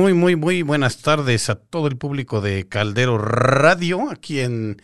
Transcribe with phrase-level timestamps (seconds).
[0.00, 4.80] muy, muy, muy, buenas tardes a todo el público de Caldero Radio, aquí en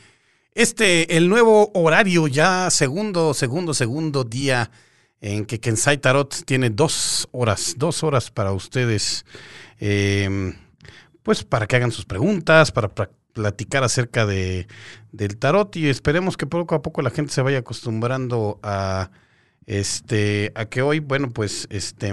[0.54, 4.70] este, el nuevo horario ya, segundo, segundo, segundo día
[5.22, 9.24] en que Kensai Tarot tiene dos horas, dos horas para ustedes,
[9.80, 10.52] eh,
[11.22, 12.92] pues para que hagan sus preguntas, para
[13.32, 14.66] platicar acerca de,
[15.12, 19.10] del tarot y esperemos que poco a poco la gente se vaya acostumbrando a,
[19.64, 22.12] este, a que hoy, bueno, pues, este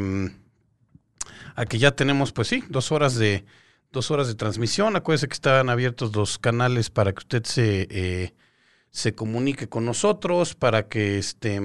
[1.55, 3.45] Aquí ya tenemos, pues sí, dos horas de
[3.93, 4.95] dos horas de transmisión.
[4.95, 8.33] Acuérdese que están abiertos los canales para que usted se, eh,
[8.89, 11.61] se comunique con nosotros, para que este,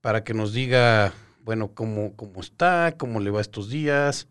[0.00, 4.28] para que nos diga, bueno, cómo, cómo está, cómo le va estos días,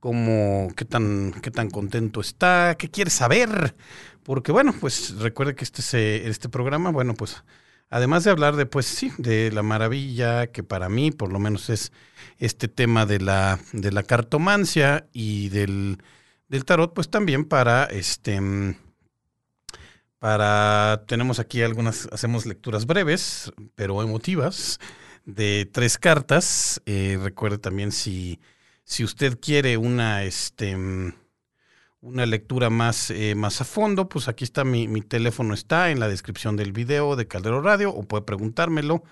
[0.00, 3.74] cómo, qué tan, qué tan contento está, qué quiere saber.
[4.22, 7.42] Porque bueno, pues recuerde que este, este programa, bueno, pues
[7.90, 11.70] además de hablar de, pues sí, de la maravilla que para mí por lo menos
[11.70, 11.92] es
[12.38, 15.98] este tema de la, de la cartomancia y del,
[16.48, 18.40] del tarot, pues también para este
[20.18, 24.80] para tenemos aquí algunas hacemos lecturas breves pero emotivas
[25.24, 26.80] de tres cartas.
[26.86, 28.40] Eh, recuerde también si
[28.84, 30.76] si usted quiere una este
[32.00, 36.00] una lectura más, eh, más a fondo, pues aquí está mi, mi, teléfono, está en
[36.00, 39.02] la descripción del video de Caldero Radio, o puede preguntármelo.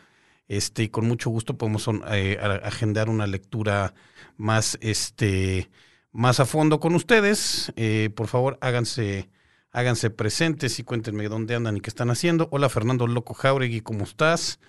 [0.49, 3.95] Este, y con mucho gusto podemos eh, agendar una lectura
[4.37, 5.71] más, este,
[6.13, 7.73] más a fondo con ustedes.
[7.77, 9.29] Eh, por favor, háganse,
[9.73, 12.49] háganse presentes y cuéntenme dónde andan y qué están haciendo.
[12.53, 14.61] Hola Fernando Loco Jauregui, ¿cómo estás?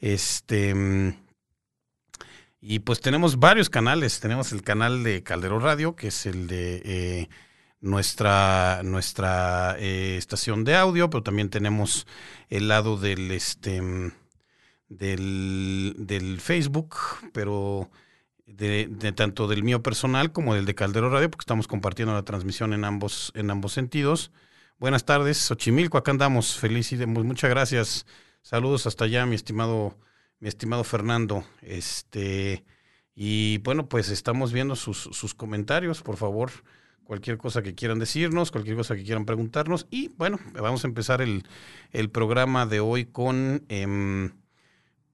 [0.00, 1.16] Este.
[2.60, 4.20] Y pues tenemos varios canales.
[4.20, 7.28] Tenemos el canal de Caldero Radio, que es el de
[7.84, 12.06] nuestra, nuestra eh, estación de audio, pero también tenemos
[12.48, 13.82] el lado del, este,
[14.88, 16.96] del, del Facebook,
[17.34, 17.90] pero
[18.46, 22.72] de, tanto del mío personal como del de Caldero Radio, porque estamos compartiendo la transmisión
[22.72, 24.32] en ambos, en ambos sentidos.
[24.78, 28.06] Buenas tardes, Xochimilco, acá andamos, feliz y muchas gracias.
[28.40, 29.98] Saludos hasta allá, mi estimado,
[30.40, 31.44] mi estimado Fernando.
[31.60, 32.64] Este,
[33.14, 36.50] y bueno, pues estamos viendo sus, sus comentarios, por favor
[37.04, 39.86] cualquier cosa que quieran decirnos, cualquier cosa que quieran preguntarnos.
[39.90, 41.44] Y bueno, vamos a empezar el,
[42.10, 44.32] programa de hoy con, em,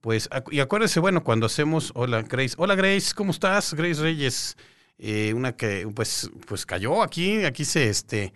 [0.01, 3.75] pues, y acuérdense, bueno, cuando hacemos, hola Grace, hola Grace, ¿cómo estás?
[3.75, 4.57] Grace Reyes,
[4.99, 8.33] eh, una que pues, pues cayó aquí, aquí se, este,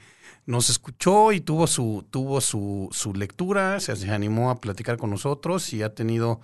[0.46, 5.10] nos escuchó y tuvo su, tuvo su, su lectura, se, se animó a platicar con
[5.10, 6.40] nosotros y ha tenido,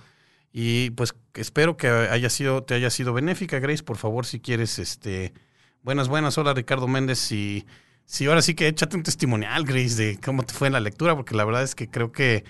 [0.52, 4.78] y pues espero que haya sido, te haya sido benéfica, Grace, por favor, si quieres,
[4.78, 5.34] este,
[5.82, 6.36] Buenas, buenas.
[6.36, 7.32] Hola, Ricardo Méndez.
[7.32, 7.64] Y
[8.04, 11.16] sí, ahora sí que échate un testimonial, Grace, de cómo te fue en la lectura,
[11.16, 12.44] porque la verdad es que creo que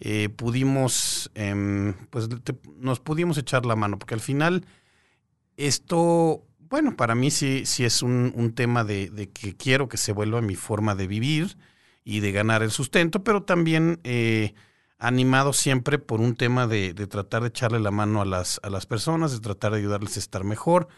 [0.00, 2.28] eh, pudimos, em, pues
[2.78, 4.66] nos pudimos echar la mano, porque al final
[5.56, 10.40] esto, bueno, para mí sí, sí es un, tema de, que quiero que se vuelva
[10.40, 11.56] mi forma de vivir
[12.04, 14.54] y de ganar el sustento, pero también eh,
[14.98, 18.70] animado siempre por un tema de, de, tratar de echarle la mano a las, a
[18.70, 20.88] las personas, de tratar de ayudarles a estar mejor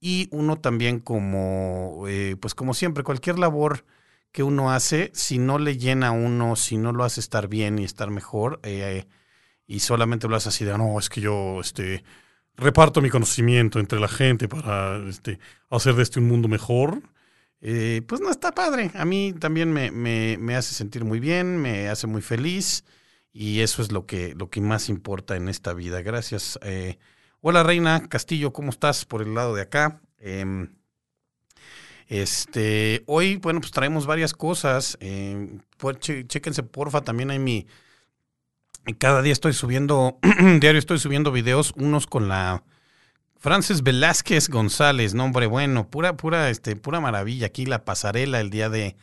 [0.00, 3.84] y uno también como, eh, pues como siempre, cualquier labor
[4.32, 7.78] que uno hace, si no le llena a uno, si no lo hace estar bien
[7.78, 9.06] y estar mejor, eh,
[9.66, 12.04] y solamente lo hace así de, no, es que yo este,
[12.56, 15.38] reparto mi conocimiento entre la gente para este,
[15.68, 17.02] hacer de este un mundo mejor,
[17.60, 18.90] eh, pues no está padre.
[18.94, 22.84] A mí también me, me, me, hace sentir muy bien, me hace muy feliz,
[23.32, 26.02] y eso es lo que, lo que más importa en esta vida.
[26.02, 26.58] Gracias.
[27.42, 30.02] Hola Reina Castillo, ¿cómo estás por el lado de acá?
[30.18, 30.74] Em,
[32.06, 34.98] este, hoy, bueno, pues traemos varias cosas.
[35.00, 37.66] Eh, pues, chéquense, porfa, también hay mi.
[38.98, 40.18] Cada día estoy subiendo,
[40.60, 42.62] diario estoy subiendo videos, unos con la
[43.38, 47.46] Frances Velázquez González, nombre bueno, pura, pura, este, pura maravilla.
[47.46, 48.96] Aquí la pasarela el día de,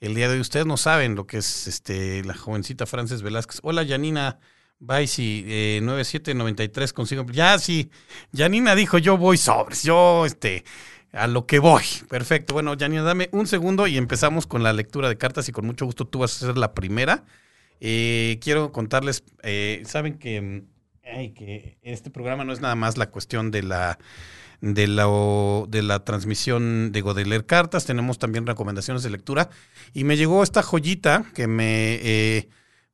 [0.00, 0.40] el día de hoy.
[0.40, 3.60] Ustedes no saben lo que es este, la jovencita Frances Velázquez.
[3.62, 4.40] Hola, Janina
[4.82, 7.24] Vice eh, 9793 consigo.
[7.30, 7.88] Ya sí,
[8.34, 10.64] Janina dijo yo voy sobres, yo este,
[11.12, 11.84] a lo que voy.
[12.08, 12.54] Perfecto.
[12.54, 15.86] Bueno, Janina, dame un segundo y empezamos con la lectura de cartas y con mucho
[15.86, 17.24] gusto tú vas a ser la primera.
[17.80, 20.64] Eh, quiero contarles, eh, saben que,
[21.02, 23.98] que este programa no es nada más la cuestión de la
[24.60, 25.06] de la,
[25.68, 29.50] de la transmisión de Godeler Cartas, tenemos también recomendaciones de lectura
[29.92, 32.48] y me llegó esta joyita que me eh,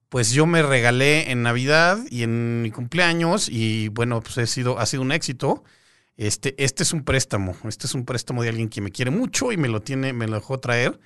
[0.09, 4.87] pues yo me regalé en Navidad y en mi cumpleaños y bueno, pues sido, ha
[4.87, 5.65] sido un éxito.
[6.17, 9.53] Este, este es un préstamo, este es un préstamo de alguien que me quiere mucho
[9.53, 10.99] y me lo tiene, me lo dejó traer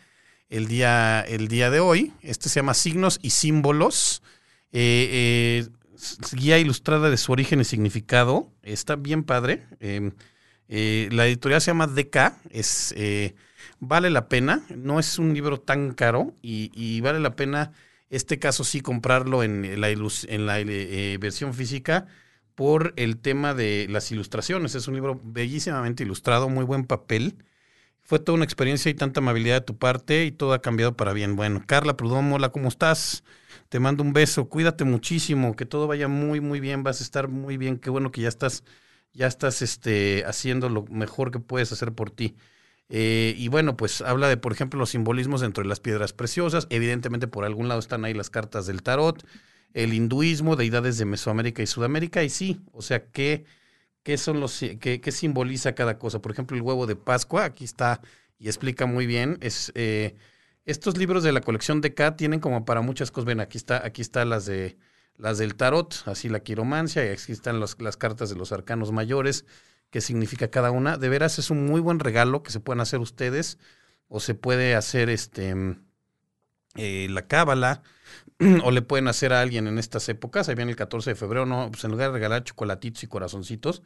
[0.49, 2.13] el día, el día de hoy.
[2.23, 4.23] Este se llama Signos y Símbolos.
[4.73, 5.69] Eh, eh,
[6.33, 8.51] guía ilustrada de su origen y significado.
[8.63, 9.67] Está bien padre.
[9.81, 10.13] Em,
[10.75, 13.35] Eh, la editorial se llama DK, es, eh,
[13.79, 17.73] vale la pena, no es un libro tan caro y, vale la pena,
[18.13, 22.07] este caso sí, comprarlo en la, la eh, versión física
[22.55, 24.75] por el tema de las ilustraciones.
[24.75, 27.45] Es un libro bellísimamente ilustrado, muy buen papel.
[28.01, 31.13] Fue toda una experiencia y tanta amabilidad de tu parte y todo ha cambiado para
[31.13, 31.37] bien.
[31.37, 33.25] Bueno, Carla Prudón, hola, ¿cómo estás?
[33.69, 37.29] Te mando un beso, cuídate muchísimo, que todo vaya muy, muy bien, vas a estar
[37.29, 38.65] muy bien, qué bueno que ya estás
[39.15, 42.37] ya estás este, haciendo lo mejor que puedes hacer por ti.
[42.95, 46.67] Eh, y bueno, pues habla de, por ejemplo, los simbolismos dentro de las piedras preciosas.
[46.69, 49.27] Evidentemente, por algún lado están ahí las cartas del tarot,
[49.73, 52.23] el hinduismo, deidades de Mesoamérica y Sudamérica.
[52.23, 53.47] Y sí, o sea, ¿qué,
[54.03, 56.21] qué son los, qué, qué simboliza cada cosa?
[56.21, 58.03] Por ejemplo, el huevo de Pascua, aquí está
[58.39, 59.39] y explica muy bien.
[59.41, 60.15] Es, eh,
[60.67, 63.25] estos libros de la colección de K tienen como para muchas cosas.
[63.25, 64.77] Ven, aquí está, aquí está las de
[65.17, 69.45] las del tarot, así la quiromancia, y aquí están las cartas de los arcanos mayores,
[69.93, 70.97] qué significa cada una.
[70.97, 73.59] De veras es un muy buen regalo que se pueden hacer ustedes,
[74.09, 75.55] o se puede hacer este
[76.77, 77.83] eh, la cábala,
[78.65, 81.47] o le pueden hacer a alguien en estas épocas, ahí viene el 14 de febrero,
[81.47, 83.83] no, pues en lugar de regalar chocolatitos y corazoncitos,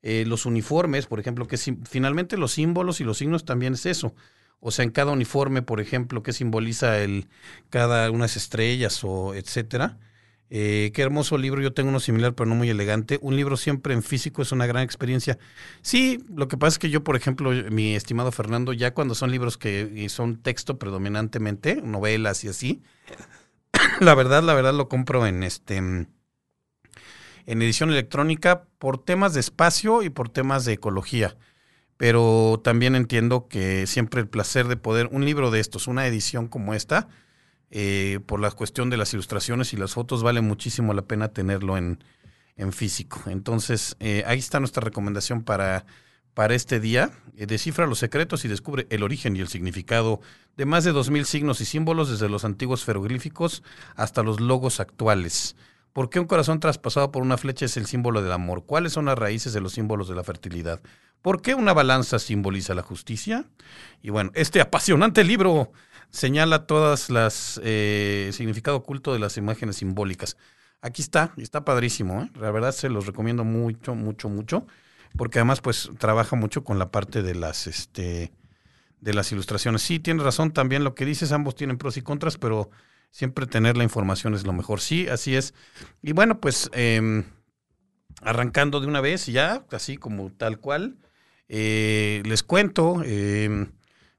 [0.00, 4.14] eh, los uniformes, por ejemplo, que finalmente los símbolos y los signos también es eso.
[4.58, 7.28] O sea, en cada uniforme, por ejemplo, que simboliza el
[7.70, 9.98] cada unas estrellas o etcétera.
[10.54, 13.18] Eh, qué hermoso libro, yo tengo uno similar, pero no muy elegante.
[13.22, 15.38] Un libro siempre en físico es una gran experiencia.
[15.80, 19.30] Sí, lo que pasa es que yo, por ejemplo, mi estimado Fernando, ya cuando son
[19.30, 22.82] libros que son texto predominantemente, novelas y así,
[24.00, 26.06] la verdad, la verdad lo compro en este en
[27.46, 31.34] edición electrónica por temas de espacio y por temas de ecología.
[31.96, 36.46] Pero también entiendo que siempre el placer de poder, un libro de estos, una edición
[36.46, 37.08] como esta,
[37.74, 41.78] eh, por la cuestión de las ilustraciones y las fotos, vale muchísimo la pena tenerlo
[41.78, 41.98] en,
[42.70, 43.22] físico.
[43.26, 45.84] Entonces, eh, ahí está nuestra recomendación para,
[46.34, 47.10] para este día.
[47.36, 50.20] Eh, descifra los secretos y descubre el origen y el significado
[50.56, 53.62] de más de 2.000 signos y símbolos, desde los antiguos jeroglíficos
[53.96, 55.56] hasta los logos actuales.
[55.94, 58.64] ¿Por qué un corazón traspasado por una flecha es el símbolo del amor?
[58.64, 60.80] ¿Cuáles son las raíces de los símbolos de la fertilidad?
[61.22, 63.46] ¿Por qué una balanza simboliza la justicia?
[64.02, 65.72] Y bueno, este apasionante libro
[66.12, 70.36] señala todas las eh, significado oculto de las imágenes simbólicas.
[70.80, 72.30] Aquí está, está padrísimo, ¿eh?
[72.38, 74.66] la verdad se los recomiendo mucho, mucho, mucho,
[75.16, 78.32] porque además pues trabaja mucho con la parte de las, este,
[79.00, 79.82] de las ilustraciones.
[79.82, 82.70] Sí, tienes razón también lo que dices, ambos tienen pros y contras, pero
[83.10, 84.80] siempre tener la información es lo mejor.
[84.80, 85.54] Sí, así es.
[86.02, 87.24] Y bueno, pues em,
[88.20, 90.98] arrancando de una vez ya, así como tal cual,
[91.48, 93.70] eh, les cuento, em,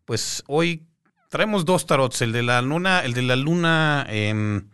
[0.05, 0.87] pues hoy
[1.33, 4.67] Traemos dos tarots, el de la luna, el de la luna, em,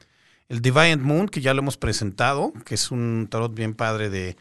[0.50, 4.36] el Divine Moon, que ya lo hemos presentado, que es un tarot bien padre de,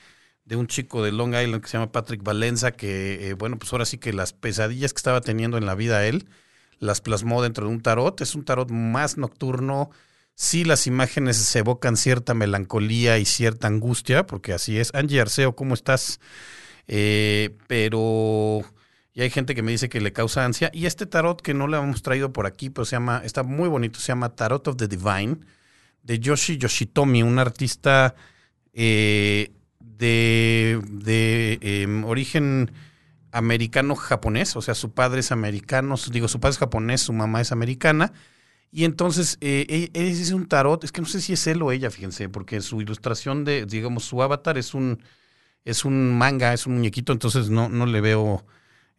[0.50, 3.84] un chico de Long Island que se llama Patrick Valenza, que, eh, bueno, pues ahora
[3.84, 6.26] sí que las pesadillas que estaba teniendo en la vida él,
[6.80, 8.20] las plasmó dentro de un tarot.
[8.20, 9.90] Es un tarot más nocturno.
[10.34, 14.92] Sí, las imágenes se evocan cierta melancolía y cierta angustia, porque así es.
[14.92, 16.18] Angie Arceo, ¿cómo estás?
[16.88, 18.64] Eh, pero
[19.18, 20.70] y hay gente que me dice que le causa ansia.
[20.72, 23.68] Y este tarot que no le hemos traído por aquí, pero se llama, está muy
[23.68, 25.38] bonito, se llama Tarot of the Divine,
[26.04, 28.14] de Yoshi Yoshitomi, un artista
[28.72, 32.70] eh, de, em, origen
[33.32, 37.50] americano-japonés, o sea, su padre es americano, digo, su padre es japonés, su mamá es
[37.50, 38.12] americana.
[38.70, 41.72] Y entonces, eh, e, es un tarot, es que no sé si es él o
[41.72, 45.02] ella, fíjense, porque su ilustración de, digamos, su avatar es un,
[45.64, 48.46] es un manga, es un muñequito, entonces no, no le veo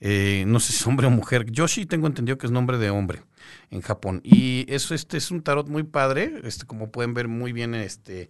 [0.01, 1.45] eh, no sé si es hombre o mujer.
[1.51, 3.23] Yoshi tengo entendido que es nombre de hombre
[3.69, 4.21] en Japón.
[4.23, 8.29] Y eso, este es un tarot muy padre, este, como pueden ver muy bien, este,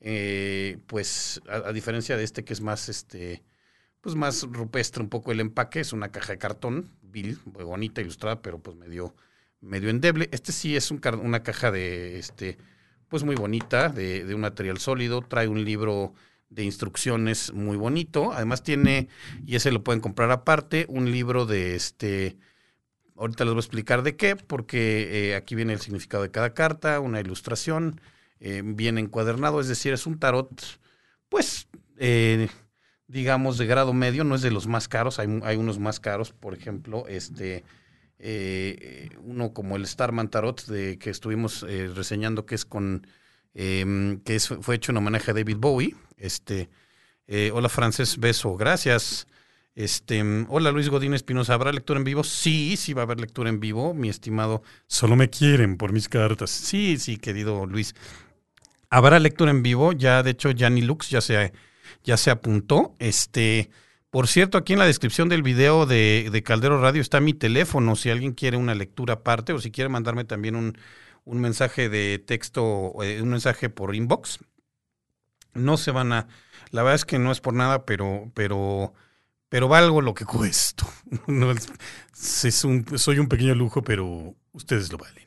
[0.00, 3.42] eh, pues, a, diferencia de este que es más, este,
[4.00, 8.00] pues más rupestre un poco el empaque, es una caja de cartón, vil, muy bonita,
[8.00, 9.14] ilustrada, pero pues medio,
[9.60, 10.28] medio endeble.
[10.32, 12.58] Este sí es un, una caja de, este,
[13.08, 16.14] pues muy bonita, de, de un material sólido, trae un libro
[16.48, 18.32] de instrucciones muy bonito.
[18.32, 19.08] Además tiene,
[19.44, 22.36] y ese lo pueden comprar aparte, un libro de este,
[23.16, 26.54] ahorita les voy a explicar de qué, porque eh, aquí viene el significado de cada
[26.54, 28.00] carta, una ilustración,
[28.40, 30.50] eh, viene encuadernado, es decir, es un tarot,
[31.28, 32.48] pues, eh,
[33.08, 36.32] digamos, de grado medio, no es de los más caros, hay, hay unos más caros,
[36.32, 37.64] por ejemplo, este...
[39.22, 41.60] uno como el Starman Tarot de que estuvimos
[41.94, 43.06] reseñando que es con
[43.58, 45.96] Em, que fue hecho en homenaje a David Bowie.
[46.18, 46.68] Este,
[47.26, 49.26] eh, hola Frances, beso, gracias.
[49.74, 52.22] Este, hola Luis Godín Espinosa, ¿habrá lectura en vivo?
[52.22, 54.62] Sí, sí va a haber lectura en vivo, mi estimado.
[54.86, 56.50] Solo me quieren por mis cartas.
[56.50, 57.94] Sí, sí, querido Luis.
[58.90, 61.54] Habrá lectura en vivo, ya de hecho Yanni Lux ya se,
[62.04, 62.94] ya se apuntó.
[62.98, 63.70] Este,
[64.10, 67.96] Por cierto, aquí en la descripción del video de, de, Caldero Radio está mi teléfono,
[67.96, 70.76] si alguien quiere una lectura aparte o si quiere mandarme también un,
[71.26, 74.38] un mensaje de texto, eh, un mensaje por inbox.
[75.52, 76.28] No se van a,
[76.70, 78.94] la verdad es que no es por nada, pero, pero,
[79.48, 80.86] pero valgo lo que cuesto.
[82.18, 85.26] Es, un, soy un pequeño lujo, pero ustedes lo valen.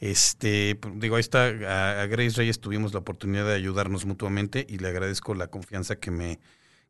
[0.00, 4.78] Este, digo, ahí está, a, a, Grace Reyes tuvimos la oportunidad de ayudarnos mutuamente y
[4.78, 6.40] le agradezco la confianza que me,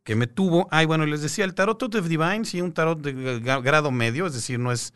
[0.05, 0.69] que me tuvo.
[0.71, 4.33] Ay, bueno, les decía, el tarot of Divine, sí, un tarot de grado medio, es
[4.33, 4.95] decir, no es,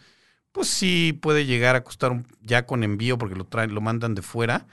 [0.53, 4.15] pues sí puede llegar a costar un, ya con envío porque lo traen, lo mandan
[4.15, 4.67] de fuera.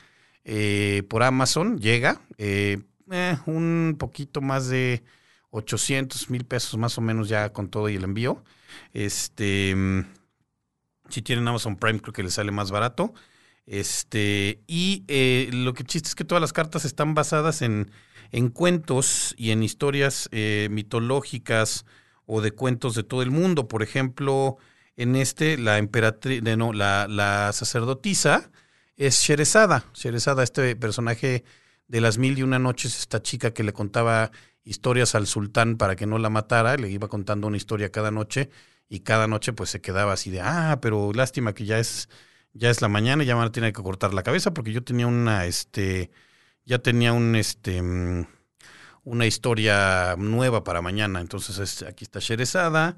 [0.44, 2.80] Eh, por Amazon llega eh,
[3.12, 5.04] eh, un poquito más de
[5.52, 8.44] 800 mil pesos más o menos ya con todo y el envío.
[8.94, 10.06] Este, mm,
[11.10, 13.14] si tienen Amazon Prime creo que les sale más barato.
[13.66, 17.92] Este, y eh, lo que chiste es que todas las cartas están basadas en,
[18.32, 21.86] en cuentos y en historias eh, mitológicas
[22.26, 23.68] o de cuentos de todo el mundo.
[23.68, 24.58] Por ejemplo,
[24.98, 28.52] en este, la emperatriz, no, la, la sacerdotisa
[28.98, 29.86] es Sherezada.
[29.94, 31.46] Sherezada, este personaje
[31.88, 34.32] de las mil y una noches, esta chica que le contaba
[34.64, 38.50] historias al sultán para que no la matara, le iba contando una historia cada noche
[38.90, 42.10] y cada noche pues se quedaba así de, ah, pero lástima que ya es,
[42.54, 45.08] ya es la mañana y ya me tiene que cortar la cabeza porque yo tenía
[45.08, 46.12] una, este,
[46.66, 48.28] ya tenía un, este, mm,
[49.04, 51.22] una historia nueva para mañana.
[51.22, 52.98] Entonces aquí está Sherezada,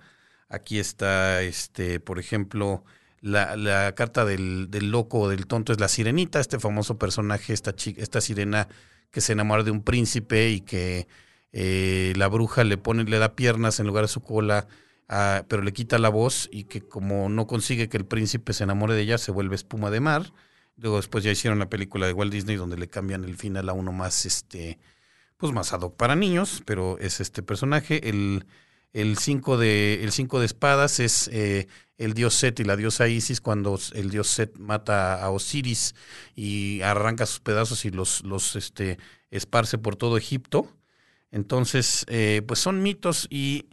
[0.50, 2.84] aquí está, este, por ejemplo,
[3.22, 7.76] la, carta del, del, loco o del tonto es la sirenita, este famoso personaje, esta,
[7.76, 8.68] chica, esta sirena
[9.12, 11.08] que se enamora de un príncipe y que
[11.52, 14.68] eh, la bruja le pone, le da piernas en lugar de su cola,
[15.08, 18.64] ah, pero le quita la voz y que como no consigue que el príncipe se
[18.64, 20.34] enamore de ella, se vuelve espuma de mar.
[20.78, 23.74] Luego después ya hicieron la película de Walt Disney donde le cambian el final a
[23.74, 24.80] uno más, este,
[25.38, 28.08] pues más ad hoc para niños, pero es este personaje.
[28.10, 28.46] El,
[28.94, 31.68] el cinco de, el cinco de espadas es eh,
[31.98, 35.96] el dios Set y la diosa Isis cuando el dios Set mata a Osiris
[36.36, 38.98] y arranca sus pedazos y los, los este,
[39.32, 40.68] esparce por todo Egipto.
[41.32, 43.68] Entonces, eh, pues son mitos y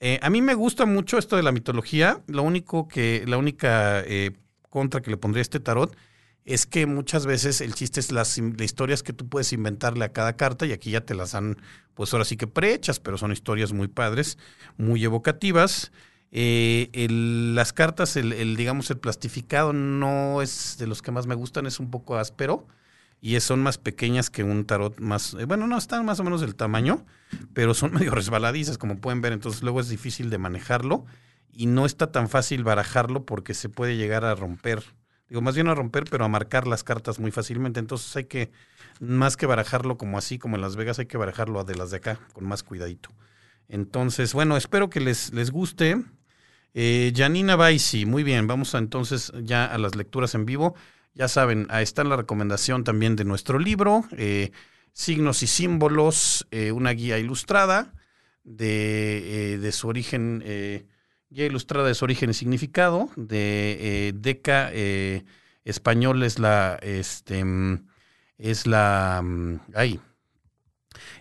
[0.00, 2.22] eh, a mí me gusta mucho esto de la mitología.
[2.26, 4.04] Lo único que, la única
[4.70, 5.96] contra que le pondría este tarot
[6.44, 10.36] es que muchas veces el chiste es las, historias que tú puedes inventarle a cada
[10.36, 11.56] carta y aquí ya te las dan,
[11.94, 14.38] pues ahora sí que prehechas, pero son historias muy padres,
[14.76, 15.90] muy evocativas.
[16.32, 16.90] Eh,
[17.54, 21.80] las cartas, el, digamos, el plastificado no es de los que más me gustan, es
[21.80, 22.66] un poco áspero
[23.20, 26.42] y son más pequeñas que un tarot más, eh, bueno, no, están más o menos
[26.42, 27.06] del tamaño,
[27.54, 31.06] pero son medio resbaladizas, como pueden ver, entonces luego es difícil de manejarlo
[31.52, 34.82] y no está tan fácil barajarlo porque se puede llegar a romper
[35.28, 37.80] digo, más bien a romper, pero a marcar las cartas muy fácilmente.
[37.80, 38.50] Entonces hay que,
[39.00, 41.98] más que barajarlo como así, como en Las Vegas, hay que barajarlo de las de
[41.98, 43.10] acá, con más cuidadito.
[43.68, 46.02] Entonces, bueno, espero que les, les guste.
[46.74, 50.74] Eh, Janina Baisi, muy bien, vamos a, entonces ya a las lecturas en vivo.
[51.14, 54.50] Ya saben, ahí está la recomendación también de nuestro libro, eh,
[54.92, 57.94] Signos y Símbolos, eh, una guía ilustrada
[58.42, 60.42] de, de su origen
[61.34, 65.24] Guía ilustrada de su origen y significado, de eh, Deca eh,
[65.64, 67.88] Español es la, este, mm,
[68.38, 69.56] es la, mm,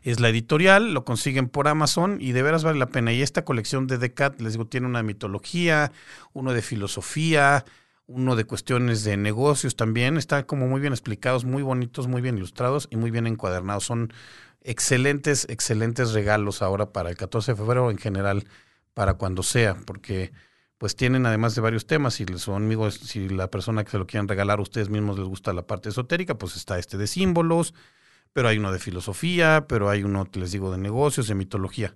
[0.03, 3.11] es la editorial, lo consiguen por Amazon y de veras vale la pena.
[3.11, 5.91] Y esta colección de Deca, les digo, tiene una mitología,
[6.31, 7.65] uno de filosofía,
[8.05, 10.17] uno de cuestiones de negocios también.
[10.17, 13.85] Está como muy bien explicados, muy bonitos, muy bien ilustrados y muy bien encuadernados.
[13.85, 14.13] Son
[14.61, 18.45] excelentes, excelentes regalos ahora para el 14 de febrero en general
[18.93, 20.31] para cuando sea, porque
[20.77, 24.05] pues tienen además de varios temas, si son amigos, si la persona que se lo
[24.05, 27.73] quieran regalar a ustedes mismos les gusta la parte esotérica, pues está este de símbolos,
[28.33, 31.95] pero hay uno de filosofía, pero hay uno, les digo, de negocios, de mitología.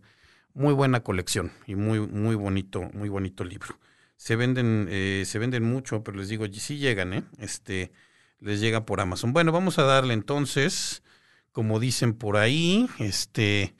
[0.53, 3.77] Muy buena colección y muy, muy bonito, muy bonito libro.
[4.15, 7.23] Se venden, eh, se venden mucho, pero les digo, sí llegan, ¿eh?
[7.39, 7.91] Este,
[8.39, 9.33] les llega por Amazon.
[9.33, 11.03] Bueno, vamos a darle entonces,
[11.51, 13.75] como dicen por ahí, este,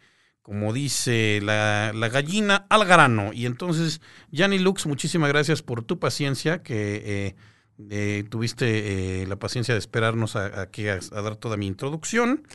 [0.48, 3.34] como dice la, gallina, al grano.
[3.34, 4.00] Y entonces,
[4.32, 7.36] Yanni Lux, muchísimas gracias por tu paciencia, que eh,
[7.90, 12.48] eh, tuviste eh, la paciencia de esperarnos a, a, dar toda mi introducción.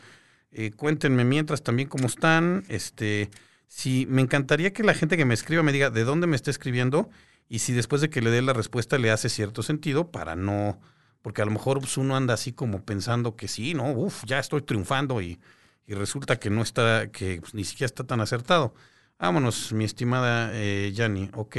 [0.77, 2.65] cuéntenme mientras también cómo están.
[2.69, 3.29] Este,
[3.69, 6.51] si me encantaría que la gente que me escriba me diga de dónde me está
[6.51, 7.11] escribiendo
[7.51, 10.81] y si después de que le dé la respuesta le hace cierto sentido para no,
[11.21, 14.39] porque a lo mejor pues, uno anda así como pensando que sí, no, uff, ya
[14.39, 15.39] estoy triunfando y
[15.87, 18.75] y resulta que no está, que pues, ni siquiera está tan acertado.
[19.19, 21.57] Vámonos, mi estimada eh, Yani, ok.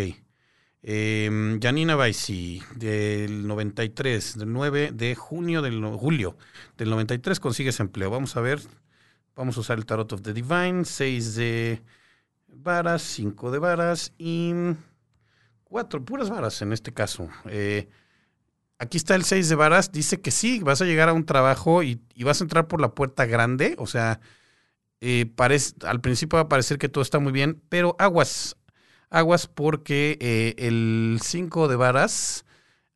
[0.86, 6.36] Eh, Janina Baisi, del 93, del 9 de junio del julio
[6.78, 8.10] del 93 consigues empleo.
[8.10, 8.60] Vamos a ver,
[9.36, 11.82] vamos a usar el Tarot of the Divine, 6 de
[12.48, 14.54] varas, cinco de varas y
[15.64, 17.30] cuatro, puras varas en este caso.
[17.46, 17.88] Eh,
[18.84, 21.84] aquí está el seis de varas, dice que sí, vas a llegar a un trabajo
[21.84, 24.20] y, vas a entrar por la puerta grande, o sea,
[25.02, 28.56] eh, parece, al principio va a parecer que todo está muy bien, pero aguas,
[29.10, 32.46] aguas porque eh, el cinco de varas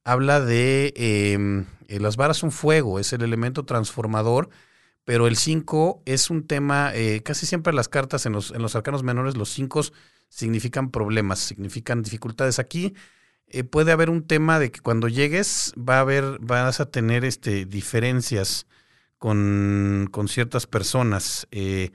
[0.04, 4.50] habla de em, las varas son fuego, es el elemento transformador
[5.08, 8.76] pero el 5 es un tema, eh, casi siempre las cartas en los, en los
[8.76, 9.84] arcanos menores, los 5
[10.28, 12.60] significan problemas, significan dificultades.
[12.60, 12.94] Aquí
[13.50, 17.26] eh, puede haber un tema de que cuando llegues va a haber, vas a tener
[17.26, 18.68] este, diferencias
[19.18, 21.48] con, con ciertas personas.
[21.52, 21.92] Eh,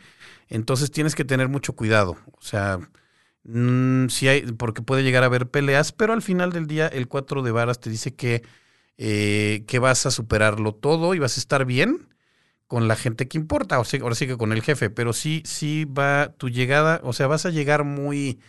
[0.48, 2.16] entonces tienes que tener mucho cuidado.
[2.32, 2.78] O sea,
[3.44, 7.08] mm, si hay, porque puede llegar a haber peleas, pero al final del día el
[7.08, 8.42] 4 de varas te dice que,
[8.96, 12.08] que vas a superarlo todo y vas a estar bien
[12.72, 15.84] con la gente que importa, o ahora sí que con el jefe, pero sí, sí
[15.84, 18.40] va tu llegada, o sea, vas a llegar muy,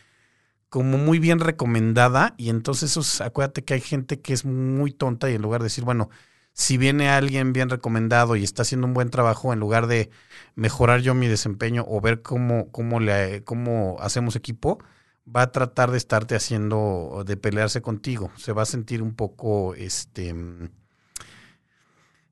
[0.73, 5.29] como muy bien recomendada y entonces eso, acuérdate que hay gente que es muy tonta
[5.29, 6.09] y en lugar de decir, bueno,
[6.51, 10.09] si viene alguien bien recomendado y está haciendo un buen trabajo, en lugar de
[10.55, 14.79] mejorar yo mi desempeño o ver cómo, cómo, le, cómo hacemos equipo,
[15.23, 18.31] va a tratar de estarte haciendo, de pelearse contigo.
[18.35, 20.33] Se va a sentir un poco, este,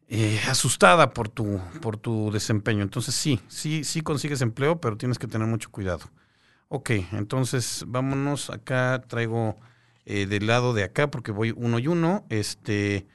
[0.08, 2.82] eh, asustada por tu, por tu desempeño.
[2.82, 6.10] Entonces sí, sí, sí consigues empleo, pero tienes que tener mucho cuidado.
[6.74, 8.50] Ok, entonces vámonos.
[8.50, 9.60] Acá traigo
[10.06, 12.26] eh, del lado de acá, porque voy uno y uno.
[12.30, 13.08] Este,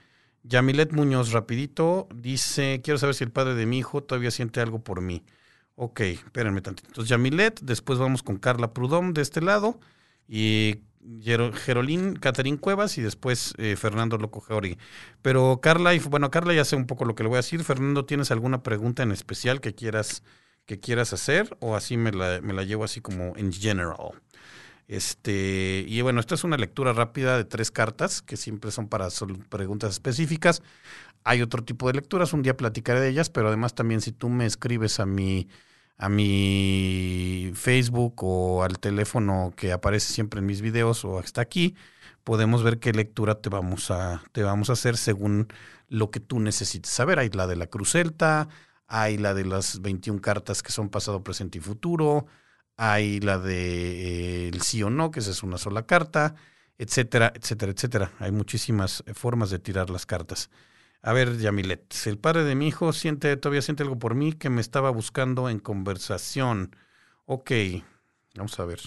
[0.43, 4.81] Yamilet Muñoz, rapidito, dice, quiero saber si el padre de mi hijo todavía siente algo
[4.81, 5.25] por mí.
[5.75, 6.89] Ok, espérenme tantito.
[6.89, 9.81] Entonces Yamilet, después vamos con Carla Prudom de este lado.
[10.29, 10.83] Y
[11.23, 14.77] Gerolín, Caterín Cuevas y después eh, Fernando Loco Jauregui.
[15.23, 17.65] Pero Carla, y, bueno, Carla ya sé un poco lo que le voy a decir.
[17.65, 20.23] Fernando, ¿tienes alguna pregunta en especial que quieras,
[20.67, 21.57] que quieras hacer?
[21.61, 24.13] O así me la, me la llevo así como en general.
[24.89, 29.09] Este, y bueno, esta es una lectura rápida de tres cartas que siempre son para
[29.49, 30.63] preguntas específicas.
[31.25, 34.29] Hay otro tipo de lecturas, un día platicaré de ellas, pero además también si tú
[34.29, 35.49] me escribes a mi
[35.99, 41.75] a mi Facebook o al teléfono que aparece siempre en mis videos o hasta aquí,
[42.25, 45.49] podemos ver qué lectura te vamos a, te vamos a hacer según
[45.89, 47.19] lo que tú necesites saber.
[47.19, 48.49] Hay la de la Cruz Celta,
[48.87, 52.27] hay la de las 21 cartas que son pasado, presente y futuro,
[52.77, 56.35] hay la de eh, el sí o no, que esa es una sola carta,
[56.79, 58.13] etcétera, etcétera, etcétera.
[58.19, 60.51] Hay muchísimas formas de tirar las cartas.
[61.03, 64.51] A ver, Yamilet, el padre de mi hijo siente, todavía siente algo por mí que
[64.51, 66.75] me estaba buscando en conversación.
[67.27, 67.53] Ok,
[68.35, 68.81] vamos a ver.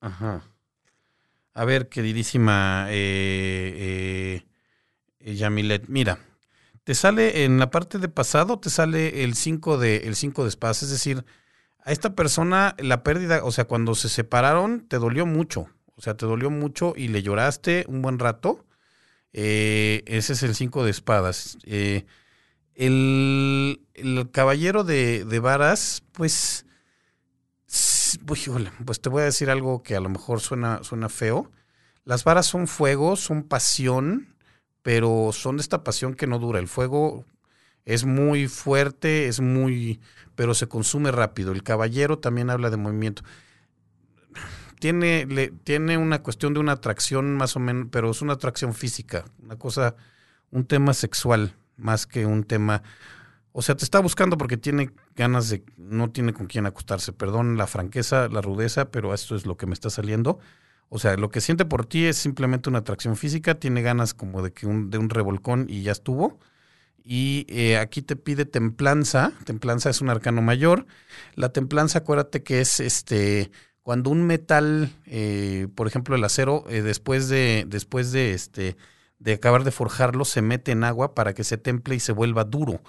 [0.00, 0.42] Ajá.
[1.54, 4.42] A ver, queridísima eh,
[5.20, 6.18] eh, Yamilet, mira,
[6.84, 10.48] te sale en la parte de pasado, te sale el 5 de, el cinco de
[10.48, 11.24] espadas, es decir,
[11.84, 15.68] a esta persona la pérdida, o sea, cuando se separaron, te dolió mucho.
[15.96, 18.64] O sea, te dolió mucho y le lloraste un buen rato.
[19.32, 21.58] Eh, ese es el cinco de espadas.
[21.64, 22.06] Eh,
[22.74, 23.80] el,
[24.32, 26.64] caballero de, varas, pues,
[28.18, 31.50] pues te voy a decir algo que a lo mejor suena, suena feo.
[32.04, 34.34] Las varas son fuego, son pasión,
[34.82, 36.58] pero son de esta pasión que no dura.
[36.58, 37.24] El fuego
[37.84, 40.00] es muy fuerte, es muy,
[40.34, 41.52] pero se consume rápido.
[41.52, 43.22] El caballero también habla de movimiento.
[44.78, 48.74] Tiene, le, tiene una cuestión de una atracción más o menos, pero es una atracción
[48.74, 49.94] física, una cosa,
[50.50, 52.82] un tema sexual, más que un tema.
[53.52, 57.12] O sea, te está buscando porque tiene ganas de, no tiene con quién acostarse.
[57.12, 60.38] Perdón la franqueza, la rudeza, pero esto es lo que me está saliendo.
[60.88, 64.42] O sea, lo que siente por ti es simplemente una atracción física, tiene ganas como
[64.42, 66.38] de que un, de un revolcón y ya estuvo.
[67.04, 69.32] Y eh, aquí te pide templanza.
[69.44, 70.86] Templanza es un arcano mayor.
[71.34, 73.50] La templanza, acuérdate que es este
[73.82, 78.76] cuando un metal, eh, por ejemplo el acero, eh, después de después de este
[79.18, 82.44] de acabar de forjarlo, se mete en agua para que se temple y se vuelva
[82.44, 82.80] duro.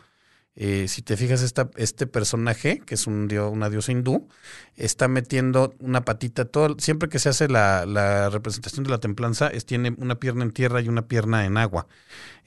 [0.55, 1.41] Eh, si te fijas,
[1.77, 4.27] este personaje, que es un dios, una diosa hindú,
[4.75, 9.65] está metiendo una patita, todo, siempre que se hace la, representación de la templanza, es,
[9.65, 11.87] tiene una pierna en tierra y una pierna en agua.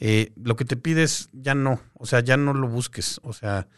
[0.00, 3.68] Eh, lo que te pides, ya no, o sea, ya no lo busques, o sea,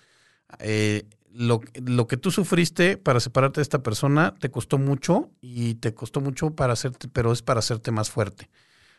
[0.58, 5.74] eh, lo, lo, que tú sufriste para separarte de esta persona te costó mucho y
[5.76, 8.48] te costó mucho para hacerte, pero es para hacerte más fuerte.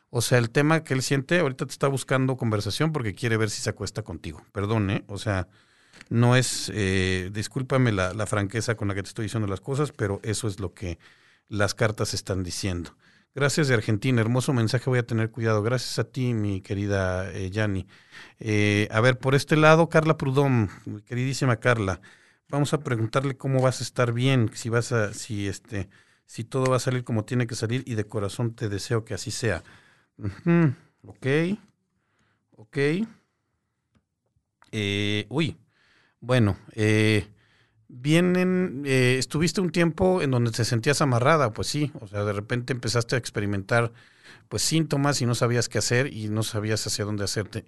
[0.09, 3.49] O sea, el tema que él siente, ahorita te está buscando conversación porque quiere ver
[3.49, 4.41] si se acuesta contigo.
[4.53, 5.03] Perdón, ¿eh?
[5.07, 5.47] O sea,
[6.09, 9.91] no es, eh, discúlpame la, la, franqueza con la que te estoy diciendo las cosas,
[9.91, 10.97] pero eso es lo que
[11.49, 12.95] las cartas están diciendo.
[13.37, 15.61] Gracias de Argentina, hermoso mensaje, voy a tener cuidado.
[15.61, 17.85] Gracias a ti, mi querida eh, Yanni.
[18.39, 20.71] Eh, a ver, por este lado, Carla Prudón,
[21.05, 22.01] queridísima Carla,
[22.49, 25.87] vamos a preguntarle cómo vas a estar bien, si vas a, si este,
[26.25, 29.13] si todo va a salir como tiene que salir y de corazón te deseo que
[29.13, 29.63] así sea.
[31.03, 31.27] Ok,
[32.57, 32.77] ok.
[34.71, 35.57] Eh, uy,
[36.19, 37.27] bueno, eh,
[37.87, 42.33] vienen, eh, estuviste un tiempo en donde te sentías amarrada, pues sí, o sea, de
[42.33, 43.93] repente empezaste a experimentar
[44.49, 47.65] pues síntomas y no sabías qué hacer y no sabías hacia dónde hacerte.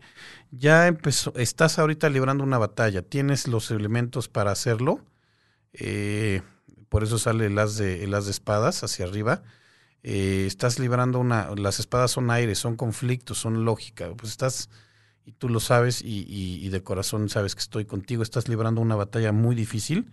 [0.52, 5.02] Ya empezó, estás ahorita librando una batalla, tienes los elementos para hacerlo,
[5.74, 6.42] eh,
[6.90, 9.44] por eso sale el as de, el de espadas hacia arriba.
[10.04, 14.70] Eh, estás librando una, las espadas son aire, son conflictos, son lógica, pues estás
[15.26, 19.32] y tú lo sabes y, de corazón sabes que estoy contigo, estás librando una batalla
[19.32, 20.10] muy difícil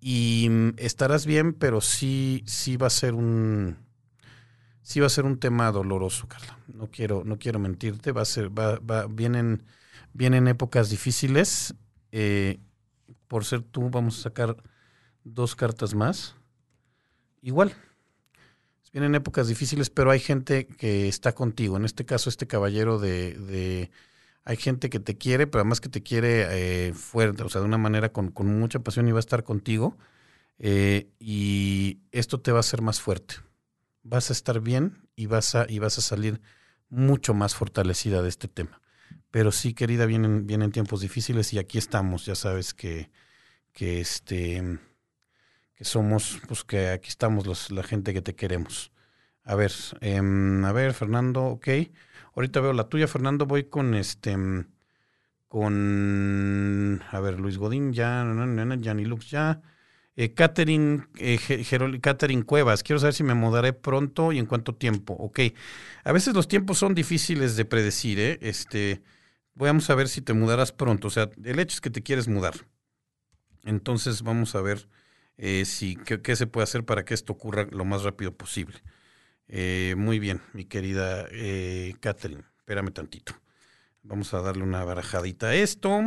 [0.00, 3.76] y mm, estarás bien, pero sí, sí va a ser un,
[4.82, 6.58] sí va a ser un tema doloroso, Carla.
[6.74, 9.62] No quiero, no quiero mentirte, va a ser, va, va, vienen,
[10.12, 11.74] vienen épocas difíciles.
[12.10, 12.58] Eh,
[13.28, 14.56] por ser tú, vamos a sacar
[15.22, 16.34] dos cartas más.
[17.42, 17.74] Igual,
[18.92, 21.76] Vienen épocas difíciles, pero hay gente que está contigo.
[21.76, 23.90] En este caso, este caballero de,
[24.44, 27.68] hay gente que te quiere, pero además que te quiere eh, fuerte, o sea, de
[27.68, 29.96] una manera con, mucha pasión y va a estar contigo.
[30.58, 33.36] Eh, y esto te va a hacer más fuerte.
[34.02, 36.40] Vas a estar bien y vas a, y vas a salir
[36.88, 38.80] mucho más fortalecida de este tema.
[39.30, 42.26] Pero sí, querida, vienen, vienen tiempos difíciles y aquí estamos.
[42.26, 43.10] Ya sabes que,
[43.72, 44.80] que este
[45.80, 48.92] que somos, pues que aquí estamos los, la gente que te queremos.
[49.44, 51.68] A ver, em, a ver, Fernando, ok.
[52.36, 53.46] Ahorita veo la tuya, Fernando.
[53.46, 54.36] Voy con este,
[55.48, 58.22] con, a ver, Luis Godín, ya,
[58.78, 59.62] Gianni Lux, ya.
[60.16, 61.38] Eh, Catherine, eh,
[62.02, 65.14] Catherine Cuevas, quiero saber si me mudaré pronto y en cuánto tiempo.
[65.14, 65.40] Ok.
[66.04, 68.38] A veces los tiempos son difíciles de predecir, ¿eh?
[68.42, 69.00] Este,
[69.54, 71.08] vamos a ver si te mudarás pronto.
[71.08, 72.66] O sea, el hecho es que te quieres mudar.
[73.64, 74.86] Entonces vamos a ver
[75.42, 78.82] eh, si, qué, se puede hacer para que esto ocurra lo más rápido posible.
[79.48, 83.32] Eh, muy bien, mi querida eh, Catherine, espérame tantito.
[84.02, 86.02] Vamos a darle una barajadita a esto,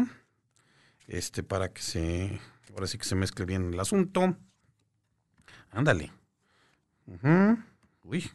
[1.07, 2.39] este, para que se,
[2.73, 4.37] ahora sí que se mezcle bien el asunto.
[5.71, 6.11] Ándale.
[8.03, 8.29] Uy.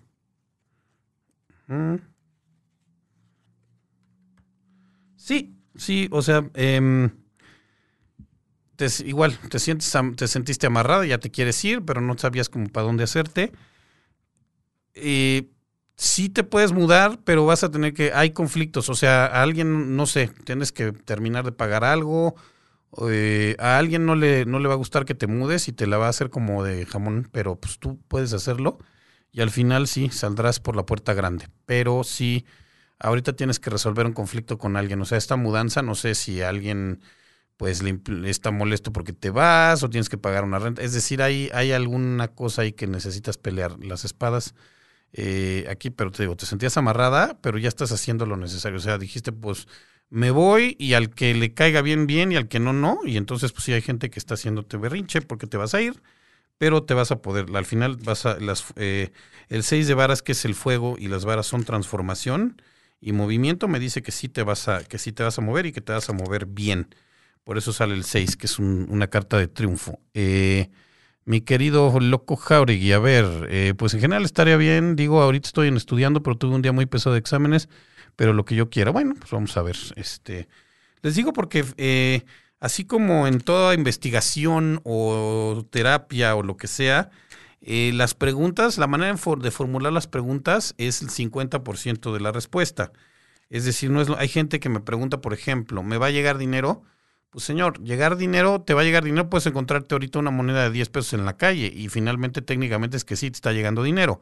[5.15, 7.09] Sí, sí, o sea, eh,
[9.05, 12.87] igual, te, sientes, te sentiste amarrada, ya te quieres ir, pero no sabías cómo para
[12.87, 13.53] dónde hacerte.
[15.97, 19.97] sí te puedes mudar, pero vas a tener que, hay conflictos, o sea, a alguien,
[19.97, 22.35] no sé, tienes que terminar de pagar algo,
[23.11, 25.87] eh, a alguien no le, no le va a gustar que te mudes y te
[25.87, 28.79] la va a hacer como de jamón, pero pues tú puedes hacerlo
[29.31, 32.47] y al final sí, saldrás por la puerta grande, pero sí,
[32.99, 36.43] ahorita tienes que resolver un conflicto con alguien, o sea, esta mudanza, no sé si
[36.43, 37.01] alguien
[37.59, 40.83] pues le, está molesto porque te vas o tienes que pagar una renta.
[40.83, 43.79] Es decir, hay, hay alguna cosa ahí que necesitas pelear.
[43.85, 44.55] Las espadas
[45.13, 48.79] eh, aquí, pero te digo, te sentías amarrada, pero ya estás haciendo lo necesario.
[48.79, 49.69] O sea, dijiste, pues
[50.11, 53.01] me voy y al que le caiga bien, bien y al que no, no.
[53.05, 56.03] Y entonces, pues sí hay gente que está haciéndote berrinche porque te vas a ir,
[56.59, 57.47] pero te vas a poder.
[57.55, 59.11] Al final vas a, las, eh,
[59.49, 62.63] el 6 de varas, que es el fuego, y las varas son transformación
[63.01, 65.67] y movimiento, me dice que sí te vas a, que sí te vas a mover
[65.67, 66.89] y que te vas a mover bien.
[67.45, 70.01] Por eso sale el 6, que es una carta de triunfo.
[70.15, 70.71] Eh,
[71.25, 74.97] mi querido Loco Jauregui, a ver, eh, pues en general estaría bien.
[74.97, 77.69] Digo, ahorita estoy estudiando, pero tuve un día muy pesado de exámenes,
[78.17, 78.91] pero lo que yo quiera.
[78.91, 79.77] Bueno, pues vamos a ver.
[79.97, 80.49] Este,
[81.03, 82.25] les digo porque eh,
[82.61, 87.11] así como en toda investigación o terapia o lo que sea,
[87.61, 92.93] las preguntas, la manera de formular las preguntas es el 50% de la respuesta.
[93.51, 96.39] Es decir, no es, hay gente que me pregunta, por ejemplo, ¿me va a llegar
[96.39, 96.83] dinero?
[97.31, 100.71] Pues señor, llegar dinero, te va a llegar dinero, puedes encontrarte ahorita una moneda de
[100.71, 104.21] 10 pesos en la calle y finalmente técnicamente es que sí te está llegando dinero.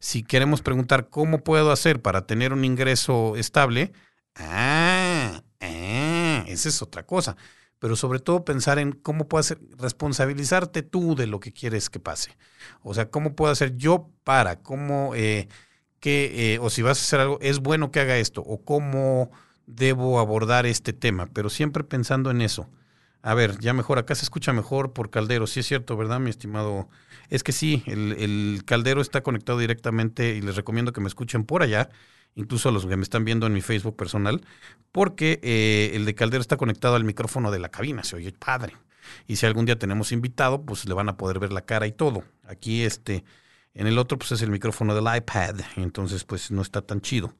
[0.00, 3.92] Si queremos preguntar cómo puedo hacer para tener un ingreso estable,
[4.34, 7.36] ah, ah, esa es otra cosa.
[7.78, 12.00] Pero sobre todo pensar en cómo puedo hacer, responsabilizarte tú de lo que quieres que
[12.00, 12.36] pase.
[12.82, 15.48] O sea, cómo puedo hacer yo para, cómo, eh,
[16.00, 19.30] que, eh, o si vas a hacer algo, es bueno que haga esto, o cómo
[19.68, 22.68] debo abordar este tema, pero siempre pensando en eso.
[23.22, 26.30] A ver, ya mejor, acá se escucha mejor por Caldero, sí es cierto, ¿verdad, mi
[26.30, 26.88] estimado?
[27.28, 31.62] Es que sí, el, Caldero está conectado directamente y les recomiendo que me escuchen por
[31.62, 31.90] allá,
[32.34, 34.40] incluso a los que me están viendo en mi Facebook personal,
[34.92, 38.74] porque eh, el de Caldero está conectado al micrófono de la cabina, se oye padre.
[39.26, 41.92] Y si algún día tenemos invitado, pues le van a poder ver la cara y
[41.92, 42.24] todo.
[42.46, 43.24] Aquí este
[43.74, 47.34] En el otro, pues es el micrófono del iPad, entonces pues no está tan chido.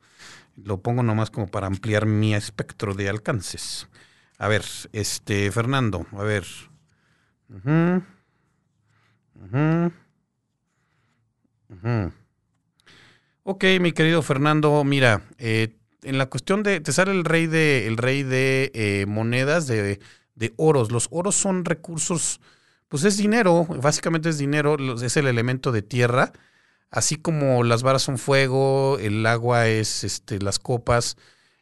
[0.65, 3.89] Lo pongo nomás como para ampliar mi espectro de alcances.
[4.39, 6.45] A ver, este, Fernando, a ver.
[13.43, 17.87] Ok, mi querido Fernando, mira, eh, en la cuestión de, te sale el rey de,
[17.87, 20.01] el rey de eh, monedas, de,
[20.35, 20.93] de, oros.
[20.93, 22.41] Los oros son recursos,
[22.89, 26.33] pues es dinero, básicamente es dinero, es el elemento de tierra,
[26.91, 31.17] así como las varas son fuego, el agua es este, las copas,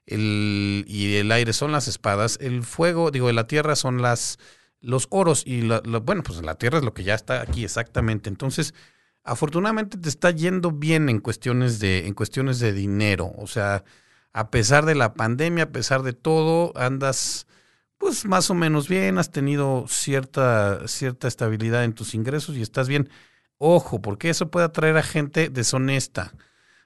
[0.07, 4.39] el, y el aire son las espadas, el fuego, digo, la tierra son las,
[4.81, 5.69] los oros, y
[6.03, 8.29] bueno, pues la tierra es lo que ya está aquí exactamente.
[8.29, 8.75] Entonces,
[9.25, 13.33] afortunadamente te está yendo bien en cuestiones de, en cuestiones de dinero.
[13.39, 13.85] O sea,
[14.33, 17.47] a pesar de la pandemia, a pesar de todo, andas
[17.99, 22.89] pues más o menos bien, has tenido cierta, cierta estabilidad en tus ingresos y estás
[22.89, 23.09] bien.
[23.59, 26.33] Ojo, porque eso puede atraer a gente deshonesta.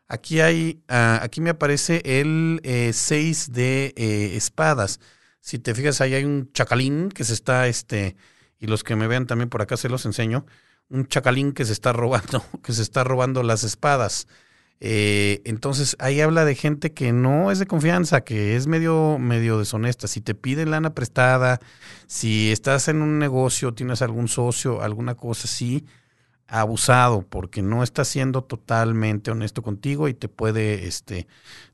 [0.07, 2.61] Aquí hay, ah, aquí me aparece el
[2.93, 5.01] 6 eh, de eh, espadas.
[5.41, 8.17] Si te fijas, ahí hay un chacalín que se está, este,
[8.59, 10.47] y los que me vean también por acá se los enseño,
[10.89, 14.27] un chacalín que se está robando, que se está robando las espadas.
[14.83, 19.59] Eh, entonces ahí habla de gente que no es de confianza, que es medio, medio
[19.59, 20.09] deshonesta.
[20.09, 21.61] Si te piden lana prestada,
[22.07, 25.85] si estás en un negocio, tienes algún socio, alguna cosa así,
[26.51, 31.27] abusado, porque no está siendo totalmente honesto contigo y te puede, este,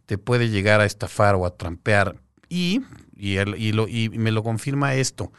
[0.07, 2.21] te puede llegar a estafar o a trampear.
[2.49, 2.83] Y,
[3.17, 5.33] y, y, me lo confirma esto.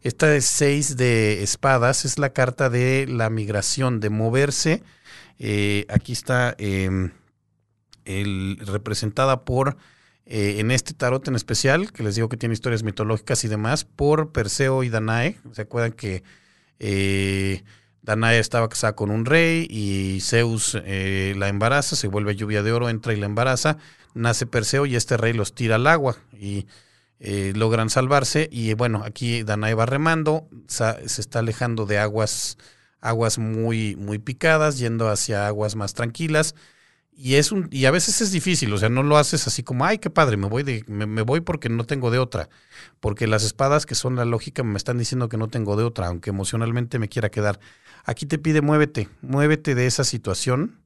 [0.00, 4.82] Esta de seis de espadas es la carta de la migración, de moverse
[5.38, 7.10] eh, aquí está em,
[8.04, 9.76] representada por,
[10.26, 13.84] eh, en este tarot en especial, que les digo que tiene historias mitológicas y demás,
[13.84, 15.38] por Perseo y Danae.
[15.52, 16.22] ¿Se acuerdan que
[16.78, 17.64] eh,
[18.04, 22.88] Danae estaba casada con un rey y Zeus la embaraza, se vuelve lluvia de oro,
[22.88, 23.78] entra y la embaraza,
[24.14, 26.66] nace Perseo y este rey los tira al agua y
[27.18, 32.58] logran salvarse y bueno, aquí Danae va remando, se está alejando de aguas
[33.04, 36.54] aguas muy, muy picadas, yendo hacia aguas más tranquilas.
[37.16, 39.84] Y es un, y a veces es difícil, o sea, no lo haces así como,
[39.84, 42.48] ay, qué padre, me voy de, me, voy porque no tengo de otra.
[42.98, 46.08] Porque las espadas que son la lógica me están diciendo que no tengo de otra,
[46.08, 47.60] aunque emocionalmente me quiera quedar.
[48.04, 50.80] Aquí te pide muévete, muévete de esa situación.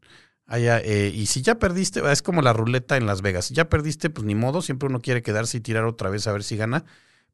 [0.46, 3.46] Allá, eh, y si ya perdiste, es como la ruleta en Las Vegas.
[3.46, 6.32] Si ya perdiste, pues ni modo, siempre uno quiere quedarse y tirar otra vez a
[6.32, 6.84] ver si gana,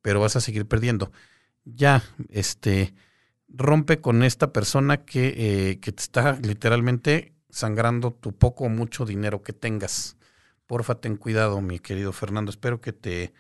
[0.03, 1.13] pero vas a seguir perdiendo.
[1.65, 2.95] Ya, este,
[3.49, 9.05] rompe con esta persona que, eh, que te está literalmente sangrando tu poco o mucho
[9.05, 10.17] dinero que tengas.
[10.67, 12.51] Porfa, ten cuidado, mi querido Fernando.
[12.51, 13.33] Espero que te,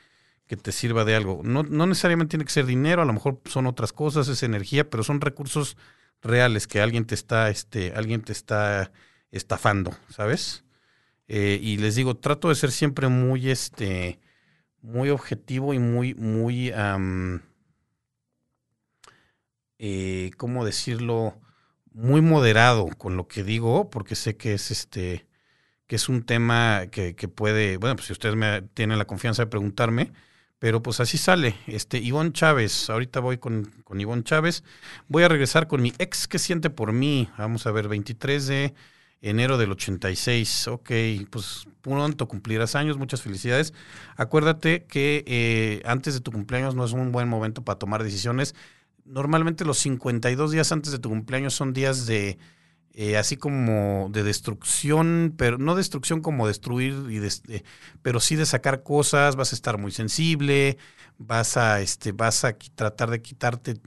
[0.46, 1.40] que te sirva de algo.
[1.42, 4.88] No, no necesariamente tiene que ser dinero, a lo mejor son otras cosas, es energía,
[4.88, 5.76] pero son recursos
[6.24, 8.90] reales que alguien te está, este, alguien te está
[9.30, 10.64] estafando, ¿sabes?
[11.28, 14.18] Eh, y les digo, trato de ser siempre muy, este,
[14.82, 16.72] muy objetivo y muy, muy,
[19.78, 21.40] eh, ¿cómo decirlo?
[21.92, 25.26] Muy moderado con lo que digo, porque sé que es este,
[25.86, 29.42] que es un tema que, que puede, bueno, pues si ustedes me tienen la confianza
[29.42, 30.12] de preguntarme,
[30.64, 31.56] pero pues así sale.
[31.66, 34.64] Este, Ivonne Chávez, ahorita voy con, con Ivonne Chávez.
[35.08, 37.28] Voy a regresar con mi ex que siente por mí.
[37.36, 38.74] Vamos a ver, 23 de
[39.20, 40.68] enero del 86.
[40.68, 40.90] Ok,
[41.28, 43.74] pues pronto cumplirás años, muchas felicidades.
[44.16, 48.54] Acuérdate que eh, antes de tu cumpleaños no es un buen momento para tomar decisiones
[49.04, 52.38] normalmente los 52 días antes de tu cumpleaños son días de,
[52.94, 57.64] eh, así como de destrucción, pero no destrucción como destruir, y de,
[58.02, 60.78] pero sí de sacar cosas, vas a estar muy sensible,
[61.18, 63.80] vas a, este, vas a tratar de quitarte,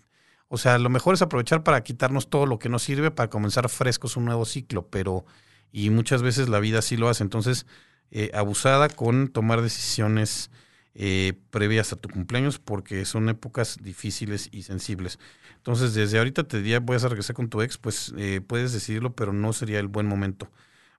[0.50, 3.70] o sea, lo mejor es aprovechar para quitarnos todo lo que nos sirve para comenzar
[3.70, 5.26] frescos un nuevo ciclo, pero,
[5.72, 7.66] y muchas veces la vida sí lo hace, entonces,
[8.12, 10.52] eh, abusada con tomar decisiones
[11.00, 15.20] eh, previas a tu cumpleaños porque son épocas difíciles y sensibles.
[15.58, 19.14] Entonces, desde ahorita te diría, voy a regresar con tu ex, pues eh, puedes decidirlo,
[19.16, 20.50] pero no sería el buen momento.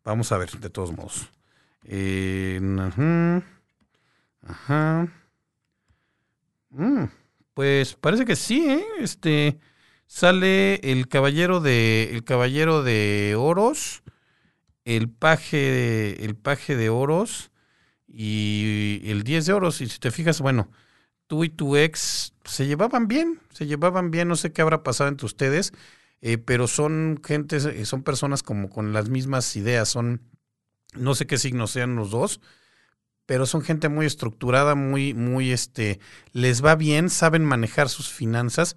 [0.05, 1.29] Vamos a ver, de todos modos.
[1.83, 2.61] Eh,
[4.47, 5.09] ajá.
[6.71, 7.05] Mm,
[7.55, 8.85] pues parece que sí, ¿eh?
[9.01, 9.59] Este
[10.07, 14.05] sale el caballero de el caballero de oros,
[14.85, 17.51] el paje el paje de oros
[18.09, 20.71] y el 10 de oro, si te fijas, bueno,
[21.27, 25.09] tú y tu ex se llevaban bien, se llevaban bien, no sé qué habrá pasado
[25.09, 25.73] entre ustedes,
[26.21, 30.23] eh, pero son gente, eh, son personas como con las mismas ideas, son,
[30.95, 32.41] no sé qué signos sean los dos,
[33.27, 36.01] pero son gente muy estructurada, muy, muy, este,
[36.33, 38.75] les va bien, saben manejar sus finanzas.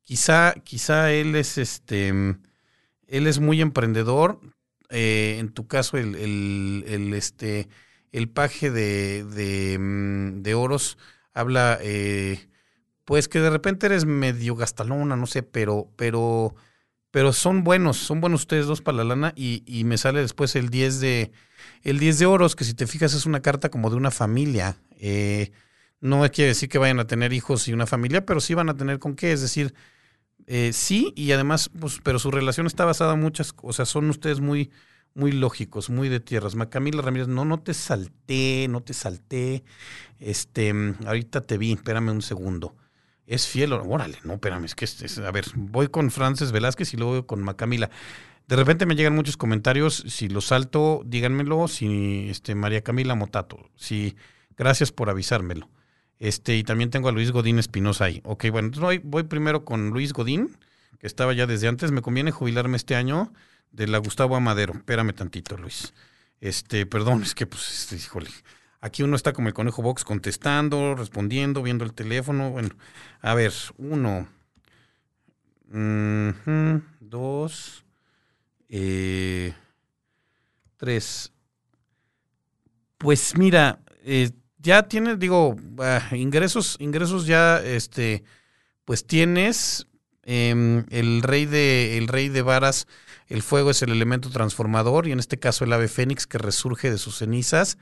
[0.00, 4.40] Quizá, quizá él es, este, Él es muy emprendedor.
[4.88, 7.68] Eh, en tu caso, el, el, este,
[8.12, 10.98] el paje de, de, mm, de oros
[11.32, 12.48] habla, eh,
[13.04, 16.54] pues que de repente eres medio gastalona, no sé, pero, pero,
[17.10, 20.56] pero son buenos, son buenos ustedes dos para la lana y, y me sale después
[20.56, 21.32] el 10 de,
[21.82, 24.76] el 10 de oros, que si te fijas es una carta como de una familia.
[24.98, 25.52] Eh,
[26.00, 28.76] no quiere decir que vayan a tener hijos y una familia, pero sí van a
[28.76, 29.74] tener con qué, es decir,
[30.46, 34.08] eh, sí, y además, pues, pero su relación está basada en muchas, o sea, son
[34.10, 34.70] ustedes muy,
[35.14, 36.54] muy lógicos, muy de tierras.
[36.68, 39.64] Camila Ramírez, no, no te salté, no te salté.
[40.18, 40.72] Este,
[41.06, 42.76] ahorita te vi, espérame un segundo.
[43.26, 46.96] Es fiel, órale, no, espérame, es que, es, a ver, voy con Frances Velázquez y
[46.96, 47.88] luego con Macamila.
[48.48, 53.70] De repente me llegan muchos comentarios, si los salto, díganmelo, si este, María Camila Motato,
[53.76, 54.16] si,
[54.56, 55.68] gracias por avisármelo.
[56.18, 58.20] Este, y también tengo a Luis Godín Espinosa ahí.
[58.24, 60.56] Ok, bueno, voy, voy primero con Luis Godín,
[60.98, 61.92] que estaba ya desde antes.
[61.92, 63.32] Me conviene jubilarme este año
[63.72, 64.74] de la Gustavo Amadero.
[64.74, 65.92] Espérame tantito, Luis.
[66.40, 68.30] Este, perdón, es que, pues, este, híjole.
[68.80, 72.50] Aquí uno está como el conejo box contestando, respondiendo, viendo el teléfono.
[72.50, 72.70] Bueno,
[73.20, 74.26] a ver, uno,
[77.00, 77.84] dos,
[78.70, 79.54] eh,
[80.78, 81.30] tres.
[82.96, 88.24] Pues mira, eh, ya tienes, digo, uh, ingresos, ingresos ya, este,
[88.84, 89.86] pues tienes
[90.22, 92.86] eh, el rey de, el rey de varas,
[93.30, 96.90] el fuego es el elemento transformador y en este caso el ave fénix que resurge
[96.90, 97.78] de sus cenizas.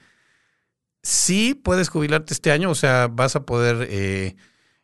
[1.02, 4.36] Sí puedes jubilarte este año, o sea, vas a poder, eh,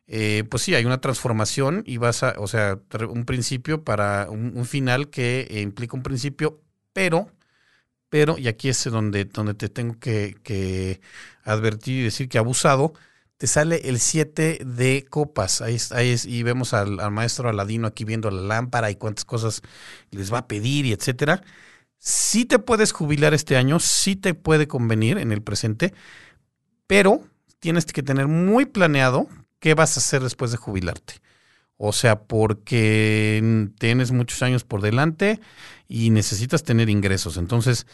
[0.07, 4.65] eh, pues sí, hay una transformación y vas a, o sea, un principio para un,
[4.65, 6.61] final que implica un principio,
[6.93, 7.31] pero
[8.09, 11.01] pero, y aquí es donde, donde te tengo que, que
[11.43, 12.93] advertir y decir que abusado,
[13.37, 15.61] te sale el 7 de copas.
[15.61, 19.25] Ahí, ahí es, y vemos al, al, maestro Aladino aquí viendo la lámpara y cuántas
[19.25, 19.61] cosas
[20.11, 21.43] les va a pedir y etcétera.
[21.99, 25.93] Sí te puedes jubilar este año, sí te puede convenir en el presente,
[26.87, 27.23] pero
[27.59, 29.27] tienes que tener muy planeado
[29.59, 31.15] qué vas a hacer después de jubilarte.
[31.77, 35.41] O sea, porque tienes muchos años por delante
[35.87, 37.37] y necesitas tener ingresos.
[37.37, 37.85] Entonces,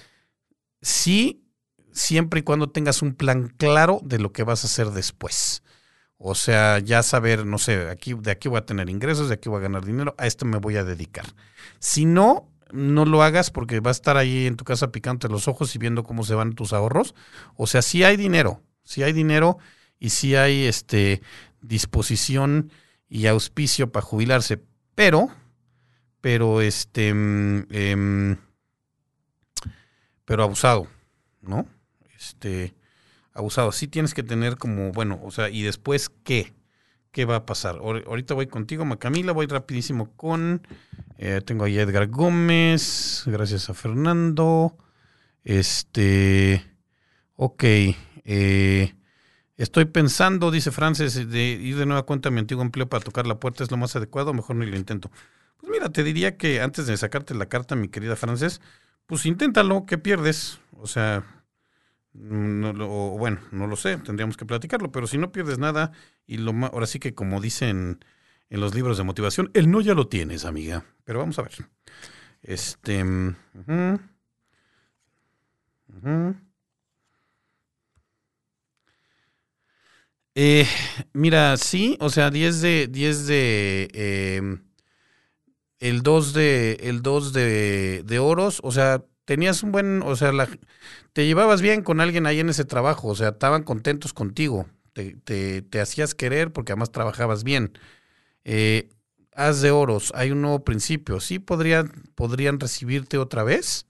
[0.82, 1.43] sí,
[1.93, 5.63] siempre y cuando tengas un plan claro de lo que vas a hacer después.
[6.17, 9.49] O sea, ya saber, no sé, aquí, de aquí voy a tener ingresos, de aquí
[9.49, 11.25] voy a ganar dinero, a esto me voy a dedicar.
[11.80, 15.47] Si no, no lo hagas porque vas a estar ahí en tu casa picándote los
[15.47, 17.15] ojos y viendo cómo se van tus ahorros.
[17.56, 19.58] O sea, sí hay dinero, sí hay dinero
[19.97, 21.21] y sí hay este
[21.62, 22.71] disposición
[23.10, 24.62] y auspicio para jubilarse,
[24.95, 25.30] pero,
[26.21, 28.38] pero este, eh,
[30.25, 30.88] pero abusado,
[31.41, 31.67] ¿no?
[32.21, 32.75] Este,
[33.34, 33.71] abusado.
[33.71, 36.53] Sí tienes que tener como, bueno, o sea, y después, ¿qué?
[37.12, 37.77] ¿Qué va a pasar?
[37.77, 40.65] Ahorita voy contigo, Macamila, voy rapidísimo con,
[41.17, 44.77] eh, tengo ahí a Edgar Gómez, gracias a Fernando,
[45.43, 46.65] este,
[47.36, 47.63] ok,
[48.23, 48.93] eh,
[49.62, 53.27] Estoy pensando, dice Frances, de ir de nueva cuenta a mi antiguo empleo para tocar
[53.27, 55.12] la puerta es lo más adecuado, mejor no lo intento.
[55.60, 58.60] Pues mira, te diría que antes de sacarte la carta, mi querida Frances,
[59.05, 60.60] pues inténtalo, ¿qué pierdes?
[60.79, 61.23] O sea,
[62.13, 62.74] no
[63.17, 65.91] bueno, no lo sé, tendríamos que platicarlo, pero si no pierdes nada,
[66.28, 68.04] y lo más, ahora sí que como dicen
[68.50, 70.86] en los libros de motivación, el no ya lo tienes, amiga.
[71.06, 71.53] Pero vamos a ver.
[72.43, 73.03] Este.
[73.03, 73.99] -huh,
[80.36, 80.66] Eh,
[81.14, 84.41] mira, sí, o sea, 10 de, 10 de, eh,
[85.80, 90.32] el 2 de, el 2 de, de oros, o sea, tenías un buen, o sea,
[90.32, 90.47] la,
[91.13, 95.15] te llevabas bien con alguien ahí en ese trabajo, o sea, estaban contentos contigo, te,
[95.24, 97.74] te, te hacías querer porque además trabajabas bien.
[98.43, 98.89] Eh,
[99.36, 103.86] haz de oros, hay un nuevo principio, sí podrían, podrían recibirte otra vez,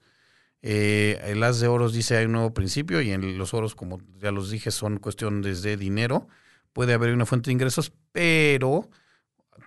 [0.63, 3.99] eh, el as de oros dice hay un nuevo principio y en los oros, como
[4.19, 6.27] ya los dije, son cuestiones de dinero.
[6.73, 8.89] Puede haber una fuente de ingresos, pero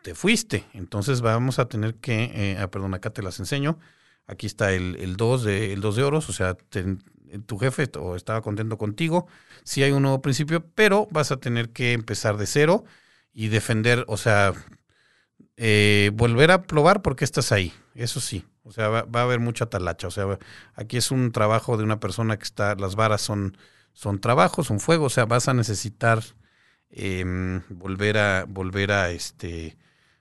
[0.03, 0.65] te fuiste.
[0.73, 3.79] Entonces vamos a tener que, eh, ah, perdón, acá te las enseño.
[4.27, 6.57] Aquí está el 2 de, el dos de oros, o sea,
[7.47, 9.27] tu jefe o estaba contento contigo.
[9.65, 12.85] Sí hay un nuevo principio, pero vas a tener que empezar de cero
[13.33, 14.53] y defender, o sea,
[15.57, 17.73] eh, volver a probar porque estás ahí.
[17.95, 18.45] Eso sí.
[18.63, 20.09] O sea, va, a haber mucha talacha.
[20.09, 20.39] O sea,
[20.75, 23.57] aquí es un trabajo de una persona que está, las varas son,
[23.93, 25.07] son trabajos, son fuego.
[25.07, 26.23] O sea, vas a necesitar
[26.91, 29.77] eh, volver a, volver a este,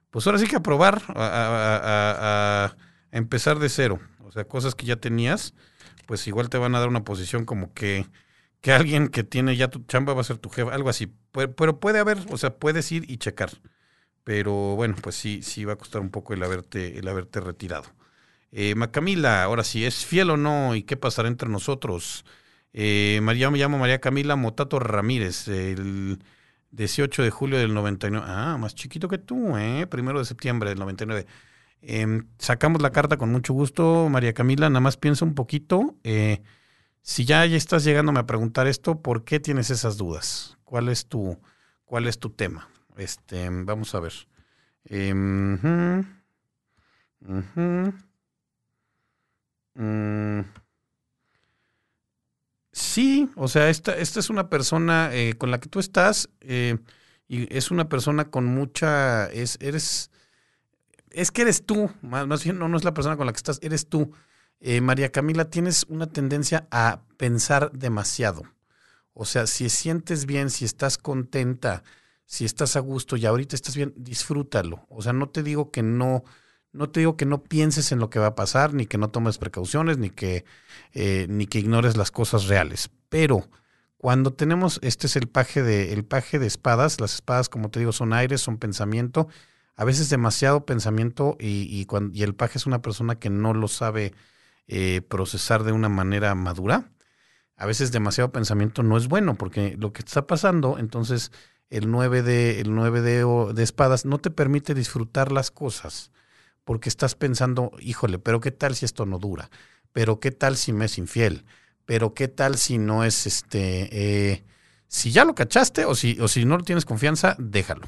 [0.10, 2.76] pues ahora sí que a probar, a,
[3.14, 4.00] empezar de cero.
[4.26, 5.54] O sea, cosas que ya tenías,
[6.08, 8.08] pues igual te van a dar una posición como que,
[8.62, 11.14] que alguien que tiene ya tu chamba va a ser tu jefe, algo así.
[11.32, 13.52] Pero puede haber, o sea, puedes ir y checar.
[14.24, 17.86] Pero bueno, pues sí, sí va a costar un poco el haberte, el haberte retirado.
[18.52, 20.76] Eh, Macamila, ahora sí, ¿es fiel o no?
[20.76, 22.26] ¿Y qué pasará entre nosotros?
[22.74, 26.20] Eh, María, me llamo María Camila Motato Ramírez, el
[26.72, 28.26] 18 de julio del 99.
[28.30, 29.88] Ah, más chiquito que tú, ¿eh?
[29.88, 31.28] Primero de septiembre del 99.
[31.86, 34.70] Em, sacamos la carta con mucho gusto, María Camila.
[34.70, 35.98] Nada más piensa un poquito.
[36.04, 36.42] Eh,
[37.02, 40.58] si ya, estás llegándome a preguntar esto, ¿por qué tienes esas dudas?
[40.64, 41.38] ¿Cuál es tu,
[41.84, 42.70] cuál es tu tema?
[42.96, 44.14] Este, vamos a ver.
[44.86, 45.60] Em,
[49.76, 50.42] mm.
[52.72, 56.78] Sí, o sea, esta, esta es una persona eh, con la que tú estás eh,
[57.28, 60.10] y es una persona con mucha, es, eres,
[61.14, 63.88] es que eres tú, más, bien no, es la persona con la que estás, eres
[63.88, 64.12] tú.
[64.60, 68.44] Eh, María Camila, tienes una tendencia a pensar demasiado.
[69.14, 71.84] O sea, si sientes bien, si estás contenta,
[72.26, 74.86] si estás a gusto y ahorita estás bien, disfrútalo.
[74.90, 76.24] O sea, no te digo que no,
[76.72, 79.10] no te digo que no pienses en lo que va a pasar, ni que no
[79.10, 80.46] tomes precauciones, ni que,
[80.94, 82.90] eh, ni que ignores las cosas reales.
[83.10, 83.48] Pero
[83.98, 87.80] cuando tenemos, este es el paje de, el paje de espadas, las espadas, como te
[87.80, 89.28] digo, son aires, son pensamiento,
[89.76, 94.14] a veces demasiado pensamiento y, cuando, el paje es una persona que no lo sabe
[94.68, 96.92] eh, procesar de una manera madura.
[97.56, 101.32] A veces demasiado pensamiento no es bueno porque lo que está pasando, entonces
[101.70, 106.12] el 9 de, el 9 de, espadas no te permite disfrutar las cosas
[106.64, 109.50] porque estás pensando, híjole, pero qué tal si esto no dura,
[109.92, 111.46] pero qué tal si me es infiel,
[111.86, 113.90] pero qué tal si no es este,
[114.32, 114.44] eh,
[114.88, 117.88] si ya lo cachaste o si, o si no tienes confianza, déjalo.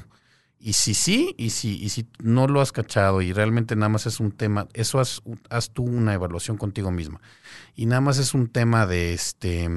[0.58, 4.06] Y si sí, y si, y si no lo has cachado y realmente nada más
[4.06, 7.20] es un tema, eso haz, haz tú una evaluación contigo misma.
[7.74, 9.68] Y nada más es un tema de este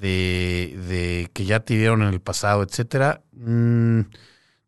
[0.00, 3.22] de, de que ya te dieron en el pasado, etcétera.
[3.32, 4.02] Mm,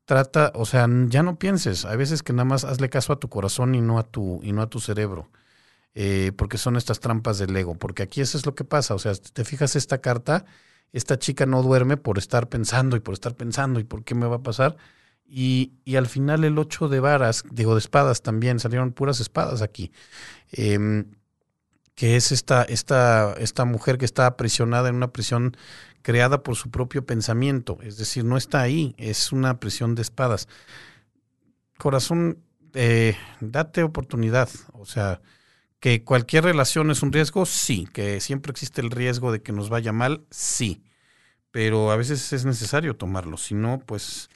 [0.05, 1.85] trata, o sea, ya no pienses.
[1.85, 4.53] Hay veces que nada más hazle caso a tu corazón y no a tu, y
[4.53, 5.31] no a tu cerebro.
[5.95, 7.75] Eh, porque son estas trampas del ego.
[7.77, 8.95] Porque aquí eso es lo que pasa.
[8.95, 10.45] O sea, te fijas esta carta,
[10.93, 14.27] esta chica no duerme por estar pensando y por estar pensando y por qué me
[14.27, 14.77] va a pasar.
[15.27, 19.63] Y, y al final el ocho de varas, digo de espadas también, salieron puras espadas
[19.63, 19.91] aquí.
[20.53, 21.05] Eh,
[21.95, 25.57] que es esta, esta, esta mujer que está aprisionada en una prisión
[26.03, 30.49] creada por su propio pensamiento, es decir, no está ahí, es una prisión de espadas.
[31.79, 32.39] Corazón,
[32.75, 35.23] eh, date oportunidad, o sea,
[35.85, 39.69] que cualquier relación es un riesgo, sí, que siempre existe el riesgo de que nos
[39.69, 40.83] vaya mal, sí,
[41.51, 44.31] pero a veces es necesario tomarlo, si no, pues,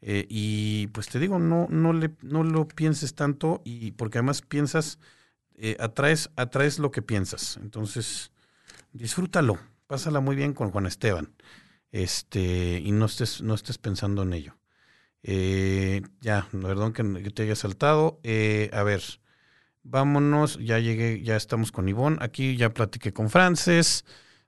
[0.00, 4.40] eh, y pues te digo, no, no, le, no lo pienses tanto y porque además
[4.40, 4.98] piensas
[5.56, 7.58] eh, atraes, atraes lo que piensas.
[7.58, 8.32] Entonces,
[8.94, 11.34] disfrútalo, pásala muy bien con Juan Esteban.
[11.92, 14.56] Este, y no estés, no estés pensando en ello.
[15.22, 18.20] Eh, ya, perdón que, te haya saltado.
[18.72, 19.02] A ver,
[19.84, 22.18] vámonos, ya llegué, ya estamos con Ivonne.
[22.20, 24.04] Aquí ya platiqué con Frances.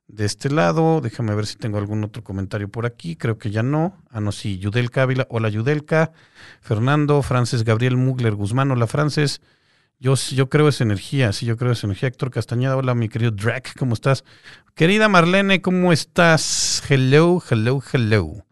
[0.09, 3.17] De este lado, déjame ver si tengo algún otro comentario por aquí.
[3.17, 3.97] Creo que ya no.
[4.11, 5.27] Ah, no, sí, Yudelka Ávila.
[5.31, 6.13] Hola, Yudelka.
[6.61, 8.71] Fernando, Frances, Gabriel Mugler Guzmán.
[8.71, 9.41] Hola, Frances.
[9.99, 12.09] Yo, yo creo esa energía, sí, yo creo esa energía.
[12.09, 14.25] Héctor Castañeda, hola, mi querido Drac, ¿cómo estás?
[14.75, 16.83] Querida Marlene, ¿cómo estás?
[16.89, 18.45] Hello, hello, hello.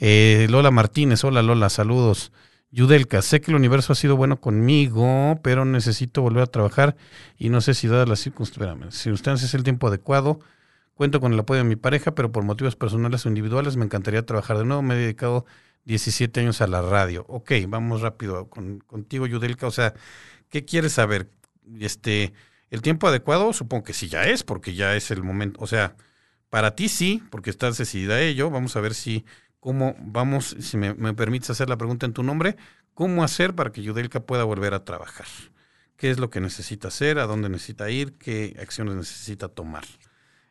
[0.00, 2.32] Eh, Lola Martínez, hola Lola, saludos.
[2.72, 6.96] Yudelka, sé que el universo ha sido bueno conmigo, pero necesito volver a trabajar
[7.36, 10.38] y no sé si dadas las circunstancias es el tiempo adecuado.
[10.94, 14.24] Cuento con el apoyo de mi pareja, pero por motivos personales o individuales me encantaría
[14.24, 14.82] trabajar de nuevo.
[14.82, 15.46] Me he dedicado
[15.84, 17.24] 17 años a la radio.
[17.28, 19.66] Ok, vamos rápido con, contigo, Yudelka.
[19.66, 19.94] O sea,
[20.50, 21.30] ¿Qué quieres saber?
[21.80, 22.32] Este,
[22.70, 25.60] el tiempo adecuado, supongo que sí ya es, porque ya es el momento.
[25.62, 25.96] O sea,
[26.50, 28.50] para ti sí, porque estás decidida a ello.
[28.50, 29.24] Vamos a ver si,
[29.60, 32.56] cómo, vamos, si me, me permites hacer la pregunta en tu nombre,
[32.94, 35.26] ¿cómo hacer para que Yudelka pueda volver a trabajar?
[35.96, 37.18] ¿Qué es lo que necesita hacer?
[37.18, 38.14] ¿A dónde necesita ir?
[38.14, 39.84] ¿Qué acciones necesita tomar?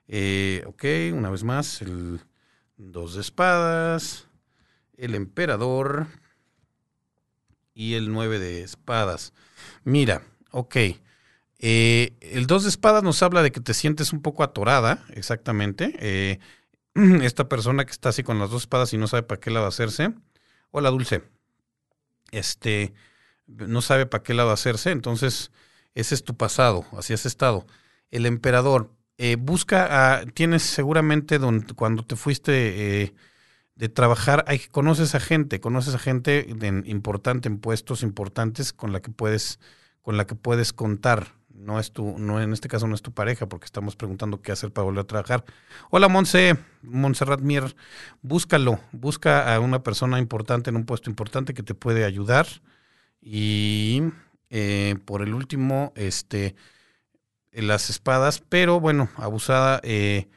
[0.08, 2.22] Eh, ok, una vez más, el
[2.78, 4.28] dos de espadas,
[4.96, 6.08] el emperador
[7.74, 9.34] y el nueve de espadas.
[9.84, 10.76] Mira, ok.
[11.60, 15.96] Eh, el dos de espadas nos habla de que te sientes un poco atorada, exactamente.
[16.00, 16.40] Eh,
[17.22, 19.68] esta persona que está así con las dos espadas y no sabe para qué lado
[19.68, 20.14] hacerse.
[20.72, 21.24] Hola, Dulce.
[22.32, 22.94] Este,
[23.48, 25.52] no sabe para qué lado hacerse, entonces
[25.96, 27.66] ese es tu pasado, así has estado.
[28.12, 31.40] El emperador, eh, busca, tienes seguramente
[31.76, 33.14] cuando te fuiste
[33.80, 36.46] de trabajar, hay, conoces a gente, conoces a gente
[36.86, 39.60] importante en puestos importantes con la que puedes,
[40.02, 41.39] con la que puedes contar.
[41.60, 44.54] No es tu, no, en este caso no es tu pareja, porque estamos preguntando qué
[44.54, 45.44] hacer para volver a trabajar.
[45.90, 47.76] Hola Monse, Montserrat Mier,
[48.22, 52.48] búscalo, busca a una persona importante en un puesto importante que te puede ayudar.
[53.22, 54.04] Y
[54.50, 56.56] eh, por el último, este,
[57.52, 60.30] las espadas, pero bueno, abusada, eh,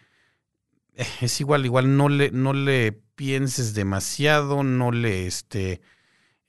[1.21, 5.83] es igual, igual no le, no le pienses demasiado, no le, este,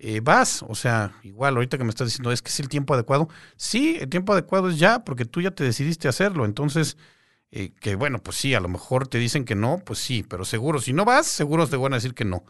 [0.04, 2.93] eh, vas, o sea, igual ahorita que me estás diciendo, es que es el tiempo
[2.93, 6.97] adecuado, sí, el tiempo adecuado es ya, porque tú ya te decidiste hacerlo, entonces,
[7.80, 10.82] que bueno, pues sí, a lo mejor te dicen que no, pues sí, pero seguro,
[10.82, 12.43] si no vas, seguro te van a decir que no.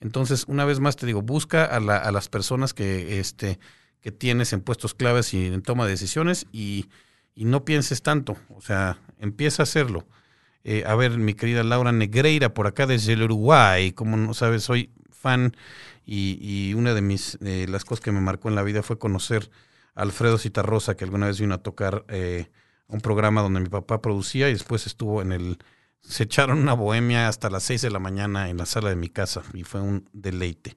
[0.00, 3.58] Entonces, una vez más te digo, busca a, a las personas que, este,
[4.04, 6.90] que tienes en puestos claves y en toma de decisiones y,
[7.36, 10.06] no pienses tanto, o sea, empieza a hacerlo.
[10.62, 14.62] Eh, a ver, mi querida Laura Negreira, por acá desde el Uruguay, como no sabes,
[14.62, 15.56] soy fan
[16.06, 19.50] y, una de mis las cosas que me marcó en la vida fue conocer
[19.94, 22.50] a Alfredo Citarrosa, que alguna vez vino a tocar eh,
[22.88, 25.58] un programa donde mi papá producía y después estuvo en el...
[26.00, 29.08] Se echaron una bohemia hasta las 6 de la mañana en la sala de mi
[29.08, 30.76] casa y fue un deleite.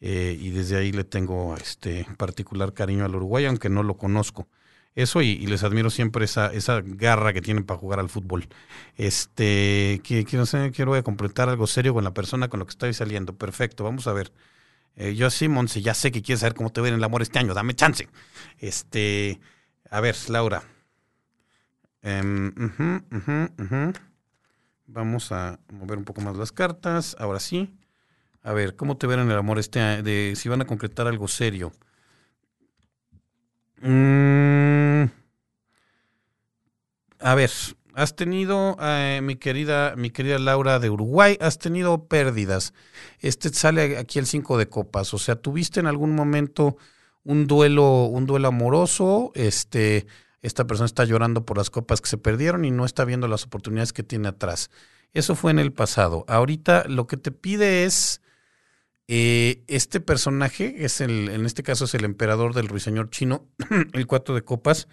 [0.00, 4.48] Eh, y desde ahí le tengo este particular cariño al Uruguay, aunque no lo conozco.
[4.94, 8.48] Eso y, les admiro siempre esa, esa garra que tienen para jugar al fútbol.
[8.96, 13.36] Este, que, quiero, quiero completar algo serio con la persona con la que estoy saliendo.
[13.36, 14.32] Perfecto, vamos a ver.
[15.00, 17.22] Eh, yo sí, Monse, ya sé que quieres saber cómo te ven en el amor
[17.22, 18.06] este año, dame chance.
[18.58, 19.40] Este,
[19.88, 20.62] a ver, Laura.
[22.02, 22.52] Em,
[24.86, 27.16] vamos a mover un poco más las cartas.
[27.18, 27.74] Ahora sí.
[28.42, 31.28] A ver, ¿cómo te ven en el amor este de si van a concretar algo
[31.28, 31.72] serio?
[33.80, 35.04] Mm,
[37.20, 37.50] a ver,
[38.00, 42.72] has tenido, eh, mi querida, mi querida Laura de Uruguay, has tenido pérdidas.
[43.18, 45.12] Este sale aquí el 5 de copas.
[45.12, 46.78] O sea, tuviste en algún momento
[47.24, 50.06] un duelo, un duelo amoroso, este,
[50.40, 53.44] esta persona está llorando por las copas que se perdieron y no está viendo las
[53.44, 54.70] oportunidades que tiene atrás.
[55.12, 56.24] Eso fue en el pasado.
[56.26, 58.22] Ahorita lo que te pide es
[59.08, 63.46] eh, este personaje es el, en este caso es el emperador del ruiseñor chino,
[63.92, 64.88] el cuatro de copas.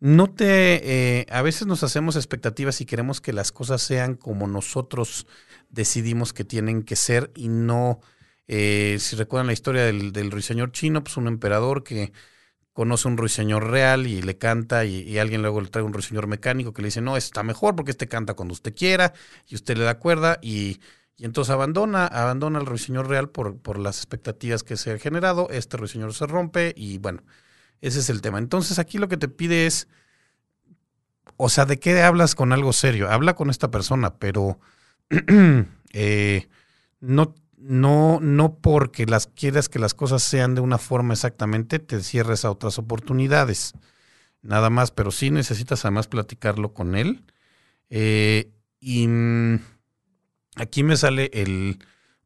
[0.00, 4.46] No te, eh, a veces nos hacemos expectativas y queremos que las cosas sean como
[4.46, 5.26] nosotros
[5.70, 8.00] decidimos que tienen que ser y no,
[8.46, 12.12] eh, si recuerdan la historia del, ruiseñor chino, pues un emperador que
[12.72, 16.72] conoce un ruiseñor real y le canta y, alguien luego le trae un ruiseñor mecánico
[16.74, 19.14] que le dice, no, está mejor porque este canta cuando usted quiera
[19.46, 20.80] y usted le da cuerda y
[21.16, 25.48] y entonces abandona, abandona el ruiseñor real por, por las expectativas que se han generado.
[25.50, 27.22] Este ruiseñor se rompe y bueno,
[27.86, 28.38] ese es el tema.
[28.38, 29.88] Entonces aquí lo que te pide es,
[31.36, 33.10] o sea, ¿de qué hablas con algo serio?
[33.10, 34.58] Habla con esta persona, pero
[35.92, 36.48] eh,
[37.00, 42.02] no, no, no porque las quieras que las cosas sean de una forma exactamente, te
[42.02, 43.72] cierres a otras oportunidades.
[44.42, 47.24] Nada más, pero sí necesitas además platicarlo con él.
[47.88, 49.58] Eh, y mm,
[50.56, 51.78] Aquí me sale el,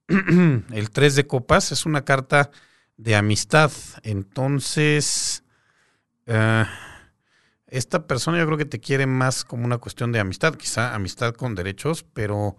[0.73, 2.51] el 3 de copas, es una carta
[2.97, 3.71] de amistad.
[4.03, 5.45] Entonces,
[6.29, 6.65] eh,
[7.67, 11.35] esta persona yo creo que te quiere más como una cuestión de amistad, quizá amistad
[11.35, 12.57] con derechos, pero...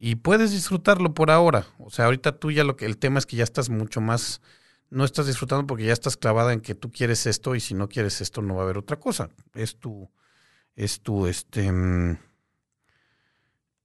[0.00, 1.66] Y puedes disfrutarlo por ahora.
[1.78, 4.40] O sea, ahorita tú ya lo que el tema es que ya estás mucho más
[4.90, 7.88] no estás disfrutando porque ya estás clavada en que tú quieres esto y si no
[7.88, 9.28] quieres esto no va a haber otra cosa.
[9.54, 10.08] Es tu
[10.76, 12.16] es tu este mm,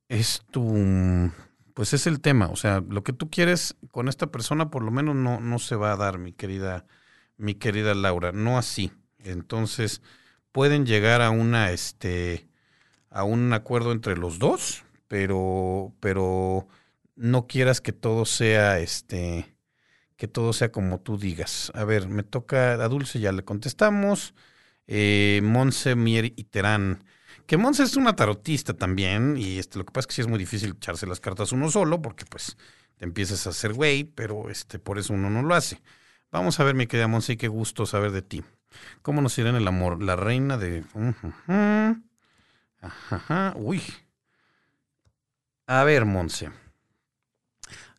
[0.10, 1.32] es tu,
[1.74, 4.92] pues es el tema, o sea, lo que tú quieres con esta persona por lo
[4.92, 6.86] menos no, no se va a dar, mi querida,
[7.38, 8.92] mi querida Laura, no así.
[9.24, 10.02] Entonces,
[10.52, 12.48] pueden llegar a una, este,
[13.10, 16.68] a un acuerdo entre los dos, pero, pero
[17.16, 19.56] no quieras que todo sea, este,
[20.16, 21.72] que todo sea como tú digas.
[21.76, 24.34] A ver, me toca a Dulce, ya le contestamos.
[24.88, 25.42] Eh,
[25.96, 27.04] Mier y Terán.
[27.46, 30.28] Que Monse es una tarotista también, y este, lo que pasa es que sí es
[30.28, 32.58] muy difícil echarse las cartas uno solo, porque pues
[32.96, 35.82] te empiezas a hacer güey, pero este, por eso uno no lo hace.
[36.32, 38.44] Vamos a ver, mi querida Monse, qué gusto saber de ti.
[39.02, 40.02] ¿Cómo nos irá en el amor?
[40.02, 40.84] La reina de...
[42.82, 43.82] Ajá, uy.
[45.68, 46.52] A ver, Monse.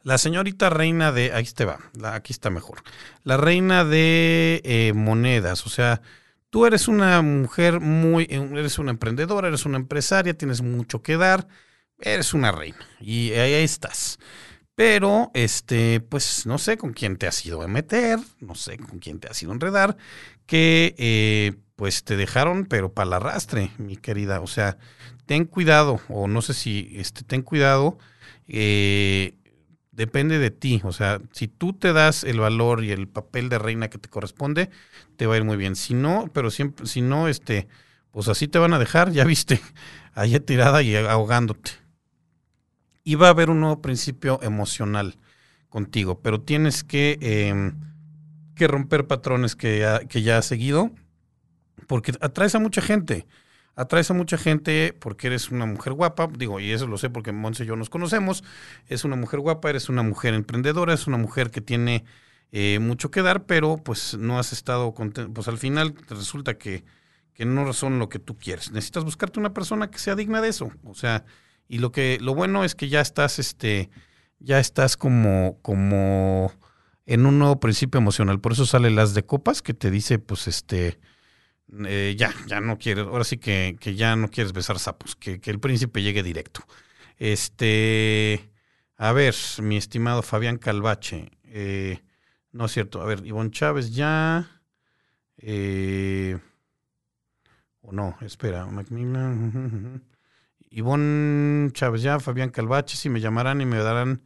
[0.03, 1.33] La señorita reina de...
[1.33, 1.79] Ahí te va,
[2.12, 2.83] aquí está mejor.
[3.22, 6.03] La reina de eh, monedas, o sea,
[6.55, 11.49] Tú eres una mujer muy, eres una emprendedora, eres una empresaria, tienes mucho que dar,
[11.99, 14.20] eres una reina y ahí estás.
[14.75, 18.99] Pero, este, pues no sé con quién te has ido a meter, no sé con
[18.99, 19.97] quién te has ido a enredar,
[20.47, 24.41] que eh, pues te dejaron, pero para el arrastre, mi querida.
[24.41, 24.79] O sea,
[25.27, 27.99] ten cuidado, o no sé si, este, ten cuidado.
[28.49, 29.37] Eh,
[29.93, 30.81] depende de ti.
[30.85, 34.09] O sea, si tú te das el valor y el papel de reina que te
[34.09, 34.70] corresponde,
[35.16, 35.77] te va a ir muy bien.
[35.77, 37.68] Si no, pero siempre, si no, este,
[38.11, 39.61] pues así te van a dejar, ya viste,
[40.14, 41.84] allá tirada y ahogándote.
[43.05, 45.18] Y va a haber un nuevo principio emocional
[45.68, 47.74] contigo, pero tienes que em,
[48.55, 50.90] que romper patrones que, que ya has seguido,
[51.86, 53.26] porque atraes a mucha gente.
[53.76, 57.32] Atraes a mucha gente porque eres una mujer guapa, digo, y eso lo sé porque
[57.32, 58.44] Monse y yo nos conocemos.
[58.86, 62.05] Es una mujer guapa, eres una mujer emprendedora, es una mujer que tiene
[62.52, 65.32] eh, mucho que dar, pero pues no has estado contento.
[65.32, 66.84] Pues al final resulta que,
[67.32, 68.70] que no son lo que tú quieres.
[68.70, 70.70] Necesitas buscarte una persona que sea digna de eso.
[70.84, 71.24] O sea,
[71.69, 73.91] y lo que, lo bueno es que ya estás, este,
[74.39, 76.53] ya estás como, como
[77.07, 78.41] en un nuevo principio emocional.
[78.41, 80.99] Por eso sale las de copas que te dice, pues, este,
[81.87, 85.41] eh, ya, ya no quieres, ahora sí que, que ya no quieres besar sapos, que,
[85.41, 86.61] que, el príncipe llegue directo.
[87.19, 88.51] Este,
[88.97, 92.01] a ver, mi estimado Fabián Calvache, eh,
[92.53, 94.62] no es cierto, a ver, Ivonne Chávez ya,
[95.39, 96.39] eh,
[97.81, 100.03] o no, espera, Macmillan,
[100.75, 104.22] Ivonne Chávez ya, Fabián Calvache, si me llamarán y me darán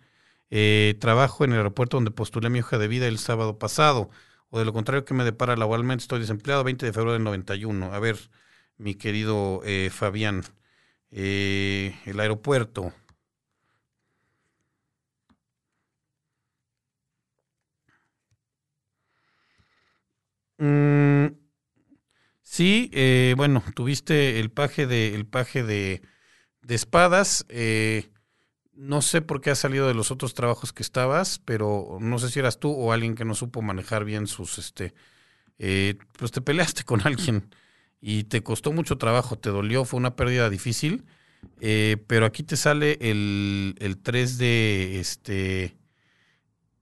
[0.51, 4.09] eh, trabajo en el aeropuerto donde postulé mi hoja de vida el sábado pasado.
[4.51, 6.03] O de lo contrario, que me depara laboralmente?
[6.03, 7.93] Estoy desempleado, 20 de febrero del 91.
[7.93, 8.17] A ver,
[8.79, 10.43] mi querido eh, Fabián,
[11.11, 12.95] eh, el aeropuerto.
[20.59, 21.29] Mm,
[22.43, 22.91] sí,
[23.37, 26.03] bueno, tuviste el paje de, el paje de,
[26.69, 27.47] de espadas.
[27.49, 28.11] Eh,
[28.75, 32.31] no sé por qué has salido de los otros trabajos que estabas, pero no sé
[32.31, 34.95] si eras tú o alguien que no supo manejar bien sus, este,
[35.59, 37.53] eh, pues te peleaste con alguien
[38.01, 41.05] y te costó mucho trabajo, te dolió, fue una pérdida difícil,
[41.61, 45.77] eh, pero aquí te sale el, el 3 de, este,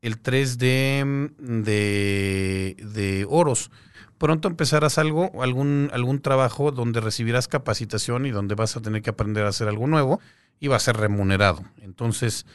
[0.02, 3.70] el 3 de, de, de oros.
[4.18, 9.10] Pronto empezarás algo, algún, algún trabajo donde recibirás capacitación y donde vas a tener que
[9.10, 10.20] aprender a hacer algo nuevo
[10.58, 11.62] iba a ser remunerado.
[11.82, 12.46] Entonces,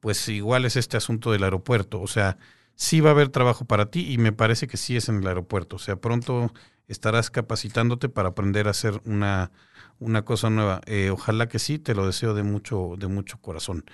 [0.00, 2.00] pues igual es este asunto del aeropuerto.
[2.00, 2.38] O sea,
[2.74, 5.26] sí va a haber trabajo para ti y me parece que sí es en el
[5.26, 5.76] aeropuerto.
[5.76, 6.52] O sea, pronto
[6.86, 9.50] estarás capacitándote para aprender a hacer una,
[9.98, 10.80] una cosa nueva.
[10.86, 13.84] Eh, ojalá que sí, te lo deseo de mucho, de mucho corazón.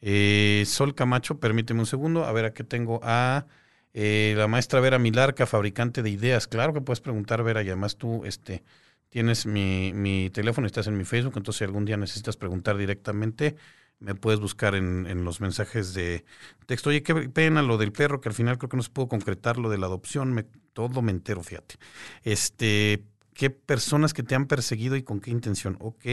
[0.00, 3.46] Eh, Sol Camacho, permíteme un segundo, a ver a qué tengo a
[3.94, 6.48] eh, la maestra Vera Milarca, fabricante de ideas.
[6.48, 8.64] Claro que puedes preguntar, Vera, y además tú, este,
[9.08, 13.56] tienes mi, mi teléfono, estás en mi Facebook, entonces si algún día necesitas preguntar directamente,
[14.00, 16.24] me puedes buscar en, en, los mensajes de
[16.66, 16.90] texto.
[16.90, 19.58] Oye, qué pena lo del perro, que al final creo que no se pudo concretar
[19.58, 20.42] lo de la adopción, me,
[20.72, 21.76] todo me entero, fíjate.
[22.24, 25.76] Este, ¿qué personas que te han perseguido y con qué intención?
[25.80, 26.04] Ok,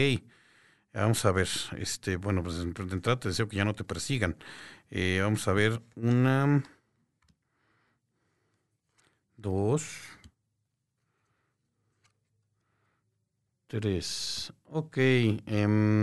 [0.92, 4.36] vamos a ver, este, bueno, pues de entrada te deseo que ya no te persigan.
[4.90, 6.62] Eh, vamos a ver, una,
[9.42, 9.82] dos,
[13.80, 14.52] Tres.
[14.64, 14.98] Ok.
[14.98, 16.02] Em,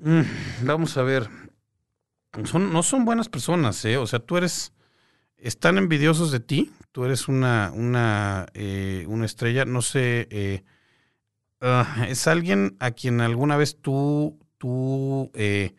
[0.00, 0.22] mm,
[0.62, 1.30] vamos a ver.
[2.42, 3.96] Son, no son buenas personas, ¿eh?
[3.96, 4.72] O sea, tú eres.
[5.36, 6.72] Están envidiosos de ti.
[6.90, 9.66] Tú eres una, una, eh, una estrella.
[9.66, 10.26] No sé.
[10.32, 10.64] Eh,
[11.60, 15.76] ah, es alguien a quien alguna vez tú, tú eh,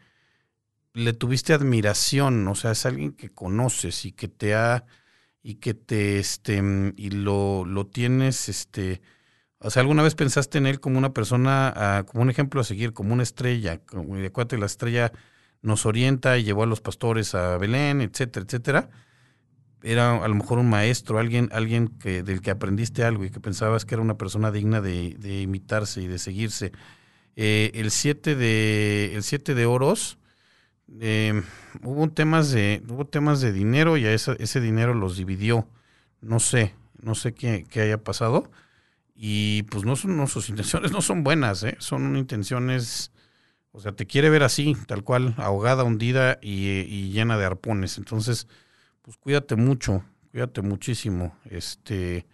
[0.94, 2.48] le tuviste admiración.
[2.48, 4.86] O sea, es alguien que conoces y que te ha.
[5.46, 6.18] Y que te.
[6.18, 6.62] Este,
[6.98, 8.50] y lo, lo tienes.
[8.50, 9.02] Este
[9.66, 12.64] o sea, ¿alguna vez pensaste en él como una persona, ah, como un ejemplo a
[12.64, 13.80] seguir, como una estrella?
[13.80, 15.12] Como, de acuérdate, la estrella
[15.64, 18.90] nos orienta y llevó a los pastores a Belén, etcétera, etcétera.
[19.82, 23.40] Era a lo mejor un maestro, alguien, alguien que, del que aprendiste algo y que
[23.40, 26.72] pensabas que era una persona digna de, imitarse y de seguirse.
[27.36, 30.20] Eh, el 7 de, el siete de oros,
[31.00, 31.42] eh,
[31.84, 35.68] hubo, temas de, hubo temas de dinero y a ese dinero los dividió.
[36.22, 38.50] No sé, no sé qué, qué haya pasado
[39.16, 41.78] y pues no son, sus intenciones no son buenas, ¿eh?
[41.80, 43.12] son intenciones,
[43.72, 47.98] o sea, te quiere ver así, tal cual, ahogada, hundida y, llena de arpones.
[47.98, 48.48] Entonces,
[49.02, 51.38] pues cuídate mucho, cuídate muchísimo.
[51.46, 52.26] Este,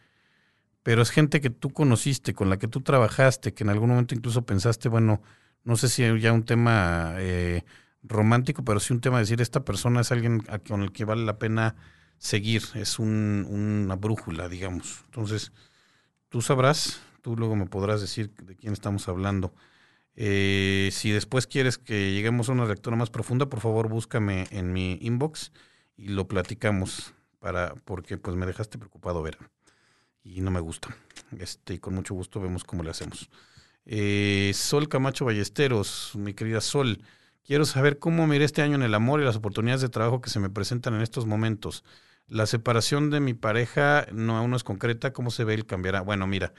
[0.83, 4.15] pero es gente que tú conociste, con la que tú trabajaste, que en algún momento
[4.15, 5.21] incluso pensaste, bueno,
[5.63, 7.63] no sé si ya un tema eh,
[8.03, 11.23] romántico, pero sí un tema de decir, esta persona es alguien con el que vale
[11.23, 11.75] la pena
[12.17, 15.01] seguir, es un, una brújula, digamos.
[15.05, 15.51] Entonces,
[16.29, 19.53] tú sabrás, tú luego me podrás decir de quién estamos hablando.
[20.15, 24.73] Eh, si después quieres que lleguemos a una lectura más profunda, por favor búscame en
[24.73, 25.51] mi inbox
[25.95, 29.37] y lo platicamos para porque pues me dejaste preocupado ver
[30.23, 30.95] y no me gusta.
[31.39, 33.29] Este, y con mucho gusto vemos cómo le hacemos.
[33.85, 37.01] Eh, Sol Camacho Ballesteros, mi querida Sol,
[37.45, 40.29] quiero saber cómo me este año en el amor y las oportunidades de trabajo que
[40.29, 41.83] se me presentan en estos momentos.
[42.27, 45.13] La separación de mi pareja no aún no es concreta.
[45.13, 46.01] ¿Cómo se ve el cambiará?
[46.01, 46.53] Bueno, mira,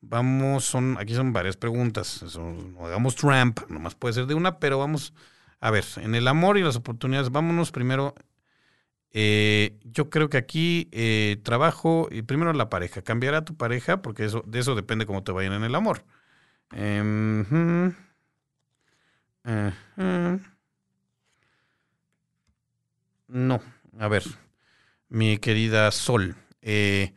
[0.00, 2.22] vamos, son, aquí son varias preguntas.
[2.38, 5.14] no hagamos Trump, nomás puede ser de una, pero vamos
[5.60, 8.14] a ver, en el amor y las oportunidades, vámonos primero.
[9.12, 13.00] Eh, yo creo que aquí eh, trabajo, y primero la pareja.
[13.00, 16.04] Cambiará tu pareja porque eso, de eso depende cómo te vayan en el amor.
[19.44, 20.40] Em,
[23.28, 23.60] no,
[23.98, 24.24] a ver,
[25.08, 26.36] mi querida Sol.
[26.62, 27.12] Eh,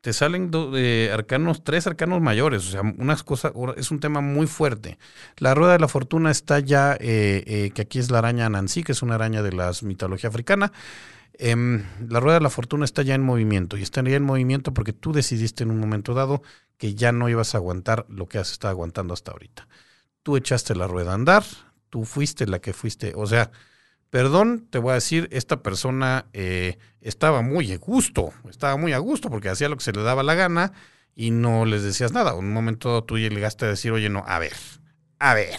[0.00, 0.50] te salen
[1.12, 4.98] arcanos, tres arcanos mayores, o sea, unas cosas, es un tema muy fuerte.
[5.36, 9.02] La rueda de la fortuna está ya, que aquí es la araña Nancy, que es
[9.02, 10.72] una araña de la mitología africana.
[11.42, 14.74] Em, la rueda de la fortuna está ya en movimiento y está ya en movimiento
[14.74, 16.42] porque tú decidiste en un momento dado
[16.76, 19.66] que ya no ibas a aguantar lo que has estado aguantando hasta ahorita.
[20.22, 21.44] Tú echaste la rueda a andar,
[21.88, 23.50] tú fuiste la que fuiste, o sea,
[24.10, 28.98] perdón, te voy a decir, esta persona eh, estaba muy a gusto, estaba muy a
[28.98, 30.72] gusto porque hacía lo que se le daba la gana
[31.14, 32.34] y no les decías nada.
[32.34, 34.52] Un momento tú llegaste a decir, oye, no, a ver,
[35.18, 35.58] a ver.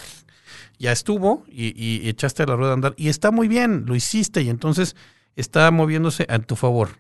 [0.78, 4.42] Ya estuvo y, y echaste la rueda a andar y está muy bien, lo hiciste
[4.42, 4.96] y entonces
[5.36, 7.00] está moviéndose a tu favor.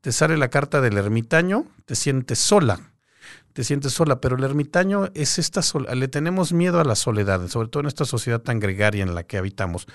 [0.00, 2.92] Te sale la carta del ermitaño, te sientes sola,
[3.56, 7.48] te sientes sola, pero el ermitaño es esta soledad, le tenemos miedo a la soledad,
[7.48, 9.86] sobre todo en esta sociedad tan gregaria en la que habitamos.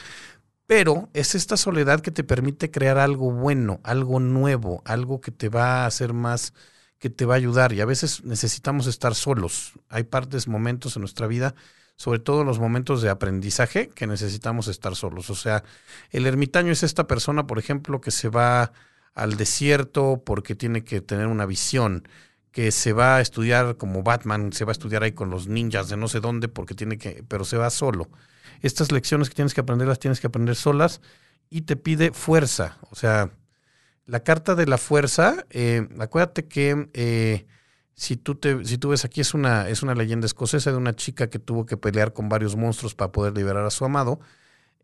[0.66, 5.48] Pero es esta soledad que te permite crear algo bueno, algo nuevo, algo que te
[5.48, 6.56] va a hacer más,
[6.98, 7.72] que te va a ayudar.
[7.72, 9.74] Y a veces necesitamos estar solos.
[9.90, 11.54] Hay partes, momentos en nuestra vida
[11.98, 15.30] sobre todo los momentos de aprendizaje, que necesitamos estar solos.
[15.30, 15.64] O sea,
[16.10, 18.72] el ermitaño es esta persona, por ejemplo, que se va
[19.14, 22.08] al desierto porque tiene que tener una visión,
[22.52, 25.90] que se va a estudiar como Batman, se va a estudiar ahí con los ninjas
[25.90, 28.10] de no sé dónde porque tiene que, pero se va solo.
[28.62, 31.02] Estas lecciones que tienes que aprender las tienes que aprender solas
[31.50, 32.78] y te pide fuerza.
[32.92, 33.32] O sea,
[34.06, 37.46] la carta de la fuerza, eh, acuérdate que eh,
[37.94, 40.96] si tú, te, si tú ves aquí, es una, es una leyenda escocesa de una
[40.96, 44.20] chica que tuvo que pelear con varios monstruos para poder liberar a su amado.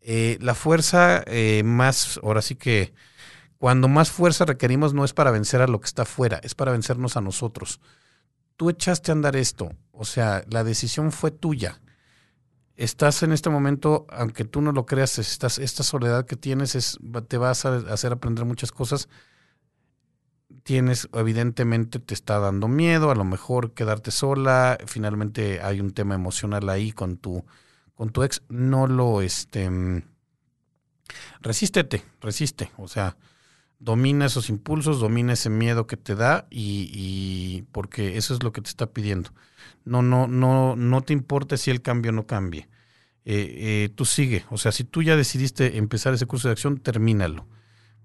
[0.00, 1.24] Eh, la fuerza
[1.64, 2.94] más, ahora sí que
[3.58, 6.72] cuando más fuerza requerimos no es para vencer a lo que está afuera, es para
[6.72, 7.80] vencernos a nosotros.
[8.56, 11.80] Tú echaste a andar esto, o sea, la decisión fue tuya.
[12.76, 17.36] Estás en este momento, aunque tú no lo creas, esta soledad que tienes es, te
[17.36, 19.08] vas a hacer aprender muchas cosas
[20.68, 26.14] tienes, evidentemente te está dando miedo, a lo mejor quedarte sola, finalmente hay un tema
[26.14, 27.44] emocional ahí con tu,
[27.94, 29.70] con tu ex, no lo, este,
[31.40, 33.16] resístete, resiste, o sea,
[33.78, 38.60] domina esos impulsos, domina ese miedo que te da y, porque eso es lo que
[38.60, 39.30] te está pidiendo.
[39.84, 42.68] No, no, no, no te importa si el cambio no cambie.
[43.24, 46.78] Eh, eh, tú sigue, o sea, si tú ya decidiste empezar ese curso de acción,
[46.78, 47.46] termínalo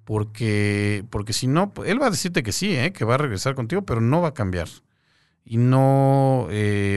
[0.03, 2.91] porque, porque si no, él va a decirte que sí, ¿eh?
[2.91, 4.67] que va a regresar contigo, pero no va a cambiar.
[5.45, 6.47] Y no,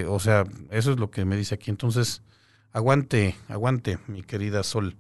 [0.09, 1.71] o sea, eso es lo que me dice aquí.
[1.71, 2.23] Entonces,
[2.73, 4.97] aguante, aguante, mi querida Sol.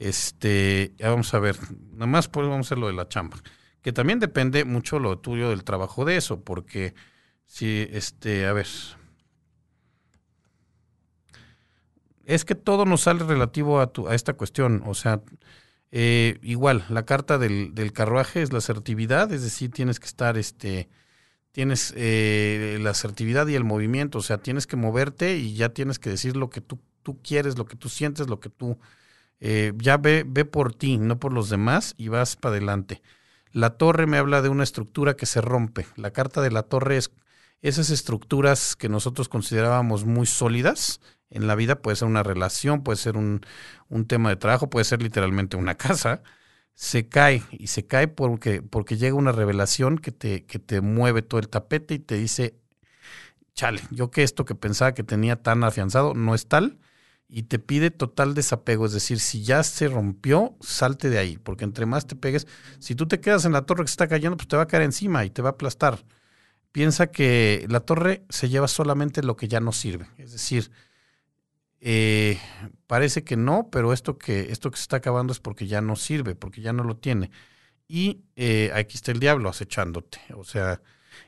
[0.00, 1.58] Este, ya vamos a ver,
[1.92, 3.36] nada más pues vamos a hacer lo de la chamba,
[3.82, 6.94] que también depende mucho lo tuyo del trabajo de eso, porque
[7.44, 8.66] si, este, a ver,
[12.24, 15.20] es que todo nos sale relativo a, tu, a esta cuestión, o sea,
[15.90, 20.88] eh, igual, la carta del, carruaje es la asertividad, es decir, tienes que estar, este,
[21.52, 25.98] tienes eh, la asertividad y el movimiento, o sea, tienes que moverte y ya tienes
[25.98, 28.78] que decir lo que tú, tú quieres, lo que tú sientes, lo que tú,
[29.40, 33.02] eh, ya ve, ve por ti, no por los demás y vas para adelante.
[33.52, 35.86] La torre me habla de una estructura que se rompe.
[35.96, 37.10] La carta de la torre es
[37.62, 42.96] esas estructuras que nosotros considerábamos muy sólidas, en la vida, puede ser una relación, puede
[42.96, 43.40] ser un,
[44.08, 46.22] tema de trabajo, puede ser literalmente una casa,
[46.74, 51.22] se cae y se cae porque, porque llega una revelación que te, que te mueve
[51.22, 52.56] todo el tapete y te dice,
[53.54, 56.78] chale, yo que esto que pensaba que tenía tan afianzado no es tal
[57.30, 61.64] y te pide total desapego, es decir, si ya se rompió, salte de ahí, porque
[61.64, 62.46] entre más te pegues,
[62.80, 64.82] si tú te quedas en la torre que está cayendo, pues te va a caer
[64.82, 66.04] encima y te va a aplastar.
[66.72, 70.70] Piensa que la torre se lleva solamente lo que ya no sirve, es decir,
[71.80, 72.38] eh,
[72.86, 75.96] parece que no, pero esto que, esto que se está acabando es porque ya no
[75.96, 77.30] sirve, porque ya no lo tiene.
[77.88, 80.20] Y eh, aquí está el diablo acechándote.
[80.36, 80.80] O sea,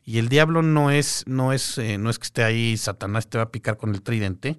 [0.05, 3.39] y el diablo no es, no es, eh, no es que esté ahí, Satanás te
[3.39, 4.59] va a picar con el tridente,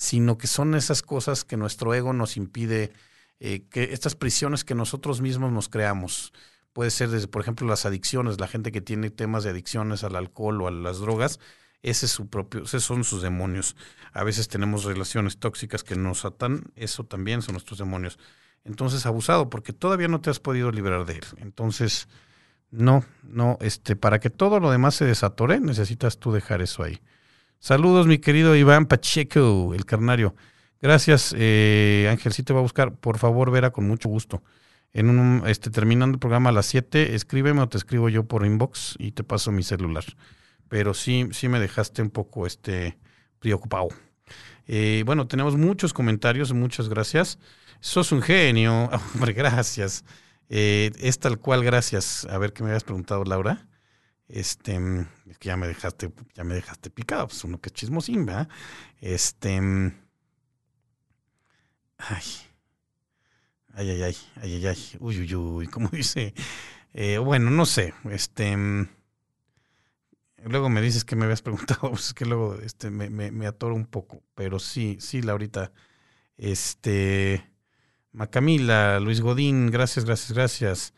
[0.00, 2.90] sino que son esas cosas que nuestro ego nos impide,
[3.38, 6.32] que estas prisiones que nosotros mismos nos creamos.
[6.72, 10.16] Puede ser desde, por ejemplo, las adicciones, la gente que tiene temas de adicciones al
[10.16, 11.38] alcohol o a las drogas,
[11.82, 13.76] ese es su propio, esos son sus demonios.
[14.14, 18.18] A veces tenemos relaciones tóxicas que nos atan, eso también son nuestros demonios.
[18.64, 21.24] Entonces, abusado, porque todavía no te has podido liberar de él.
[21.36, 22.08] Entonces,
[22.70, 27.02] no, no, este, para que todo lo demás se desatore, necesitas tú dejar eso ahí.
[27.62, 30.34] Saludos, mi querido Iván Pacheco, el carnario.
[30.80, 32.94] Gracias, eh, te va a buscar.
[32.96, 34.42] Por favor, Vera, con mucho gusto.
[34.94, 38.46] en un, este, terminando el programa a las 7, escríbeme o te escribo yo por
[38.46, 40.04] inbox y te paso mi celular.
[40.68, 42.98] Pero sí, sí me dejaste un poco este,
[43.40, 43.88] preocupado.
[44.66, 47.38] Eh, bueno, tenemos muchos comentarios, muchas gracias.
[47.80, 50.04] Sos un genio, hombre, gracias.
[50.48, 52.24] Eh, es tal cual, gracias.
[52.30, 53.66] A ver qué me habías preguntado, Laura.
[54.32, 54.78] Este,
[55.26, 58.48] es que ya me dejaste, ya me dejaste picado, pues uno que es chismosín, ¿verdad?
[59.00, 59.58] Este,
[61.98, 62.24] ay,
[63.74, 66.34] ay, ay, ay, ay, ay, uy, uy, uy, ¿cómo dice?
[66.92, 68.56] Eh, bueno, no sé, este,
[70.44, 73.46] luego me dices que me habías preguntado, pues es que luego este, me, me, me
[73.46, 75.72] atoro un poco, pero sí, sí, Laurita,
[76.36, 77.50] este,
[78.12, 80.94] Macamila, Luis Godín, gracias, gracias, gracias.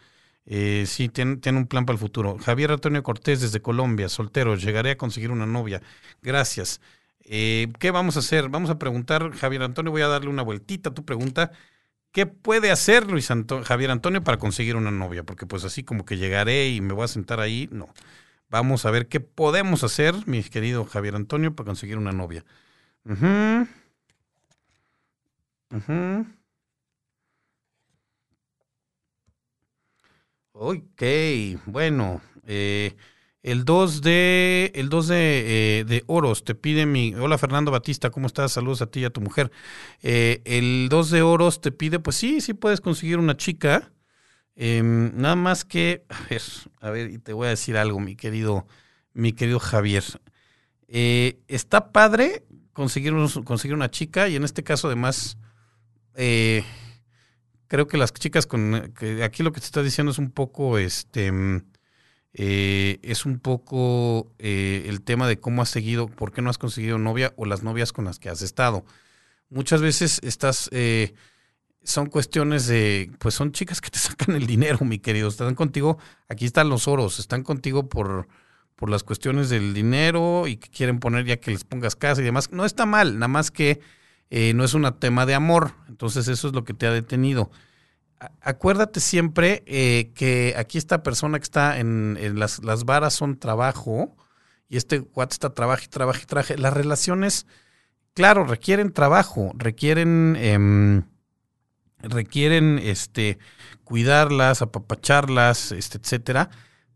[0.47, 2.36] Eh, sí, tiene, tiene, un plan para el futuro.
[2.38, 5.82] Javier Antonio Cortés desde Colombia, soltero, llegaré a conseguir una novia.
[6.20, 6.80] Gracias.
[7.24, 8.49] Eh, ¿Qué vamos a hacer?
[8.49, 11.53] Vamos a preguntar, Javier Antonio, voy a darle una vueltita a tu pregunta.
[12.12, 13.28] ¿Qué puede hacer Luis
[13.64, 15.22] Javier Antonio para conseguir una novia?
[15.24, 17.88] Porque pues así como que llegaré y me voy a sentar ahí, no.
[18.51, 22.45] Vamos a ver qué podemos hacer, mi querido Javier Antonio, para conseguir una novia.
[23.07, 23.66] Uh
[30.55, 31.03] Ok,
[31.64, 32.94] bueno, eh,
[33.42, 38.11] el 2 de, el 2 de, eh, de, oros te pide mi, hola Fernando Batista,
[38.11, 38.53] ¿cómo estás?
[38.53, 39.50] Saludos a ti y a tu mujer.
[40.03, 43.92] Eh, el 2 de oros te pide, pues sí, sí puedes conseguir una chica,
[44.55, 46.42] em, nada más que, a ver,
[46.80, 48.66] a ver, y te voy a decir algo, mi querido,
[49.14, 50.05] mi querido Javier.
[50.88, 52.44] está padre
[52.74, 55.38] conseguir, conseguir una chica y en este caso además,
[56.14, 56.64] eh,
[57.73, 58.93] creo que las chicas con
[59.25, 61.33] aquí lo que te está diciendo es un poco este
[62.35, 66.59] eh, es un poco eh, el tema de cómo has seguido, por qué no has
[66.59, 68.85] conseguido novia o las novias con las que has estado.
[69.49, 71.14] Muchas veces estás eh,
[71.83, 75.29] son cuestiones de, pues son chicas que te sacan el dinero, mi querido.
[75.29, 75.97] Están contigo,
[76.29, 78.29] aquí están los oros, están contigo por,
[78.77, 82.25] por las cuestiones del dinero y que quieren poner ya que les pongas casa y
[82.25, 82.53] demás.
[82.53, 83.81] No está mal, nada más que
[84.35, 85.74] eh, no es un tema de amor.
[85.89, 87.51] Entonces eso es lo que te ha detenido.
[88.41, 94.16] acuérdate siempre eh, que aquí esta persona que está en, las, las, varas son trabajo
[94.70, 96.55] y este cuate está trabajo y trabajo y trabajo.
[96.57, 97.47] Las relaciones,
[98.14, 100.37] claro, requieren trabajo, requieren...
[100.39, 101.03] Eh,
[102.05, 103.39] requieren este
[103.85, 106.51] cuidarlas, apapacharlas, este, etcétera,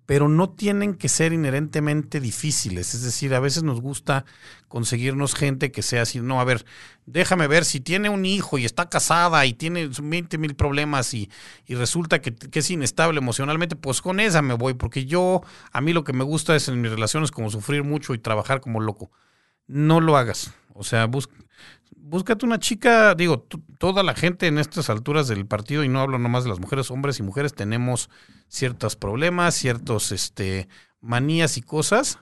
[0.07, 2.95] pero no tienen que ser inherentemente difíciles.
[2.95, 4.25] Es decir, a veces nos gusta
[4.69, 6.65] conseguirnos gente que sea así, no, a ver,
[7.07, 11.31] déjame ver si tiene un hijo y está casada y tiene 20 mil problemas y,
[11.67, 15.43] y resulta que, es inestable emocionalmente, pues con esa me voy, porque yo,
[15.73, 18.61] a mí lo que me gusta es en mis relaciones como sufrir mucho y trabajar
[18.61, 19.11] como loco.
[19.67, 20.53] No lo hagas.
[20.75, 21.35] O sea, busca,
[22.09, 23.47] búscate una chica, digo,
[23.79, 26.91] toda la gente en estas alturas del partido, y no hablo nomás de las mujeres,
[26.91, 28.11] hombres y mujeres, tenemos
[28.49, 30.69] ciertos problemas, ciertos este,
[31.01, 32.21] manías y cosas,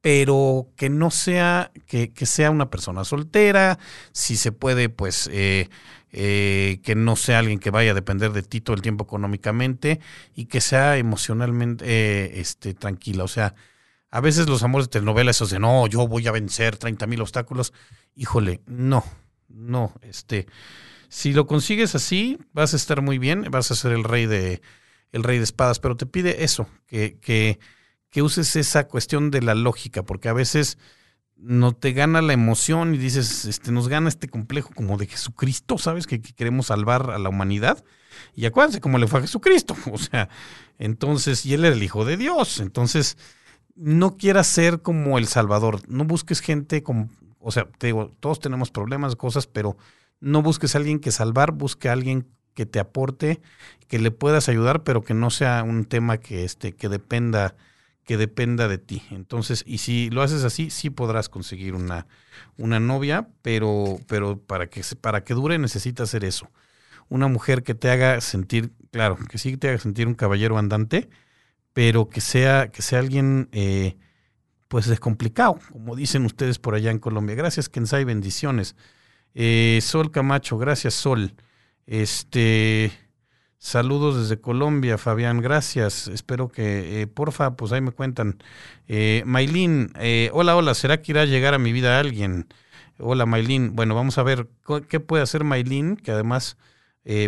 [0.00, 3.78] pero que no sea, que, que sea una persona soltera,
[4.12, 5.68] si se puede, pues, eh,
[6.12, 10.00] eh, que no sea alguien que vaya a depender de ti todo el tiempo económicamente
[10.34, 13.24] y que sea emocionalmente eh, este, tranquila.
[13.24, 13.54] O sea,
[14.14, 17.20] a veces los amores de telenovela, esos de no, yo voy a vencer 30 mil
[17.20, 17.72] obstáculos.
[18.14, 19.02] Híjole, no,
[19.48, 20.46] no, este,
[21.08, 24.62] si lo consigues así, vas a estar muy bien, vas a ser el rey de,
[25.10, 27.58] el rey de espadas, pero te pide eso, que, que,
[28.08, 30.78] que uses esa cuestión de la lógica, porque a veces
[31.34, 35.76] no te gana la emoción y dices, este, nos gana este complejo como de Jesucristo,
[35.76, 36.06] ¿sabes?
[36.06, 37.84] Que, que, queremos salvar a la humanidad.
[38.36, 39.76] Y acuérdense cómo le fue a Jesucristo.
[39.92, 40.28] O sea,
[40.78, 42.60] entonces, y él era el Hijo de Dios.
[42.60, 43.16] Entonces,
[43.74, 47.10] no quieras ser como el Salvador, no busques gente como,
[47.40, 49.76] o sea, te digo, todos tenemos problemas, cosas, pero
[50.20, 53.40] no busques a alguien que salvar, busque a alguien que te aporte,
[53.88, 57.56] que le puedas ayudar, pero que no sea un tema que este, que dependa,
[58.04, 59.02] que dependa de ti.
[59.10, 62.06] Entonces, y si lo haces así, sí podrás conseguir una,
[62.56, 66.48] una novia, pero, pero para que para que dure necesitas hacer eso.
[67.08, 71.10] Una mujer que te haga sentir, claro, que sí te haga sentir un caballero andante,
[71.74, 73.96] pero que sea, que sea alguien eh,
[74.68, 77.34] pues descomplicado, como dicen ustedes por allá en Colombia.
[77.34, 78.76] Gracias, Kensai, bendiciones.
[79.34, 81.34] Eh, Sol Camacho, gracias, Sol.
[81.86, 82.92] Este,
[83.58, 86.08] saludos desde Colombia, Fabián, gracias.
[86.08, 88.38] Espero que, eh, porfa, pues ahí me cuentan.
[88.88, 92.46] Eh, Maylin, eh, hola, hola, ¿será que irá a llegar a mi vida alguien?
[92.98, 93.74] Hola, Maylin.
[93.74, 94.48] Bueno, vamos a ver
[94.88, 96.56] qué puede hacer Maylin, que además,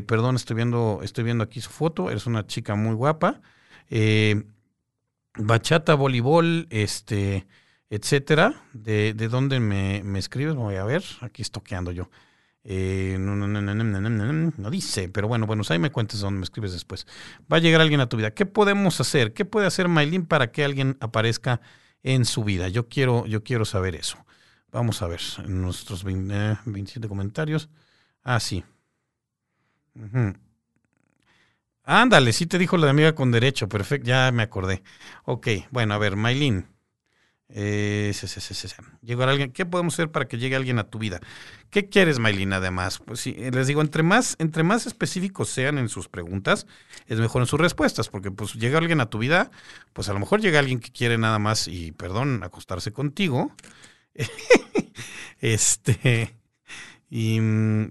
[0.07, 3.41] perdón, estoy viendo, estoy viendo aquí su foto, es una chica muy guapa.
[3.91, 4.45] Eh,
[5.37, 7.47] bachata, voleibol, este,
[7.91, 8.63] etcétera.
[8.73, 10.55] ¿De, de dónde me, me escribes?
[10.55, 12.11] Voy a ver, aquí estoqueando yo.
[12.69, 17.07] Eh, no, dice, pero bueno, bueno, ahí me cuentes dónde me escribes después.
[17.51, 18.33] Va a llegar alguien a tu vida.
[18.33, 19.33] ¿Qué podemos hacer?
[19.35, 21.61] ¿Qué puede hacer Maylin para que alguien aparezca
[22.03, 22.69] en su vida?
[22.69, 24.19] Yo quiero, yo quiero saber eso.
[24.73, 27.69] Vamos a ver nuestros 27 comentarios.
[28.25, 28.65] Ah, sí.
[31.89, 34.83] Ándale, sí te dijo la amiga con derecho, perfecto, ya me acordé.
[35.25, 36.67] Ok, bueno, a ver, Maylin.
[37.49, 38.13] Eh,
[39.03, 41.21] Llegar alguien, ¿qué podemos hacer para que llegue alguien a tu vida?
[41.71, 43.01] ¿Qué quieres, Maylin, además?
[43.05, 46.67] Pues sí, les digo, entre más, entre más específicos sean en sus preguntas,
[47.07, 49.51] es mejor en sus respuestas, porque pues llega alguien a tu vida,
[49.93, 53.53] pues a lo mejor llega alguien que quiere nada más, y perdón, acostarse contigo.
[55.41, 56.36] este,
[57.09, 57.39] y,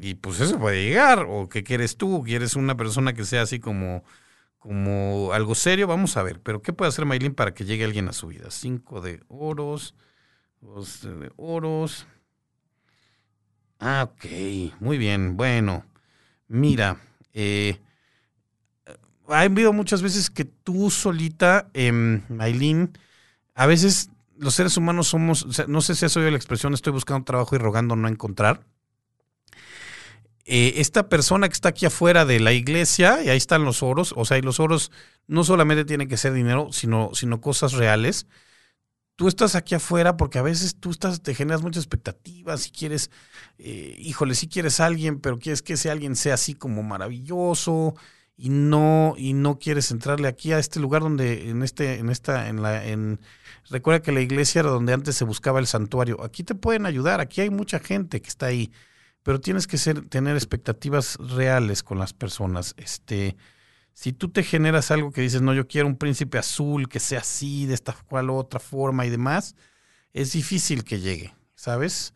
[0.02, 1.26] y, pues eso puede llegar.
[1.30, 2.24] ¿O qué quieres tú?
[2.24, 4.04] ¿Quieres una persona que sea así como,
[4.60, 5.88] como algo serio?
[5.88, 6.42] Vamos a ver.
[6.42, 8.52] Pero ¿qué puede hacer Maylin para que llegue alguien a su vida?
[8.52, 9.96] Cinco de oros.
[10.60, 12.08] Dos de oros.
[13.80, 14.26] Ah, ok.
[14.80, 15.38] Muy bien.
[15.38, 15.86] Bueno.
[16.48, 16.98] Mira.
[17.34, 17.80] Eh,
[19.28, 22.98] ha habido muchas veces que tú solita, eh, Maylin,
[23.54, 27.26] a veces los seres humanos somos, no sé si has oído la expresión, estoy buscando
[27.26, 28.66] trabajo y rogando no encontrar.
[30.48, 34.14] Eh, esta persona que está aquí afuera de la iglesia, y ahí están los oros,
[34.16, 34.92] o sea, y los oros
[35.28, 38.28] no solamente tienen que ser dinero, sino, sino cosas reales.
[39.16, 43.12] Tú estás aquí afuera porque a veces tú estás, te generas muchas expectativas y quieres,
[43.58, 47.96] eh, híjole, si quieres alguien, pero quieres que ese alguien sea así como maravilloso
[48.38, 52.50] y no, y no quieres entrarle aquí a este lugar donde, en este, en esta,
[52.50, 53.20] en la, en,
[53.70, 56.22] recuerda que la iglesia era donde antes se buscaba el santuario.
[56.24, 58.72] Aquí te pueden ayudar, aquí hay mucha gente que está ahí
[59.26, 62.76] pero tienes que ser, tener expectativas reales con las personas.
[62.78, 63.36] Este,
[63.92, 67.22] si tú te generas algo que dices, no, yo quiero un príncipe azul que sea
[67.22, 69.56] así, de esta cual otra forma y demás,
[70.14, 72.14] es difícil que llegue, ¿sabes?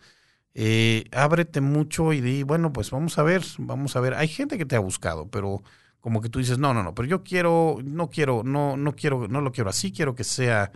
[0.54, 4.14] Eh, ábrete mucho y di, bueno, pues vamos a ver, vamos a ver.
[4.14, 5.64] Hay gente que te ha buscado, pero
[6.02, 9.28] como que tú dices, no, no, no, pero yo quiero, no quiero, no, no quiero,
[9.28, 10.72] no lo quiero así, quiero que sea,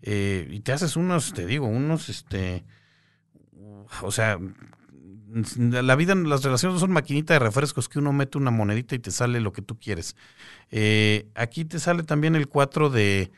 [0.00, 2.64] eh, y te haces unos, te digo, unos, este,
[4.00, 4.38] o sea,
[5.56, 8.98] la vida, las relaciones no son maquinita de refrescos que uno mete una monedita y
[8.98, 10.16] te sale lo que tú quieres.
[10.70, 13.30] Eh, aquí te sale también el 4 de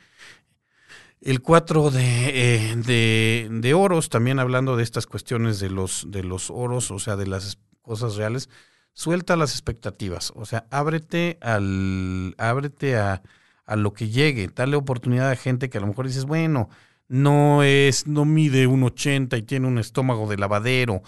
[1.20, 6.50] el 4 de, eh, de, oros, también hablando de estas cuestiones de los, de los
[6.50, 8.50] oros, o sea, de las cosas reales.
[8.92, 13.22] Suelta las expectativas, o sea, ábrete al, ábrete a,
[13.64, 16.68] a lo que llegue, dale oportunidad a gente que a lo mejor dices, bueno,
[17.08, 21.02] no es, no mide un 80 y tiene un estómago de lavadero,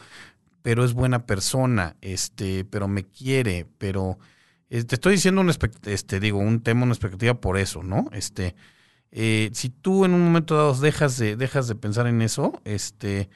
[0.66, 4.18] pero es buena persona, este, pero me quiere, pero
[4.68, 5.52] eh, te estoy diciendo un
[5.84, 8.08] este, digo, un tema, una expectativa por eso, ¿no?
[8.10, 8.56] Este,
[9.12, 13.30] eh, si tú en un momento dado dejas de, dejas de pensar en eso, este,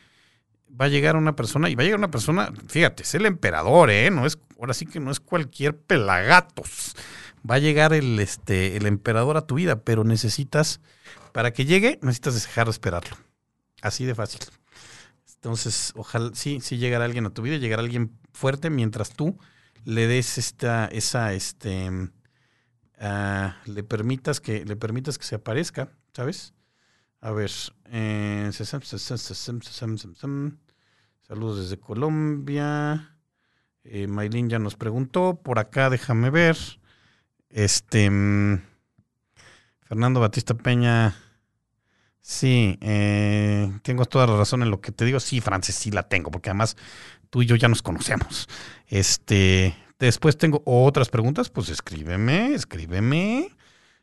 [0.68, 3.90] va a llegar una persona, y va a llegar una persona, fíjate, es el emperador,
[3.90, 4.10] ¿eh?
[4.10, 6.96] No es, ahora sí que no es cualquier pelagatos.
[7.48, 10.80] Va a llegar el, este, el emperador a tu vida, pero necesitas,
[11.30, 13.16] para que llegue, necesitas dejar de esperarlo.
[13.82, 14.40] Así de fácil.
[15.40, 19.38] Entonces, ojalá, sí, sí llegará alguien a tu vida, llegará alguien fuerte mientras tú
[19.84, 22.10] le des esta, esa, este, uh,
[23.64, 26.52] le permitas que, le permitas que se aparezca, ¿sabes?
[27.22, 27.50] A ver,
[31.22, 33.16] saludos desde Colombia.
[33.84, 35.40] Eh, Maylin ya nos preguntó.
[35.42, 36.56] Por acá, déjame ver.
[37.48, 38.10] Este,
[39.80, 41.14] Fernando Batista Peña.
[42.22, 45.20] Sí, eh, tengo toda la razón en lo que te digo.
[45.20, 46.76] Sí, Francis, sí la tengo, porque además
[47.30, 48.48] tú y yo ya nos conocemos.
[48.88, 53.50] Este, después tengo otras preguntas, pues escríbeme, escríbeme.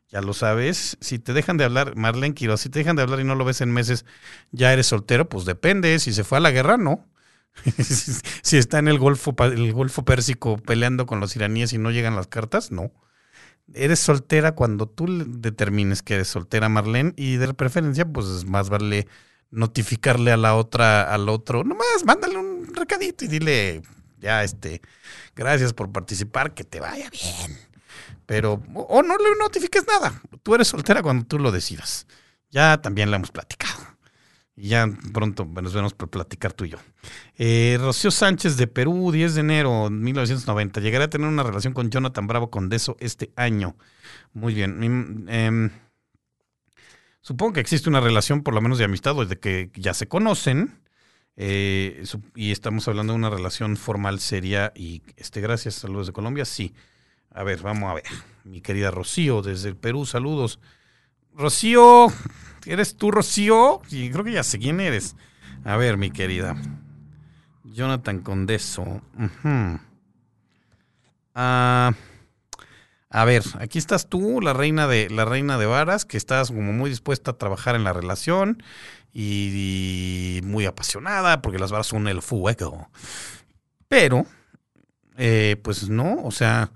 [0.10, 0.98] Ya lo sabes.
[1.02, 3.46] Si te dejan de hablar, Marlene Quiroz, si te dejan de hablar y no lo
[3.46, 4.06] ves en meses,
[4.52, 6.00] ya eres soltero, pues depende.
[6.00, 7.06] Si se fue a la guerra, no.
[8.44, 12.16] si está en el Golfo, el Golfo Pérsico peleando con los iraníes y no llegan
[12.16, 12.92] las cartas, no
[13.74, 19.08] eres soltera cuando tú determines que eres soltera, Marlene, y de preferencia, pues más vale
[19.52, 23.82] notificarle a la otra, al otro, nomás mándale un recadito y dile,
[24.20, 24.82] ya, este,
[25.36, 27.58] gracias por participar, que te vaya bien.
[28.26, 32.08] Pero, o no le notifiques nada, tú eres soltera cuando tú lo decidas.
[32.50, 33.97] Ya también la hemos platicado.
[34.60, 36.80] Ya pronto nos vemos por platicar tú y yo.
[37.38, 40.82] Eh, Rocío Sánchez de Perú, 10 de enero de 1990.
[40.82, 43.76] Llegaré a tener una relación con Jonathan Bravo Condeso este año.
[44.34, 45.28] Muy bien.
[45.30, 45.70] Em,
[47.22, 50.80] supongo que existe una relación, por lo menos de amistad, desde que ya se conocen.
[51.36, 52.04] Eh,
[52.34, 54.74] y estamos hablando de una relación formal, seria.
[54.76, 56.46] Y este, gracias, saludos de Colombia.
[56.46, 56.74] Sí.
[57.30, 58.06] A ver, vamos a ver.
[58.44, 60.60] Mi querida Rocío, desde el Perú, saludos.
[61.38, 62.08] Rocío,
[62.66, 63.82] ¿Eres tú, Rocío?
[63.92, 65.16] Y creo que ya sé quién eres.
[65.64, 66.56] A ver, mi querida.
[67.64, 69.02] Jonathan Condeso.
[71.36, 71.94] a...
[73.10, 76.74] A ver, aquí estás tú, la reina de la reina de varas, que estás como
[76.74, 78.62] muy dispuesta a trabajar en la relación
[79.14, 82.90] y, muy apasionada, porque las varas son el fuego.
[83.88, 84.26] Pero,
[85.18, 86.72] eh, pues no, o sea,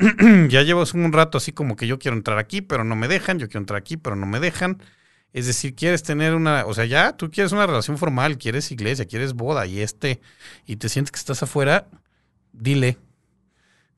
[0.48, 3.38] ya llevas un rato así como que yo quiero entrar aquí, pero no me dejan,
[3.38, 4.82] yo quiero entrar aquí, pero no me dejan.
[5.32, 9.06] Es decir, quieres tener una, o sea, ya tú quieres una relación formal, quieres iglesia,
[9.06, 10.20] quieres boda y este,
[10.66, 11.86] y te sientes que estás afuera,
[12.52, 12.98] dile,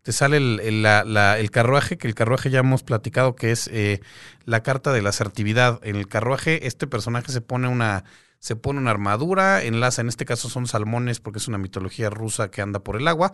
[0.02, 4.00] te sale el, carruaje, que el carruaje ya hemos platicado que es eh,
[4.44, 5.80] la carta de la asertividad.
[5.84, 8.04] En el carruaje este personaje se pone una
[8.40, 12.50] se pone una armadura, enlaza, en este caso son salmones porque es una mitología rusa
[12.50, 13.30] que anda por el agua,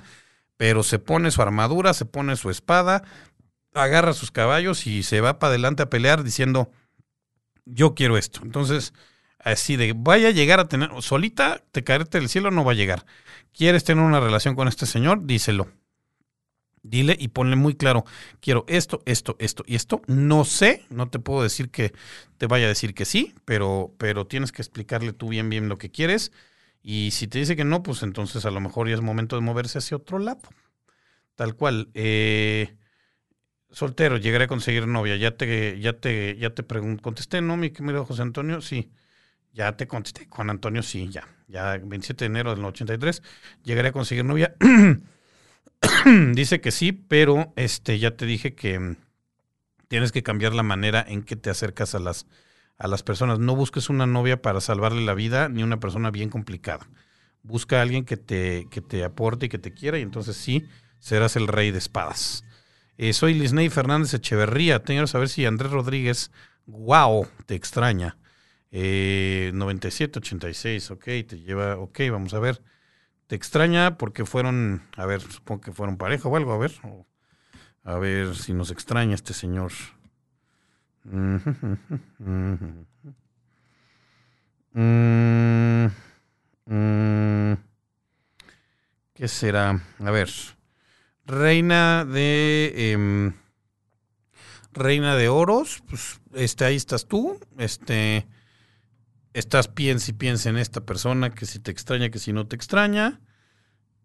[0.59, 3.05] pero se pone su armadura, se pone su espada,
[3.73, 6.71] agarra sus caballos y se va para adelante a pelear diciendo,
[7.65, 8.41] yo quiero esto.
[8.43, 8.93] Entonces,
[9.39, 12.75] así de, vaya a llegar a tener, solita, te caerte del cielo, no va a
[12.75, 13.07] llegar.
[13.53, 15.25] ¿Quieres tener una relación con este señor?
[15.25, 15.69] Díselo.
[16.83, 18.05] Dile y ponle muy claro,
[18.41, 20.03] quiero esto, esto, esto y esto.
[20.07, 21.93] No sé, no te puedo decir que
[22.37, 25.79] te vaya a decir que sí, pero, pero tienes que explicarle tú bien, bien lo
[25.79, 26.33] que quieres.
[26.83, 29.43] Y si te dice que no, pues entonces a lo mejor ya es momento de
[29.43, 30.41] moverse hacia otro lado.
[31.35, 31.91] Tal cual.
[31.95, 32.77] Eh,
[33.71, 35.17] soltero, llegaré a conseguir novia.
[35.17, 38.61] Ya te, ya te, ya te pregunté, contesté, ¿no, mi querido José Antonio?
[38.61, 38.91] Sí.
[39.53, 40.27] Ya te contesté.
[40.31, 41.27] Juan Antonio, sí, ya.
[41.49, 43.23] Ya 27 de enero del 83.
[43.65, 44.55] Llegaré a conseguir novia.
[46.33, 48.97] Dice que sí, pero este ya te dije que mm,
[49.89, 52.27] tienes que cambiar la manera en que te acercas a las,
[52.79, 53.39] a las personas.
[53.39, 56.89] No busques una novia para salvarle la vida ni una persona bien complicada.
[57.43, 60.67] Busca a alguien que te, que te aporte y que te quiera y entonces sí
[60.99, 62.45] serás el rey de espadas.
[62.97, 64.83] Eh, soy Lisney Fernández Echeverría.
[64.83, 66.31] Tengo que saber si Andrés Rodríguez,
[66.67, 68.17] wow, te extraña.
[68.71, 72.61] Eh, 9786, ok, te lleva, ok, vamos a ver
[73.29, 76.73] te extraña porque fueron, a ver, supongo que fueron pareja o algo, a ver,
[77.85, 79.71] a ver si nos extraña este señor.
[89.15, 89.81] ¿Qué será?
[89.99, 90.31] A ver,
[91.27, 92.93] reina de...
[92.93, 93.33] Em,
[94.73, 98.27] reina de oros, pues este, ahí estás tú, este
[99.33, 102.57] estás piensa y piensa en esta persona, que si te extraña, que si no te
[102.57, 103.21] extraña.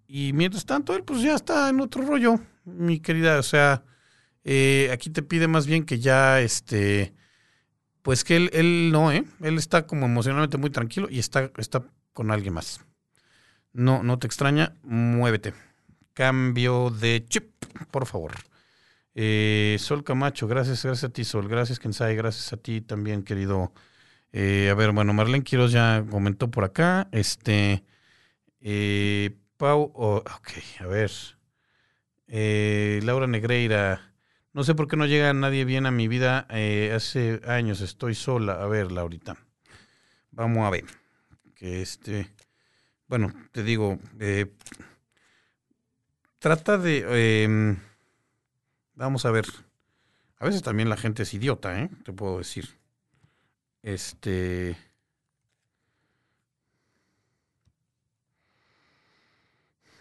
[0.07, 3.39] Y mientras tanto, él pues ya está en otro rollo, mi querida.
[3.39, 3.83] O sea,
[4.43, 7.13] eh, aquí te pide más bien que ya, este,
[8.01, 9.23] pues que él, él no, ¿eh?
[9.41, 11.83] Él está como emocionalmente muy tranquilo y está, está
[12.13, 12.81] con alguien más.
[13.73, 15.53] No, no te extraña, muévete.
[16.13, 17.51] Cambio de chip,
[17.91, 18.33] por favor.
[19.15, 21.47] Eh, Sol Camacho, gracias, gracias a ti, Sol.
[21.47, 22.15] Gracias, Kensai.
[22.15, 23.73] Gracias a ti también, querido
[24.33, 27.07] eh, a ver, bueno, Marlene Quiroz ya comentó por acá.
[27.11, 27.83] Este.
[29.57, 29.91] Pau.
[29.95, 30.49] ok,
[30.79, 31.11] a ver.
[33.03, 34.12] Laura Negreira.
[34.53, 36.47] No sé por qué no llega nadie bien a mi vida.
[36.95, 38.61] hace años estoy sola.
[38.61, 39.35] A ver, Laurita.
[40.31, 40.85] Vamos a ver.
[41.55, 42.29] Que este.
[43.07, 43.99] Bueno, te digo.
[46.37, 47.43] trata de.
[47.43, 47.79] Em,
[48.93, 49.45] vamos a ver.
[50.37, 51.89] A veces también la gente es idiota, ¿eh?
[52.05, 52.69] Te puedo decir.
[53.81, 54.77] Este.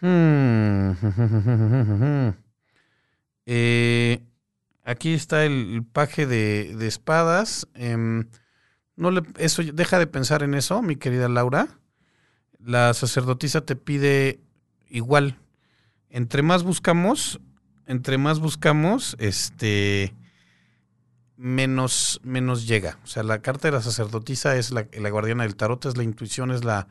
[0.01, 0.91] Hmm.
[3.45, 4.21] Eh,
[4.83, 7.67] aquí está el, paje de, espadas.
[7.73, 8.27] Em,
[8.95, 11.79] no eso, deja de pensar en eso, mi querida Laura.
[12.59, 14.41] La sacerdotisa te pide
[14.87, 15.39] igual.
[16.09, 17.39] Entre más buscamos,
[17.87, 20.13] entre más buscamos, este
[21.35, 22.99] menos, menos llega.
[23.03, 26.51] O sea, la carta de la sacerdotisa es la, guardiana del tarot, es la intuición,
[26.51, 26.87] es la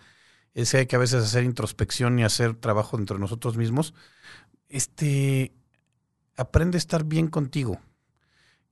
[0.55, 3.95] es hay que a veces hacer introspección y hacer trabajo dentro de nosotros mismos.
[4.69, 5.53] Este
[6.37, 7.81] aprende a estar bien contigo.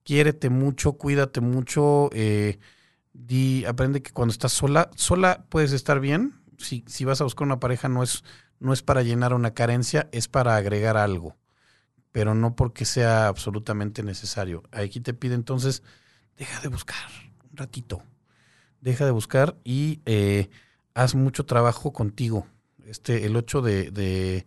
[0.02, 2.10] Quiérete mucho, cuídate mucho.
[2.12, 2.58] Eh,
[3.12, 6.42] di, aprende que cuando estás sola, sola puedes estar bien.
[6.58, 8.24] Si, si vas a buscar una pareja, no es,
[8.58, 11.36] no es para llenar una carencia, es para agregar algo
[12.12, 14.62] pero no porque sea absolutamente necesario.
[14.72, 15.82] Aquí te pide entonces,
[16.36, 16.98] deja de buscar
[17.50, 18.02] un ratito,
[18.80, 20.50] deja de buscar y eh,
[20.94, 22.46] haz mucho trabajo contigo.
[22.86, 24.46] Este, el 8 de,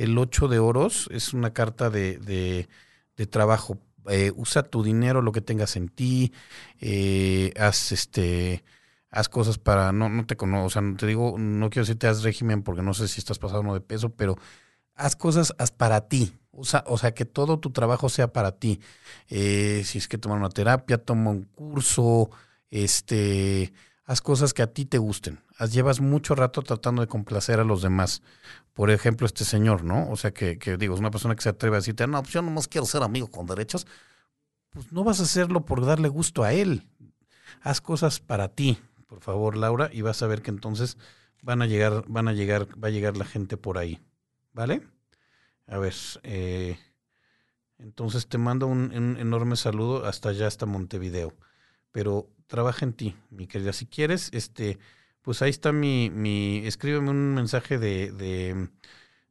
[0.00, 3.78] el 8 de oros es una carta de, de, trabajo.
[4.08, 6.32] Eh, usa tu dinero, lo que tengas en ti,
[6.80, 8.64] eh, haz este
[9.10, 12.06] haz cosas para, no, no te conozco, o sea, no te digo, no quiero decirte
[12.06, 14.38] haz régimen porque no sé si estás pasando de peso, pero
[14.94, 18.52] haz cosas haz para ti, o sea, o sea, que todo tu trabajo sea para
[18.52, 18.80] ti.
[19.28, 22.30] Eh, si es que tomar una terapia, toma un curso,
[22.70, 23.72] este,
[24.04, 25.40] haz cosas que a ti te gusten.
[25.56, 28.22] Haz, llevas mucho rato tratando de complacer a los demás.
[28.74, 30.10] Por ejemplo, este señor, ¿no?
[30.10, 32.42] O sea, que, digo, es una persona que se atreve a decirte, no, pues yo
[32.42, 33.86] nomás quiero ser amigo con derechos.
[34.70, 36.86] Pues no vas a hacerlo por darle gusto a él.
[37.62, 40.96] Haz cosas para ti, por favor, Laura, y vas a ver que entonces
[41.42, 44.00] van a llegar, van a llegar, va a llegar la gente por ahí.
[44.52, 44.82] ¿Vale?
[45.66, 46.78] A ver, eh,
[47.78, 51.36] entonces te mando un, enorme saludo hasta allá, hasta Montevideo.
[51.92, 53.72] Pero trabaja en ti, mi querida.
[53.72, 54.78] Si quieres, este,
[55.22, 58.10] pues ahí está mi, mi escríbeme un mensaje de,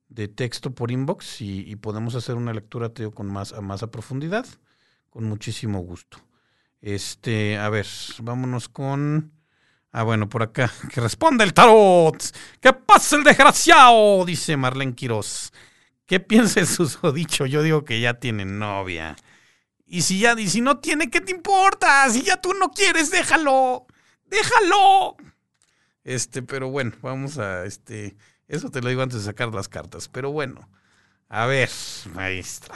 [0.09, 3.91] de, texto por inbox y, podemos hacer una lectura, te con más, a más a
[3.91, 4.45] profundidad,
[5.09, 6.19] con muchísimo gusto.
[6.81, 7.87] Este, a ver,
[8.19, 9.31] vámonos con.
[9.91, 10.71] Ah, bueno, por acá.
[10.93, 12.23] Que responde el tarot.
[12.61, 14.23] ¿Qué pasa el desgraciado?
[14.25, 15.51] Dice Marlene Quiroz.
[16.05, 17.45] ¿Qué piensa el susodicho?
[17.45, 19.15] Yo digo que ya tiene novia.
[19.85, 22.09] Y si ya, y si no tiene, ¿qué te importa?
[22.09, 23.87] Si ya tú no quieres, déjalo.
[24.25, 25.17] Déjalo.
[26.03, 28.15] Este, pero bueno, vamos a este.
[28.47, 30.07] Eso te lo digo antes de sacar las cartas.
[30.07, 30.69] Pero bueno.
[31.29, 31.69] A ver,
[32.13, 32.75] maestra.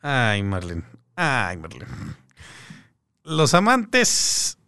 [0.00, 0.82] Ay, Marlene.
[1.14, 1.86] Ay, Marlene.
[3.22, 4.58] Los amantes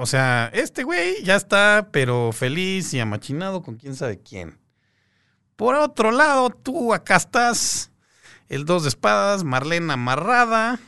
[0.00, 4.56] o sea, este güey ya está, pero feliz y amachinado con quién sabe quién.
[5.56, 7.90] Por otro lado, tú acá estás,
[8.48, 10.80] el dos de espadas, Marlene amarrada,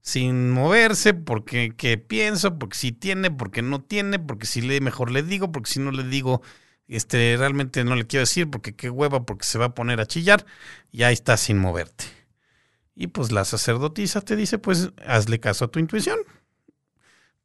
[0.00, 5.10] sin moverse, porque ¿qué pienso, porque si tiene, porque no tiene, porque si le mejor
[5.10, 6.42] le digo, porque si no le digo,
[6.86, 10.06] este, realmente no le quiero decir, porque qué hueva, porque se va a poner a
[10.06, 10.46] chillar,
[10.92, 12.04] y ahí está sin moverte.
[12.94, 16.18] Y pues la sacerdotisa te dice, pues hazle caso a tu intuición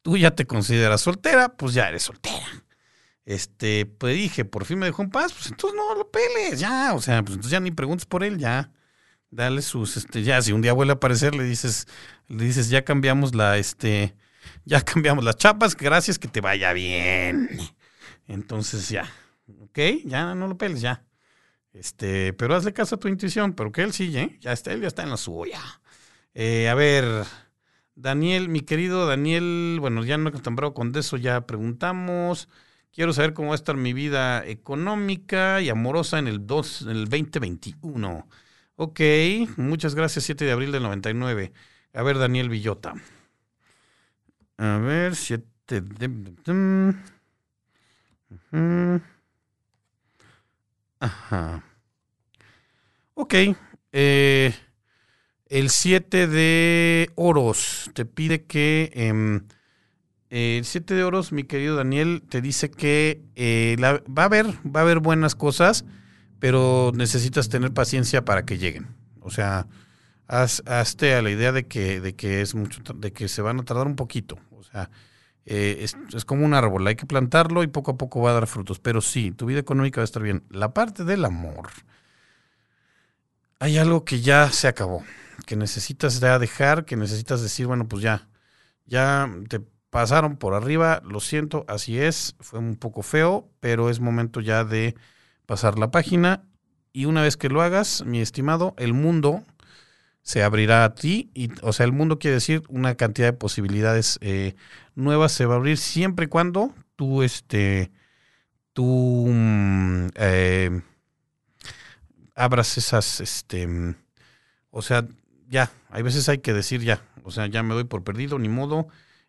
[0.04, 2.46] tú ya te consideras soltera, pues ya eres soltera.
[3.26, 6.94] Este, pues dije, por fin me dejó en paz, pues entonces no lo peles, ya,
[6.94, 8.72] o sea, pues entonces ya ni preguntes por él, ya.
[9.36, 11.88] Dale sus, este, ya, si un día vuelve a aparecer, le dices,
[12.28, 14.14] le dices, ya cambiamos la, este,
[14.64, 17.50] ya cambiamos las chapas, gracias, que te vaya bien.
[18.28, 19.10] Entonces ya,
[19.62, 21.04] ok, ya no lo peles, ya.
[21.74, 24.38] Este, pero hazle caso a tu intuición, pero que él sí, ¿eh?
[24.40, 25.60] Ya está, él ya está en la suya.
[26.36, 27.26] Eh, a ver,
[27.96, 32.50] Daniel, mi querido Daniel, bueno, ya no he acostumbrado con eso, ya preguntamos.
[32.92, 36.90] Quiero saber cómo va a estar mi vida económica y amorosa en el, 2, en
[36.90, 38.28] el 2021.
[38.76, 39.00] Ok,
[39.58, 41.54] muchas gracias, 7 de abril del 99.
[41.94, 42.94] A ver, Daniel Villota.
[44.58, 46.96] A ver, 7 de...
[51.00, 51.64] Ajá.
[53.14, 53.34] Ok.
[53.92, 54.54] Eh,
[55.48, 58.92] el 7 de oros te pide que...
[58.94, 59.46] Em,
[60.30, 64.80] el 7 de oros, mi querido Daniel, te dice que eh, va, a haber, va
[64.80, 65.86] a haber buenas cosas,
[66.44, 68.90] pero necesitas tener paciencia para que lleguen.
[69.22, 69.66] O sea,
[70.28, 73.64] hazte a la idea de que, de que es mucho, de que se van a
[73.64, 74.38] tardar un poquito.
[74.52, 74.90] O sea,
[75.46, 78.34] eh, es, es, como un árbol, hay que plantarlo y poco a poco va a
[78.34, 78.80] dar frutos.
[78.80, 80.44] Pero sí, tu vida económica va a estar bien.
[80.50, 81.70] La parte del amor,
[83.60, 85.02] hay algo que ya se acabó
[85.46, 88.28] que necesitas ya dejar, que necesitas decir, bueno, pues ya,
[88.86, 94.02] ya te pasaron por arriba, lo siento, así es, fue un poco feo, pero es
[94.02, 94.96] momento ya de
[95.46, 96.44] pasar la página
[96.92, 99.44] y una vez que lo hagas, mi estimado, el mundo
[100.22, 104.20] se abrirá a ti, y, o sea, el mundo quiere decir una cantidad de posibilidades
[104.22, 104.56] eh,
[104.96, 107.92] nuevas se va a abrir siempre y cuando tú, este,
[108.72, 110.82] tú mm, eh,
[112.36, 113.96] abras esas, este,
[114.72, 115.06] o sea,
[115.50, 118.50] ya, hay veces hay que decir ya, o sea, ya me doy por perdido, ni
[118.50, 118.88] modo.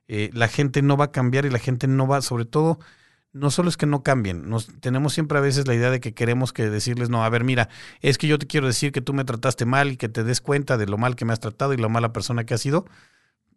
[0.09, 2.78] Eh, la gente no va a cambiar y la gente no va, sobre todo,
[3.35, 6.15] no solo es que no cambien, nos, tenemos siempre a veces la idea de que
[6.15, 7.69] queremos que decirles, no, a ver, mira,
[8.01, 10.40] es que yo te quiero decir que tú me trataste mal y que te des
[10.40, 12.86] cuenta de lo mal que me has tratado y la mala persona que has sido.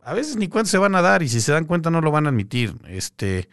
[0.02, 2.10] A veces ni cuenta se van a dar y si se dan cuenta no lo
[2.12, 2.74] van a admitir.
[2.88, 3.50] Este,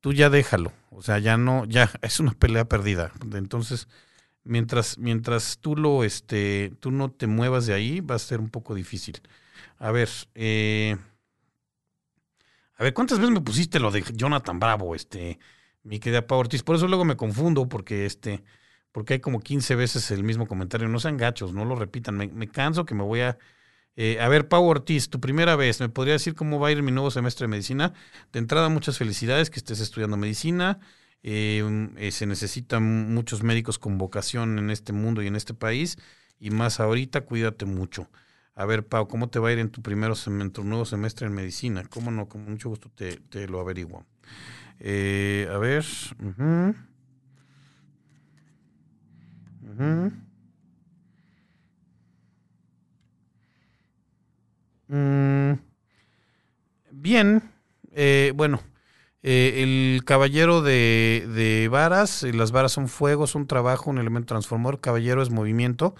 [0.00, 3.12] tú ya déjalo, o sea, ya no, ya es una pelea perdida.
[3.34, 3.88] Entonces,
[4.44, 8.48] mientras, mientras tú lo, este, tú no te muevas de ahí, va a ser un
[8.48, 9.20] poco difícil.
[9.78, 10.96] A ver, eh,
[12.76, 15.38] a ver, ¿cuántas veces me pusiste lo de Jonathan Bravo, este,
[15.82, 16.62] mi querida Pau Ortiz?
[16.62, 18.42] Por eso luego me confundo, porque este,
[18.92, 20.88] porque hay como 15 veces el mismo comentario.
[20.88, 22.16] No sean gachos, no lo repitan.
[22.16, 23.38] Me, canso que me voy a.
[23.96, 26.82] Eh, a ver, Pau Ortiz, tu primera vez, ¿me podría decir cómo va a ir
[26.82, 27.92] mi nuevo semestre de medicina?
[28.32, 30.80] De entrada, muchas felicidades que estés estudiando medicina.
[31.22, 35.98] Eh, eh, se necesitan muchos médicos con vocación en este mundo y en este país,
[36.38, 38.08] y más ahorita, cuídate mucho.
[38.54, 40.14] A ver, Pau, ¿cómo te va a ir en tu, primero
[40.64, 41.84] nuevo semestre en medicina?
[41.88, 42.28] ¿Cómo no?
[42.28, 44.04] Con mucho gusto te, lo averiguo.
[44.80, 45.84] Eh, a ver.
[54.88, 55.54] Mm,
[56.90, 57.42] bien,
[57.92, 58.60] eh, bueno,
[59.22, 59.62] eh,
[59.96, 64.80] el caballero de, de varas, eh, las varas son fuego, son trabajo, un elemento transformador,
[64.80, 65.94] caballero es movimiento.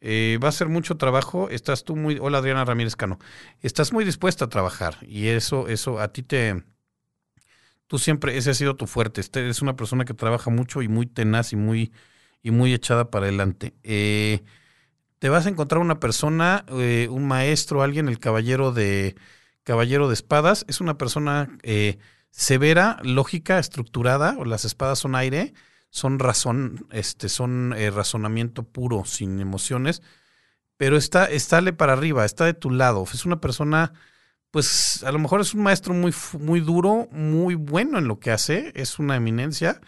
[0.00, 1.50] Eh, va a ser mucho trabajo.
[1.50, 2.18] Estás tú muy.
[2.20, 3.18] Hola Adriana Ramírez Cano.
[3.62, 6.64] Estás muy dispuesta a trabajar y eso, eso a ti te.
[7.86, 9.20] Tú siempre, ese ha sido tu fuerte.
[9.20, 11.92] Este, eres una persona que trabaja mucho y muy tenaz y muy,
[12.42, 13.74] y muy echada para adelante.
[13.82, 14.42] Eh,
[15.18, 19.16] te vas a encontrar una persona, eh, un maestro, alguien, el caballero de
[19.62, 20.64] caballero de espadas.
[20.68, 21.98] Es una persona eh,
[22.30, 24.36] severa, lógica, estructurada.
[24.44, 25.54] Las espadas son aire
[25.94, 30.02] son razón, este, son eh, razonamiento puro, sin emociones,
[30.76, 31.28] pero está,
[31.76, 33.04] para arriba, está de tu lado.
[33.14, 33.92] Es una persona,
[34.54, 38.30] pues a lo mejor es un maestro muy, muy duro, muy bueno en lo que
[38.30, 39.80] hace, es una eminencia.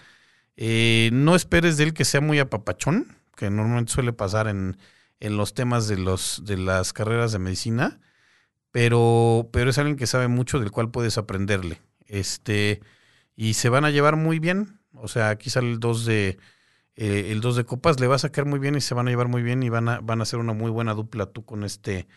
[0.56, 4.76] Eh, no esperes de él que sea muy apapachón, que normalmente suele pasar en,
[5.20, 8.00] en los temas de, los, de las carreras de medicina,
[8.72, 11.80] pero, pero es alguien que sabe mucho del cual puedes aprenderle.
[12.08, 12.80] Este,
[13.36, 14.80] y se van a llevar muy bien.
[14.94, 16.38] O sea, aquí sale el 2 de
[16.96, 19.10] eh, el 2 de copas, le va a sacar muy bien y se van a
[19.10, 21.62] llevar muy bien y van a, van a hacer una muy buena dupla tú con
[21.64, 22.08] este,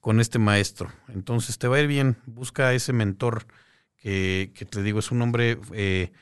[0.00, 0.92] con este maestro.
[1.08, 3.46] Entonces te va a ir bien, busca a ese mentor
[3.96, 6.12] que, que te digo, es un hombre eh,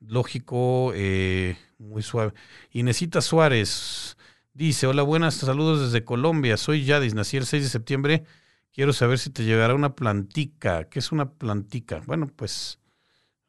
[0.00, 2.34] lógico, eh, muy suave.
[2.72, 4.16] Inesita Suárez
[4.52, 8.24] dice, hola, buenas, saludos desde Colombia, soy Yadis, nací el 6 de septiembre,
[8.72, 10.88] quiero saber si te llegará una plantica.
[10.88, 12.02] ¿Qué es una plantica?
[12.06, 12.80] Bueno, pues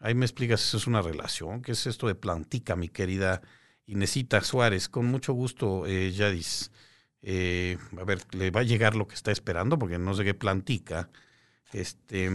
[0.02, 1.62] Ahí me explicas, eso es una relación.
[1.62, 3.42] ¿Qué es esto de plantica, mi querida
[3.92, 4.88] Inesita Suárez?
[4.88, 6.72] Con mucho gusto, eh, Yadis.
[7.22, 10.34] Eh, a ver, le va a llegar lo que está esperando, porque no sé qué
[10.34, 11.10] plantica.
[11.74, 12.30] Este,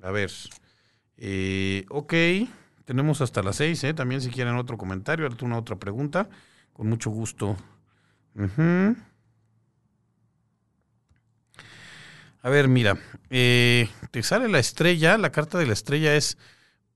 [0.00, 0.30] a ver.
[1.16, 2.14] Eh, ok,
[2.84, 3.94] tenemos hasta las seis, ¿eh?
[3.94, 6.28] También si quieren otro comentario, alguna otra pregunta,
[6.72, 7.56] con mucho gusto.
[12.42, 12.96] A ver, mira,
[13.28, 16.38] eh, te sale la estrella, la carta de la estrella es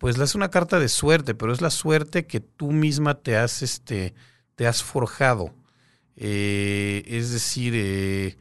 [0.01, 3.61] pues es una carta de suerte, pero es la suerte que tú misma te has,
[3.61, 4.15] este,
[4.55, 5.55] te has forjado.
[6.17, 8.39] Eh, es decir, eh,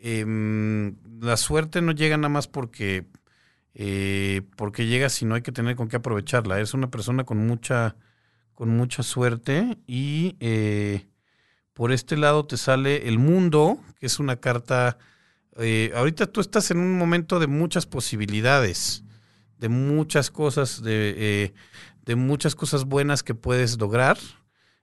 [0.00, 3.06] em, la suerte no llega nada más porque,
[3.74, 6.56] eh, porque llega, sino hay que tener con qué aprovecharla.
[6.56, 7.94] Eres una persona con mucha,
[8.54, 10.34] con mucha suerte y
[11.72, 14.98] por este lado te sale el mundo, que es una carta...
[15.94, 19.04] ahorita tú estás en un momento de muchas posibilidades
[19.60, 21.54] de muchas cosas, de, eh,
[22.06, 24.18] de muchas cosas buenas que puedes lograr.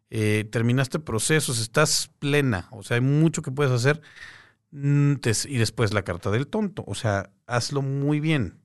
[0.09, 4.01] Eh, terminaste procesos, estás plena, o sea, hay mucho que puedes hacer.
[4.71, 5.15] Mm,
[5.47, 8.61] y después la carta del tonto, o sea, hazlo muy bien.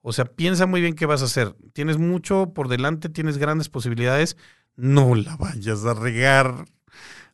[0.00, 1.54] O sea, piensa muy bien qué vas a hacer.
[1.72, 4.36] Tienes mucho por delante, tienes grandes posibilidades,
[4.76, 6.64] no la vayas a regar.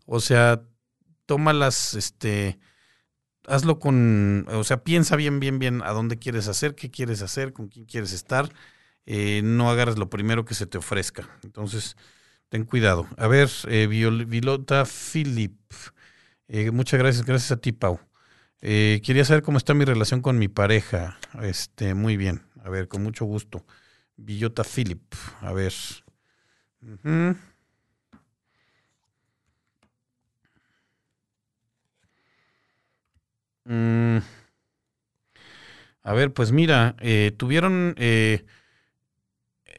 [0.06, 0.62] O sea,
[1.26, 2.58] tómalas, este,
[3.50, 7.52] hazlo con, o sea, piensa bien, bien, bien a dónde quieres hacer, qué quieres hacer,
[7.52, 8.50] con quién quieres estar.
[9.06, 11.28] Eh, no agarres lo primero que se te ofrezca.
[11.42, 11.96] Entonces,
[12.48, 13.08] ten cuidado.
[13.16, 15.58] A ver, eh, Vilota Philip.
[16.48, 18.00] Eh, muchas gracias, gracias a ti, Pau.
[18.60, 21.18] Eh, quería saber cómo está mi relación con mi pareja.
[21.42, 22.42] Este, muy bien.
[22.62, 23.64] A ver, con mucho gusto.
[24.16, 25.02] Villota Philip.
[25.40, 25.72] A ver.
[33.70, 34.18] Mm.
[36.02, 38.44] A ver, pues mira, eh, tuvieron, eh,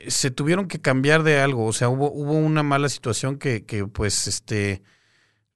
[0.07, 4.27] se tuvieron que cambiar de algo, o sea, hubo, una mala situación que, que, pues,
[4.27, 4.81] este,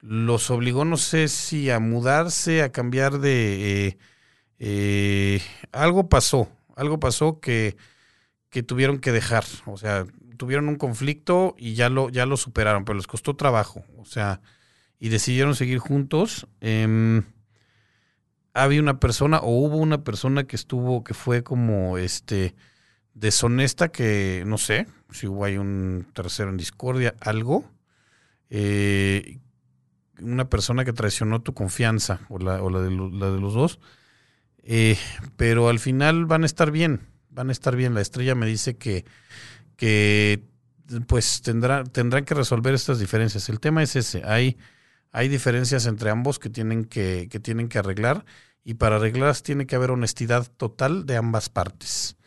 [0.02, 3.98] los obligó, no sé si a mudarse, a cambiar de,
[4.60, 5.42] eh,
[5.72, 7.78] algo pasó, algo pasó que,
[8.50, 10.06] que tuvieron que dejar, o sea,
[10.38, 14.42] tuvieron un conflicto y ya lo, ya lo superaron, pero les costó trabajo, o sea,
[15.00, 16.48] y decidieron seguir juntos.
[16.60, 17.24] Em,
[18.56, 22.56] había una persona o hubo una persona que estuvo, que fue como este
[23.14, 27.70] deshonesta, que no sé si hubo ahí un tercero en discordia, algo.
[28.50, 29.40] Eh,
[30.22, 33.80] una persona que traicionó tu confianza o la, o la, de, la de, los dos.
[34.64, 34.98] Eh,
[35.36, 37.94] pero al final van a estar bien, van a estar bien.
[37.94, 39.04] La estrella me dice que,
[39.76, 40.46] que
[41.08, 43.50] pues tendrá, tendrán que resolver estas diferencias.
[43.50, 44.58] El tema es ese, hay,
[45.12, 48.24] hay diferencias entre ambos que tienen que, que tienen que arreglar
[48.66, 52.18] y para arreglarlas tiene que haber honestidad total de ambas partes.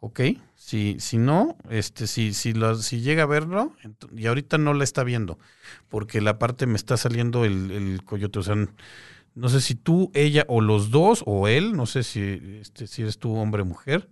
[0.00, 0.20] ¿Ok?
[0.54, 2.52] Si, si no, este, si, si,
[3.00, 3.74] llega a verlo,
[4.14, 5.38] y ahorita no la está viendo,
[5.88, 8.38] porque la parte me está saliendo el, coyote.
[8.38, 8.54] O sea,
[9.34, 12.20] no sé si tú, ella o los dos, o él, no sé si,
[12.60, 14.10] este, si eres tú hombre o mujer.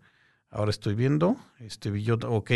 [0.48, 2.52] Ahora estoy viendo, este billota, ok.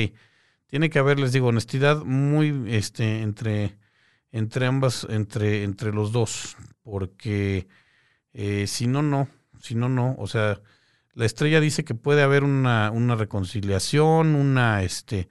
[0.67, 3.77] Tiene que haber, les digo, honestidad muy este, entre,
[4.33, 7.69] entre ambas, entre, entre los dos, porque
[8.33, 9.29] eh, si no, no.
[9.61, 10.15] si no, no.
[10.19, 10.61] O sea,
[11.15, 15.29] la estrella dice que puede haber una, una reconciliación, una, este,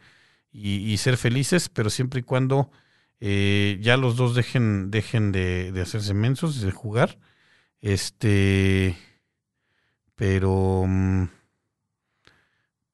[0.51, 2.71] y, ser felices, pero siempre y cuando
[3.19, 7.19] eh, ya los dos dejen, dejen de, de hacerse mensos, de jugar.
[7.81, 8.97] Este,
[10.19, 11.29] pero, mm,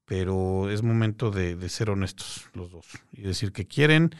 [0.05, 4.15] pero es momento de, ser honestos los dos y decir que quieren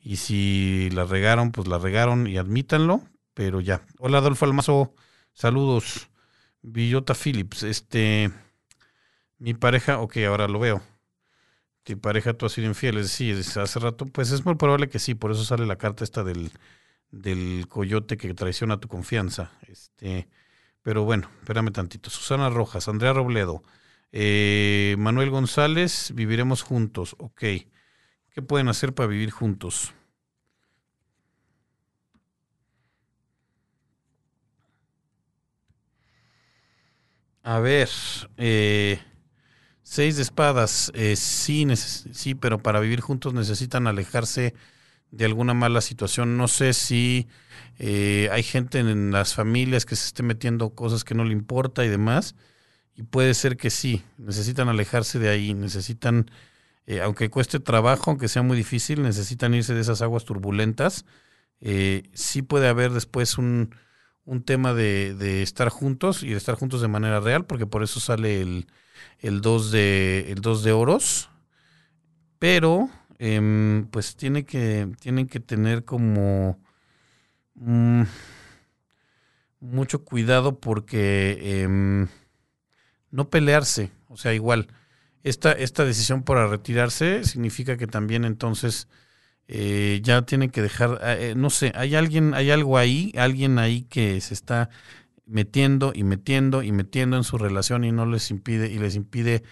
[0.00, 3.02] y si la regaron, pues la regaron y admítanlo,
[3.34, 3.82] pero ya.
[3.98, 4.92] Hola Adolfo Almazo,
[5.38, 6.10] saludos.
[6.62, 8.30] Villota Phillips, este,
[9.38, 10.82] mi pareja, ok, ahora lo veo.
[11.84, 15.14] Tu pareja tú has sido infiel, decir, hace rato, pues es muy probable que sí,
[15.14, 16.50] por eso sale la carta esta del,
[17.10, 19.52] del coyote que traiciona tu confianza.
[19.68, 20.28] Este,
[20.82, 22.10] pero bueno, espérame tantito.
[22.10, 23.62] Susana Rojas, Andrea Robledo,
[24.10, 27.40] eh, Manuel González, viviremos juntos, ok.
[28.30, 29.94] ¿Qué pueden hacer para vivir juntos?
[37.42, 37.88] A ver,
[38.36, 39.00] eh,
[39.82, 44.54] seis de espadas, eh, sí, sí, pero para vivir juntos necesitan alejarse
[45.10, 46.36] de alguna mala situación.
[46.36, 47.26] No sé si
[47.78, 51.84] eh, hay gente en las familias que se esté metiendo cosas que no le importa
[51.84, 52.34] y demás.
[52.94, 56.30] Y puede ser que sí, necesitan alejarse de ahí, necesitan,
[57.02, 61.04] aunque cueste trabajo, aunque sea muy difícil, necesitan irse de esas aguas turbulentas.
[62.12, 63.70] sí puede haber después un,
[64.28, 67.98] un tema de, estar juntos y de estar juntos de manera real, porque por eso
[67.98, 68.66] sale el,
[69.20, 71.30] el 2 de, el de oros.
[72.38, 76.60] Pero, em, pues tiene que, tienen que tener como
[77.54, 78.02] mm,
[79.60, 82.08] mucho cuidado porque em,
[83.10, 83.92] no pelearse.
[84.08, 84.68] O sea, igual,
[85.22, 88.88] esta, esta decisión para retirarse significa que también entonces
[89.48, 93.82] eh, ya tienen que dejar, eh, no sé, hay alguien, hay algo ahí, alguien ahí
[93.84, 94.68] que se está
[95.26, 99.42] metiendo y metiendo y metiendo en su relación y no les impide y les impide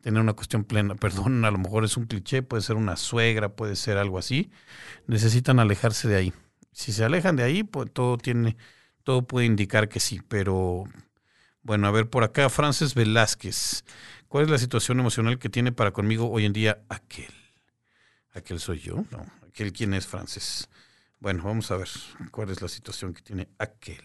[0.00, 0.94] tener una cuestión plena.
[0.96, 4.50] Perdón, a lo mejor es un cliché, puede ser una suegra, puede ser algo así.
[5.06, 6.32] Necesitan alejarse de ahí.
[6.72, 8.56] Si se alejan de ahí, pues todo tiene,
[9.04, 10.84] todo puede indicar que sí, pero
[11.62, 13.84] bueno, a ver por acá, Frances Velázquez.
[14.28, 17.41] ¿Cuál es la situación emocional que tiene para conmigo hoy en día aquel?
[18.32, 19.04] ¿Aquel soy yo?
[19.10, 19.26] No.
[19.48, 20.68] ¿Aquel quién es, Francis?
[21.18, 21.88] Bueno, vamos a ver
[22.30, 24.02] cuál es la situación que tiene aquel.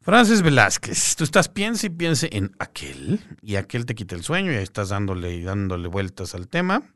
[0.00, 4.52] Francis Velázquez, tú estás piense y piense en aquel, y aquel te quita el sueño
[4.52, 6.94] y estás dándole y dándole vueltas al tema.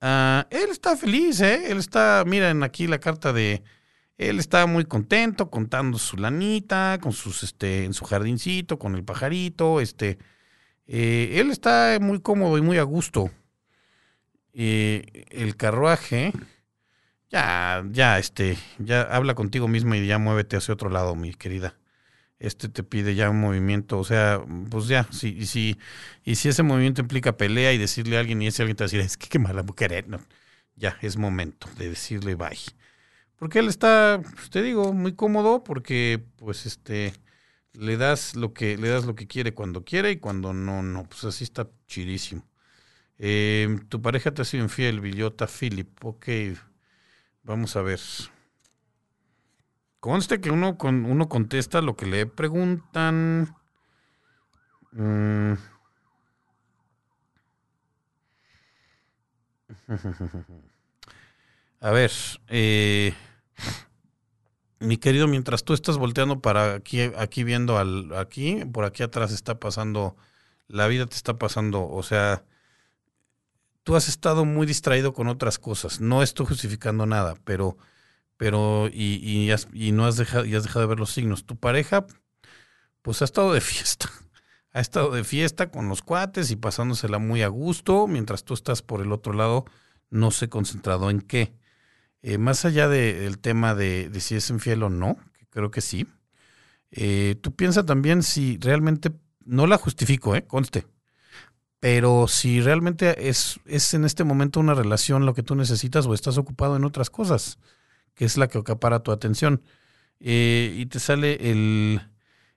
[0.00, 1.70] Ah, él está feliz, ¿eh?
[1.70, 3.62] Él está, miren aquí la carta de
[4.18, 9.04] él estaba muy contento contando su lanita, con sus, este, en su jardincito, con el
[9.04, 10.18] pajarito, este,
[10.86, 13.30] eh, él está muy cómodo y muy a gusto.
[14.54, 16.32] Eh, el carruaje,
[17.30, 21.76] ya, ya, este, ya habla contigo misma y ya muévete hacia otro lado, mi querida.
[22.38, 25.78] Este te pide ya un movimiento, o sea, pues ya, si, y si,
[26.24, 28.86] y si ese movimiento implica pelea y decirle a alguien y ese alguien te va
[28.86, 30.20] a decir, es que qué mala mujer, no,
[30.76, 32.58] ya es momento de decirle bye.
[33.38, 37.12] Porque él está, pues, te digo, muy cómodo porque pues este
[37.74, 41.04] le das lo que le das lo que quiere cuando quiere y cuando no no,
[41.04, 42.42] pues así está chidísimo.
[43.18, 46.04] Em, tu pareja te ha sido infiel, Villota Philip.
[46.04, 46.28] Ok,
[47.42, 48.00] vamos a ver.
[50.00, 53.54] Conste que uno, con, uno contesta lo que le preguntan.
[54.92, 55.54] Mm.
[61.86, 62.10] A ver,
[62.48, 63.14] eh,
[64.80, 69.30] mi querido, mientras tú estás volteando para aquí, aquí viendo al, aquí, por aquí atrás
[69.30, 70.16] está pasando,
[70.66, 72.44] la vida te está pasando, o sea,
[73.84, 76.00] tú has estado muy distraído con otras cosas.
[76.00, 77.78] No estoy justificando nada, pero,
[78.36, 81.46] pero, y, y, no has dejado, y has dejado de ver los signos.
[81.46, 82.04] Tu pareja,
[83.02, 84.10] pues ha estado de fiesta.
[84.72, 88.82] Ha estado de fiesta con los cuates y pasándosela muy a gusto, mientras tú estás
[88.82, 89.66] por el otro lado,
[90.10, 91.54] no sé concentrado en qué.
[92.28, 96.08] Eh, más allá del tema de, si es infiel o no, que creo que sí,
[96.90, 99.12] eh, tú piensa también si realmente,
[99.44, 100.88] no la justifico, eh, conste,
[101.78, 106.14] pero si realmente es, es en este momento una relación lo que tú necesitas o
[106.14, 107.60] estás ocupado en otras cosas,
[108.16, 109.62] que es la que acapara tu atención.
[110.18, 112.02] y te sale el,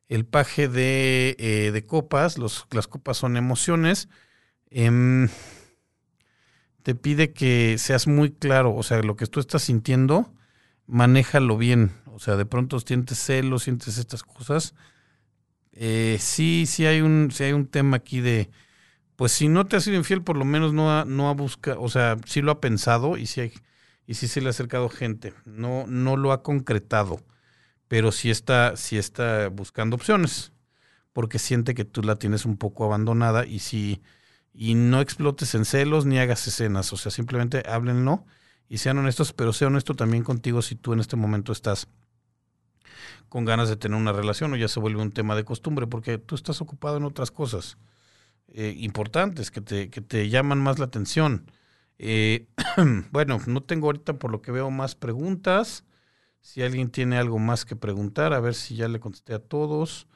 [0.08, 4.10] el paje de, de copas, los, las copas son emociones.
[4.72, 5.30] Em,
[6.90, 10.34] te pide que seas muy claro, o sea, lo que tú estás sintiendo,
[10.88, 11.92] manéjalo bien.
[12.08, 14.74] O sea, de pronto sientes celos, sientes estas cosas.
[15.72, 18.50] Eh, sí, sí hay un, sí hay un tema aquí de,
[19.18, 21.80] pues si no te ha sido infiel, por lo menos no ha, no ha buscado,
[21.80, 23.54] o sea, sí lo ha pensado y sí, hay,
[24.08, 25.36] y sí se le ha acercado gente.
[25.46, 27.24] No, no lo ha concretado,
[27.88, 30.54] pero sí está, sí está buscando opciones,
[31.14, 34.02] porque siente que tú la tienes un poco abandonada y si
[34.54, 38.26] y no explotes en celos ni hagas escenas, o sea, simplemente háblenlo
[38.68, 41.88] y sean honestos, pero sea honesto también contigo si tú en este momento estás
[43.30, 46.18] con ganas de tener una relación o ya se vuelve un tema de costumbre, porque
[46.18, 47.78] tú estás ocupado en otras cosas.
[48.48, 51.52] Eh, importantes que te, que te llaman más la atención.
[52.00, 52.48] Eh,
[53.12, 55.86] bueno, no tengo ahorita por lo que veo más preguntas.
[56.42, 60.08] Si alguien tiene algo más que preguntar, a ver si ya le contesté a todos.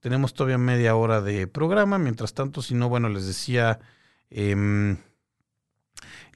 [0.00, 1.98] Tenemos todavía media hora de programa.
[1.98, 3.80] Mientras tanto, si no, bueno, les decía,
[4.30, 4.96] em,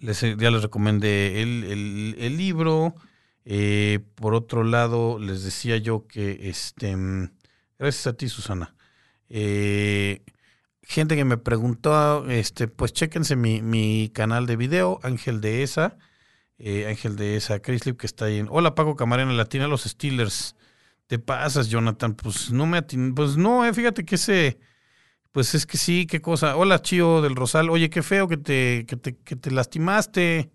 [0.01, 2.95] les, ya les recomendé el, libro.
[3.47, 6.95] Eh, por otro lado, les decía yo que, este,
[7.79, 8.75] gracias a ti, Susana.
[9.31, 10.23] Eh,
[10.83, 15.97] gente que me preguntó, este, pues chéquense mi, canal de video, Ángel de esa,
[16.59, 18.39] eh, Ángel de esa, Chris que está ahí.
[18.39, 20.55] En, Hola Paco Camarena, Latina, los Steelers.
[21.07, 22.15] ¿Te pasas, Jonathan?
[22.15, 24.59] Pues no me atin pues no, eh, fíjate que ese,
[25.33, 26.57] pues es que sí, qué cosa.
[26.57, 30.51] Hola Chío del Rosal, oye, qué feo que te, que te, que te lastimaste.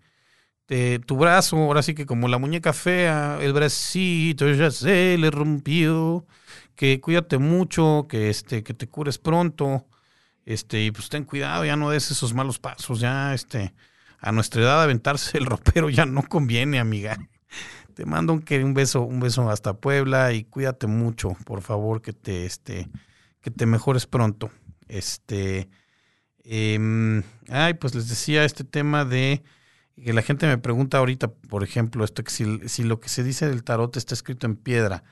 [1.06, 6.26] tu brazo, ahora sí que como la muñeca fea, el bracito ya se le rompió.
[6.74, 9.86] Que cuídate mucho, que este, que te cures pronto.
[10.46, 13.74] Este, y pues ten cuidado, ya no des esos malos pasos, ya este,
[14.18, 17.18] a nuestra edad aventarse el ropero ya no conviene, amiga.
[18.00, 22.14] Te mando un, un beso, un beso hasta Puebla y cuídate mucho, por favor, que
[22.14, 22.88] te, este,
[23.42, 24.50] que te mejores pronto.
[24.88, 25.68] Este,
[26.42, 29.42] em, ay, pues les decía este tema de
[30.02, 33.22] que la gente me pregunta ahorita, por ejemplo, esto que si, si lo que se
[33.22, 35.04] dice del tarot está escrito en piedra.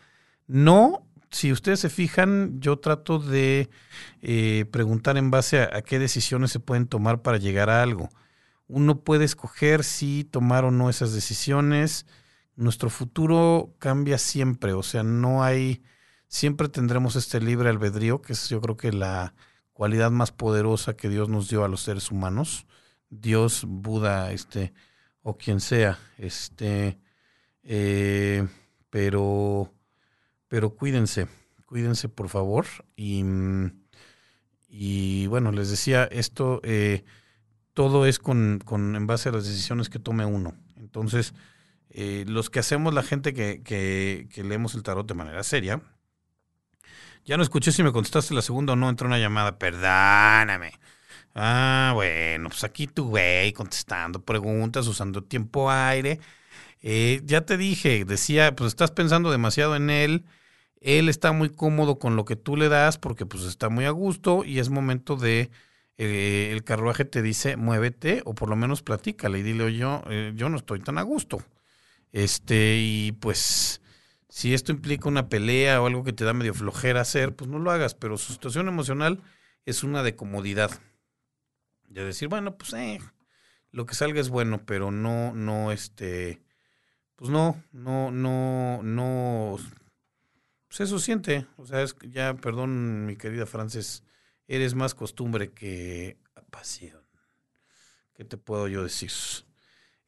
[0.46, 3.68] No, si ustedes se fijan, yo trato de
[4.22, 8.08] eh, preguntar en base a, qué decisiones se pueden tomar para llegar a algo.
[8.66, 12.06] Uno puede escoger si tomar o no esas decisiones.
[12.58, 15.84] Nuestro futuro cambia siempre, o sea, no hay,
[16.26, 19.32] siempre tendremos este libre albedrío, que es yo creo que la
[19.72, 22.66] cualidad más poderosa que Dios nos dio a los seres humanos.
[23.10, 24.72] Dios, Buda, este,
[25.22, 26.98] o quien sea, este,
[27.62, 28.46] eh,
[28.90, 29.72] pero
[30.48, 31.28] pero cuídense,
[31.66, 32.66] cuídense por favor.
[32.96, 33.22] Y,
[34.68, 37.04] y bueno, les decía, esto eh,
[37.72, 40.54] todo es con, con, en base a las decisiones que tome uno.
[40.76, 41.34] Entonces,
[41.90, 45.82] eh, los que hacemos, la gente que, que, que, leemos el tarot de manera seria,
[47.24, 50.72] ya no escuché si me contestaste la segunda o no, entró una llamada, perdóname.
[51.34, 56.20] Ah, bueno, pues aquí tu güey contestando preguntas, usando tiempo aire.
[56.82, 60.24] Eh, ya te dije, decía, pues estás pensando demasiado en él
[60.80, 63.90] él está muy cómodo con lo que tú le das porque pues está muy a
[63.90, 65.50] gusto y es momento de
[65.96, 70.32] eh, el carruaje te dice muévete o por lo menos platícale y dile yo eh,
[70.36, 71.42] yo no estoy tan a gusto
[72.12, 73.80] este y pues
[74.28, 77.58] si esto implica una pelea o algo que te da medio flojera hacer pues no
[77.58, 79.22] lo hagas pero su situación emocional
[79.66, 80.70] es una de comodidad
[81.88, 83.00] de decir bueno pues eh,
[83.70, 86.40] lo que salga es bueno pero no no este
[87.16, 89.58] pues no no no no
[90.68, 91.46] pues eso siente.
[91.56, 94.04] O sea, es ya, perdón, mi querida Frances,
[94.46, 96.18] eres más costumbre que
[96.50, 97.02] pasión.
[98.14, 99.10] ¿Qué te puedo yo decir?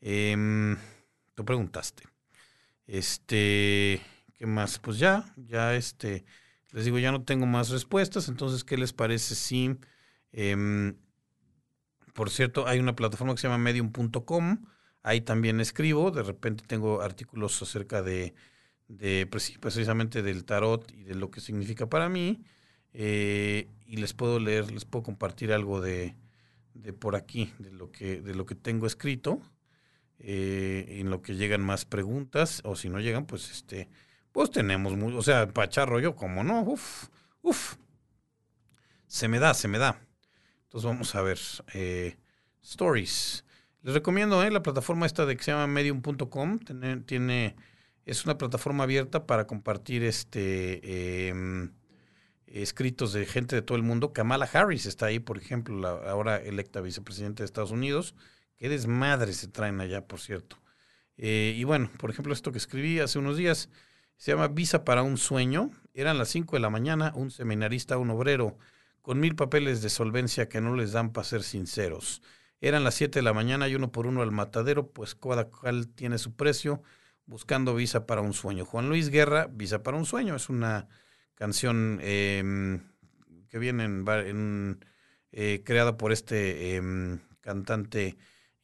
[0.01, 0.77] Eh,
[1.45, 2.05] preguntaste.
[2.87, 4.01] Este,
[4.39, 4.79] ¿qué más?
[4.79, 6.25] Pues ya, ya este,
[6.73, 8.29] les digo, ya no tengo más respuestas.
[8.29, 9.77] Entonces, ¿qué les parece si,
[10.33, 10.97] em,
[12.15, 14.65] por cierto, hay una plataforma que se llama medium.com.
[15.03, 16.11] Ahí también escribo.
[16.11, 18.35] De repente tengo artículos acerca de
[18.91, 19.29] de
[19.61, 22.43] precisamente del tarot y de lo que significa para mí.
[22.93, 26.17] Eh, y les puedo leer, les puedo compartir algo de,
[26.75, 29.41] de, por aquí, de lo que, de lo que tengo escrito,
[30.21, 33.89] eh, en lo que llegan más preguntas, o si no llegan, pues este,
[34.33, 37.09] pues tenemos muy, o sea, pacharro yo, como no, uff,
[37.43, 37.77] uff,
[39.07, 40.01] se me da, se me da.
[40.65, 41.39] Entonces vamos a ver,
[41.75, 42.17] eh,
[42.63, 43.45] stories.
[43.83, 47.57] Les recomiendo la plataforma esta de que se llama medium.com, tiene, tiene
[48.05, 51.73] es una plataforma abierta para compartir este em,
[52.47, 54.13] escritos de gente de todo el mundo.
[54.13, 58.15] Kamala Harris está ahí, por ejemplo, ahora electa vicepresidenta de Estados Unidos.
[58.61, 60.59] Qué desmadre se traen allá, por cierto.
[61.17, 63.71] Eh, y bueno, por ejemplo, esto que escribí hace unos días
[64.19, 65.71] se llama Visa para un sueño.
[65.95, 68.59] Eran las 5 de la mañana, un seminarista, un obrero,
[69.01, 72.21] con mil papeles de solvencia que no les dan para ser sinceros.
[72.61, 75.89] Eran las 7 de la mañana y uno por uno al matadero, pues cada cual
[75.89, 76.83] tiene su precio
[77.25, 78.67] buscando Visa para un sueño.
[78.67, 80.87] Juan Luis Guerra, Visa para un sueño, es una
[81.35, 82.83] canción em,
[83.49, 84.85] que viene en,
[85.33, 88.19] eh, creada por este em, cantante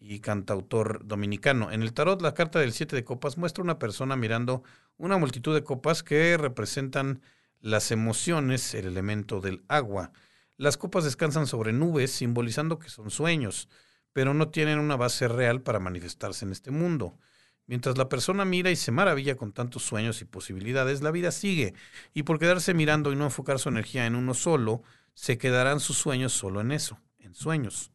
[0.09, 1.73] y cantautor dominicano.
[1.73, 4.63] En el tarot, la carta del siete de copas muestra una persona mirando
[4.97, 7.21] una multitud de copas que representan
[7.61, 10.13] las emociones, el elemento del agua.
[10.57, 13.69] Las copas descansan sobre nubes, simbolizando que son sueños,
[14.13, 17.19] pero no tienen una base real para manifestarse en este mundo.
[17.67, 21.75] Mientras la persona mira y se maravilla con tantos sueños y posibilidades, la vida sigue,
[22.15, 24.83] y por quedarse mirando y no enfocar su energía en uno solo,
[25.15, 27.91] se quedarán sus sueños solo en eso, en sueños.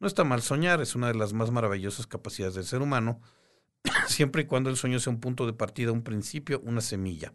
[0.00, 3.20] No está mal soñar, es una de las más maravillosas capacidades del ser humano,
[4.08, 7.32] siempre y cuando el sueño sea un punto de partida, un principio, una semilla.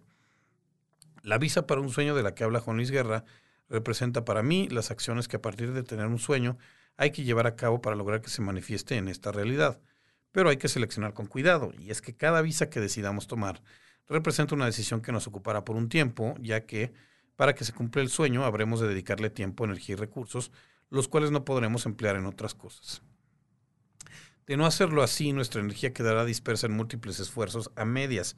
[1.24, 3.24] La visa para un sueño de la que habla Juan Luis Guerra
[3.70, 6.58] representa para mí las acciones que a partir de tener un sueño
[6.98, 9.80] hay que llevar a cabo para lograr que se manifieste en esta realidad
[10.36, 13.62] pero hay que seleccionar con cuidado, y es que cada visa que decidamos tomar
[14.10, 16.92] representa una decisión que nos ocupará por un tiempo, ya que
[17.38, 20.52] para que se cumpla el sueño habremos de dedicarle tiempo, energía y recursos,
[20.96, 23.02] los cuales no podremos emplear en otras cosas.
[24.48, 28.36] De no hacerlo así, nuestra energía quedará dispersa en múltiples esfuerzos a medias,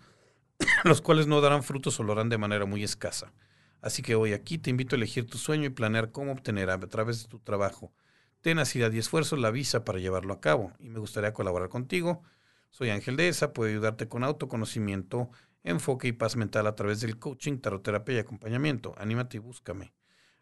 [0.84, 3.34] los cuales no darán frutos o lo harán de manera muy escasa.
[3.82, 6.80] Así que hoy aquí te invito a elegir tu sueño y planear cómo obtener a
[6.80, 7.94] través de tu trabajo
[8.42, 12.24] tenacidad y esfuerzo la visa para llevarlo a cabo y me gustaría colaborar contigo.
[12.70, 15.30] Soy Ángel Deza, puedo ayudarte con autoconocimiento,
[15.64, 18.94] enfoque y paz mental a través del coaching, taroterapia y acompañamiento.
[18.98, 19.94] Anímate y búscame.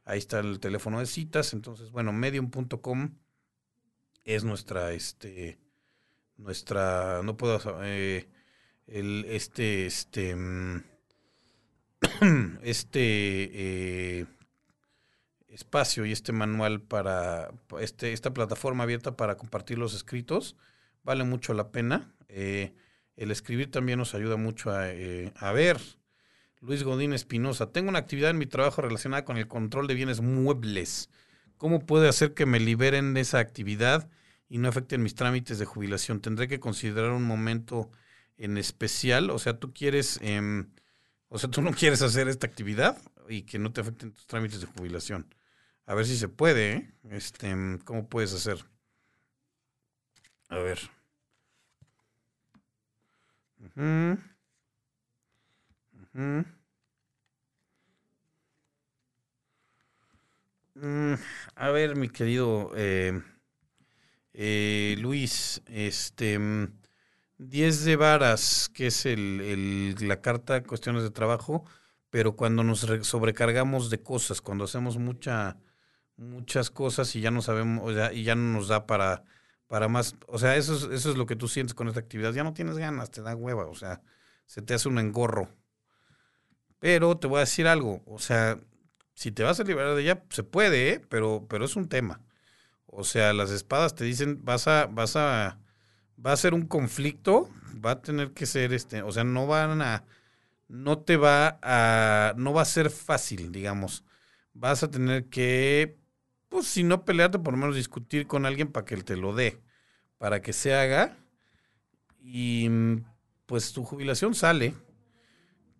[0.06, 1.54] Ahí está el teléfono de citas.
[1.54, 3.18] Entonces, bueno, medium.com
[4.24, 5.60] es nuestra, este,
[6.38, 8.30] nuestra, no puedo, eh,
[8.88, 10.84] el, este, este, mm,
[12.64, 14.26] este, eh,
[15.48, 20.56] espacio y este manual para este, esta plataforma abierta para compartir los escritos.
[21.04, 22.14] Vale mucho la pena.
[22.28, 22.76] Eh,
[23.16, 25.80] el escribir también nos ayuda mucho a, eh, a ver.
[26.66, 30.22] Luis Godín Espinosa, tengo una actividad en mi trabajo relacionada con el control de bienes
[30.22, 31.10] muebles.
[31.58, 34.10] ¿Cómo puede hacer que me liberen de esa actividad
[34.50, 36.22] y no afecten mis trámites de jubilación?
[36.22, 37.92] ¿Tendré que considerar un momento
[38.38, 39.30] en especial?
[39.30, 40.72] O sea, tú quieres, em,
[41.30, 42.98] o sea, tú no quieres hacer esta actividad
[43.30, 45.28] y que no te afecten tus trámites de jubilación.
[45.86, 46.94] A ver si se puede, ¿eh?
[47.12, 47.56] Este,
[47.86, 48.66] ¿cómo puedes hacer?
[50.50, 50.80] A ver.
[60.76, 61.14] Mm,
[61.56, 63.22] a ver, mi querido eh,
[64.34, 66.40] eh, Luis, este
[67.38, 71.66] 10 de varas, que es el, la carta cuestiones de trabajo,
[72.10, 75.58] pero cuando nos sobrecargamos de cosas, cuando hacemos mucha
[76.18, 79.24] muchas cosas y ya no sabemos, o sea, y ya no nos da para,
[79.68, 80.16] para más.
[80.28, 82.34] O sea, eso es, eso es lo que tú sientes con esta actividad.
[82.34, 84.02] Ya no tienes ganas, te da hueva, o sea,
[84.48, 85.50] se te hace un engorro.
[86.80, 88.60] Pero te voy a decir algo, o sea,
[89.16, 91.02] si te vas a liberar de ella, se puede, ¿eh?
[91.10, 92.22] pero, pero es un tema.
[92.86, 95.60] O sea, las espadas te dicen, vas a, vas a,
[96.24, 97.50] va a ser un conflicto,
[97.84, 100.06] va a tener que ser este, o sea, no van a,
[100.68, 104.04] no te va a, no va a ser fácil, digamos.
[104.54, 105.98] Vas a tener que
[106.56, 109.34] pues si no pelearte, por lo menos discutir con alguien para que él te lo
[109.36, 109.60] dé,
[110.18, 111.18] para que se haga.
[112.22, 112.70] Y
[113.46, 114.74] pues tu jubilación sale.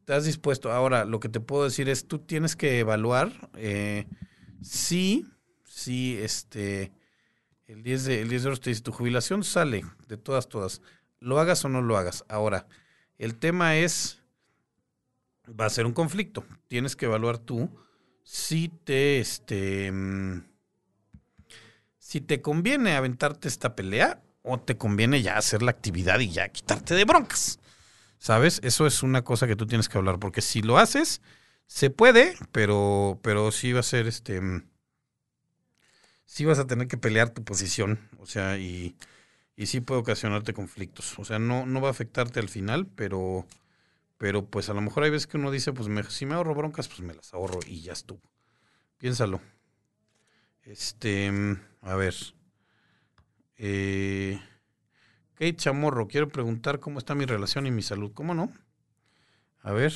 [0.06, 0.72] Estás dispuesto.
[0.72, 4.06] Ahora, lo que te puedo decir es, tú tienes que evaluar eh,
[4.62, 5.26] si,
[5.64, 6.92] si este,
[7.66, 10.84] el 10 de, el 10 de te dice, tu jubilación sale de todas, todas.
[11.20, 12.24] Lo hagas o no lo hagas.
[12.30, 12.68] Ahora,
[13.18, 14.22] el tema es,
[15.60, 16.46] va a ser un conflicto.
[16.68, 17.68] Tienes que evaluar tú
[18.22, 19.92] si te, este,
[21.98, 26.48] si te conviene aventarte esta pelea o te conviene ya hacer la actividad y ya
[26.50, 27.58] quitarte de broncas.
[28.26, 28.60] ¿Sabes?
[28.64, 31.22] Eso es una cosa que tú tienes que hablar, porque si lo haces,
[31.68, 34.42] se puede, pero, pero sí va a ser este.
[36.26, 38.96] Sí vas a tener que pelear tu posición, o sea, y,
[39.56, 41.20] y sí puede ocasionarte conflictos.
[41.20, 43.46] O sea, no, no va a afectarte al final, pero,
[44.18, 46.88] pero pues a lo mejor hay veces que uno dice, pues si me ahorro broncas,
[46.88, 48.24] pues me las ahorro y ya estuvo.
[48.98, 49.40] Piénsalo.
[50.64, 51.32] Este,
[51.82, 52.16] a ver.
[53.60, 54.42] Eh,
[55.36, 58.12] Kate Chamorro, quiero preguntar cómo está mi relación y mi salud.
[58.14, 58.52] ¿Cómo no?
[59.62, 59.94] A ver.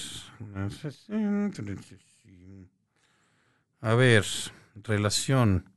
[3.81, 4.25] A ver,
[4.75, 5.71] relación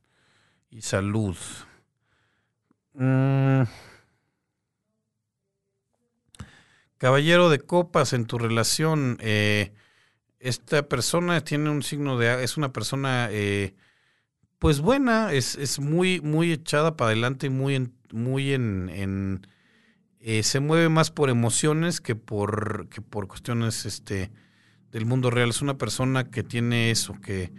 [0.69, 1.37] y salud.
[2.93, 3.63] Mm.
[6.97, 9.17] Caballero de copas en tu relación.
[9.21, 9.73] Eh,
[10.39, 12.43] esta persona tiene un signo de...
[12.43, 13.29] Es una persona...
[13.31, 13.75] Eh,
[14.63, 19.45] pues buena, es, es muy, muy echada para adelante muy en, muy en,
[20.25, 24.31] eh, se mueve más por emociones que por, que por cuestiones este,
[24.89, 25.49] del mundo real.
[25.49, 27.51] Es una persona que tiene eso, que,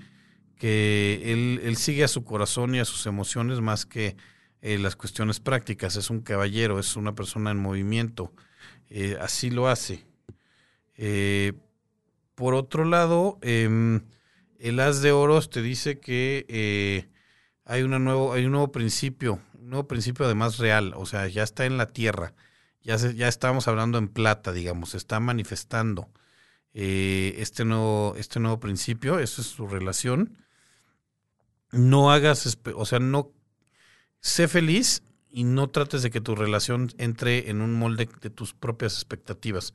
[0.56, 4.16] que él, él sigue a su corazón y a sus emociones más que
[4.62, 5.96] eh, las cuestiones prácticas.
[5.96, 8.32] Es un caballero, es una persona en movimiento.
[8.88, 10.06] Eh, así lo hace.
[12.34, 14.00] Por otro lado, em,
[14.58, 17.10] el as de oros te dice que
[17.66, 21.42] hay, una nuevo, hay un nuevo principio, un nuevo principio además real, o sea, ya
[21.42, 22.32] está en la tierra,
[22.84, 26.10] ya, ya estamos hablando en plata, digamos, se está manifestando
[26.74, 30.36] este, nuevo, este nuevo principio, esa es su relación.
[31.72, 33.32] No hagas, o sea, no
[34.20, 38.54] sé feliz y no trates de que tu relación entre en un molde de tus
[38.54, 39.74] propias expectativas.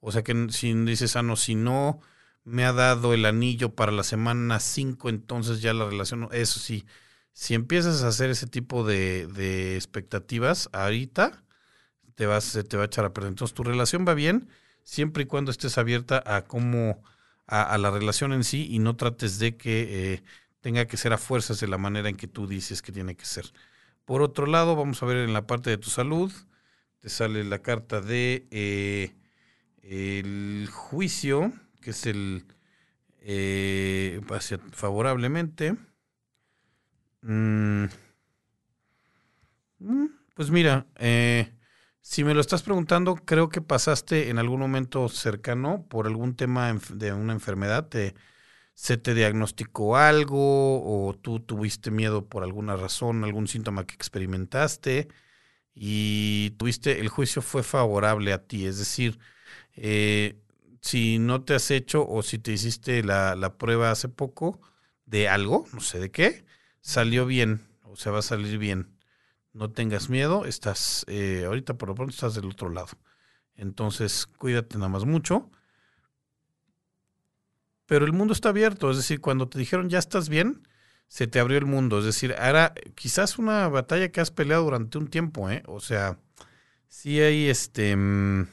[0.00, 2.00] O sea que si dices, ah, no, si no
[2.44, 6.86] me ha dado el anillo para la semana 5, entonces ya la relación, eso sí,
[7.32, 11.44] si empiezas a hacer ese tipo de expectativas, ahorita
[12.16, 13.28] te, vas, te va a echar a perder.
[13.28, 14.48] Entonces tu relación va bien
[14.82, 17.02] siempre y cuando estés abierta a cómo,
[17.46, 20.22] a, la relación en sí y no trates de que eh,
[20.60, 23.24] tenga que ser a fuerzas de la manera en que tú dices que tiene que
[23.24, 23.52] ser.
[24.04, 26.32] Por otro lado, vamos a ver en la parte de tu salud,
[27.00, 29.14] te sale la carta de eh,
[29.82, 32.44] el juicio, que es el
[33.20, 34.20] eh,
[34.72, 35.76] favorablemente.
[37.22, 37.86] Mm.
[39.78, 41.52] Mm, pues mira, eh,
[42.08, 46.72] si me lo estás preguntando, creo que pasaste en algún momento cercano por algún tema
[46.90, 47.88] de una enfermedad.
[47.88, 48.14] Te,
[48.74, 55.08] se te diagnosticó algo o tú tuviste miedo por alguna razón, algún síntoma que experimentaste
[55.74, 58.66] y tuviste, el juicio fue favorable a ti.
[58.66, 59.18] Es decir,
[59.74, 60.38] eh,
[60.82, 64.60] si no te has hecho o si te hiciste la, la, prueba hace poco
[65.06, 66.44] de algo, no sé de qué,
[66.80, 68.95] salió bien o se va a salir bien.
[69.56, 72.88] No tengas miedo, estás, eh, ahorita por lo pronto estás del otro lado.
[73.56, 75.50] Entonces, cuídate nada más mucho
[77.86, 80.66] pero el mundo está abierto, es decir, cuando te dijeron ya estás bien,
[81.08, 84.98] se te abrió el mundo, es decir, era quizás una batalla que has peleado durante
[84.98, 85.62] un tiempo, ¿eh?
[85.66, 86.18] O sea,
[86.88, 88.48] sí hay este, mm,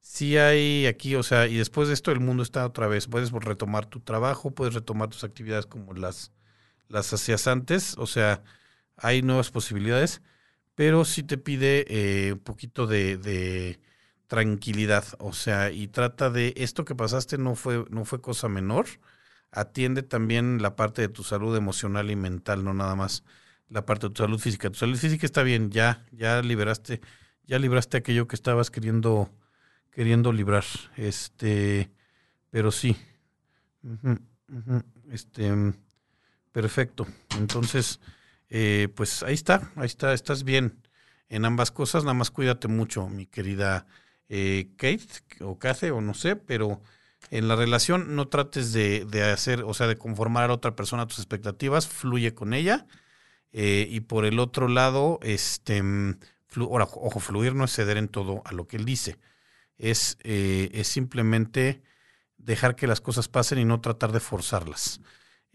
[0.00, 3.32] sí hay aquí, o sea, y después de esto el mundo está otra vez, puedes
[3.32, 6.32] retomar tu trabajo, puedes retomar tus actividades como las,
[6.88, 8.42] las hacías antes, o sea,
[8.96, 10.22] hay nuevas posibilidades,
[10.74, 13.78] pero sí te pide eh, un poquito de
[14.26, 18.86] tranquilidad, o sea, y trata de esto que pasaste no fue no fue cosa menor.
[19.52, 23.24] Atiende también la parte de tu salud emocional y mental, no nada más
[23.68, 24.70] la parte de tu salud física.
[24.70, 27.00] Tu salud física está bien, ya ya liberaste
[27.46, 29.30] ya libraste aquello que estabas queriendo
[29.92, 30.64] queriendo librar.
[30.96, 31.90] Este,
[32.50, 32.96] pero sí.
[35.10, 35.52] Este,
[36.52, 37.06] perfecto.
[37.38, 38.00] Entonces,
[38.50, 40.82] eh, pues ahí está, ahí está, estás bien
[41.28, 43.86] en ambas cosas, nada más cuídate mucho, mi querida
[44.28, 45.06] eh, Kate
[45.40, 46.80] o Kate o no sé, pero
[47.30, 51.06] en la relación no trates de, hacer, o sea, de conformar a otra persona a
[51.06, 52.86] tus expectativas, fluye con ella.
[53.52, 55.82] Eh, y por el otro lado, este,
[56.56, 59.18] ojo, fluir no es ceder en todo a lo que él dice,
[59.78, 61.82] es, eh, es simplemente
[62.36, 65.00] dejar que las cosas pasen y no tratar de forzarlas.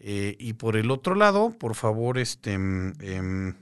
[0.04, 3.54] Y por el otro lado, por favor, este, em,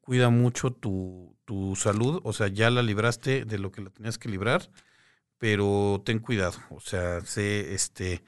[0.00, 4.18] cuida mucho tu, tu salud, o sea, ya la libraste de lo que la tenías
[4.18, 4.70] que librar,
[5.38, 8.22] pero ten cuidado, o sea, sé, este,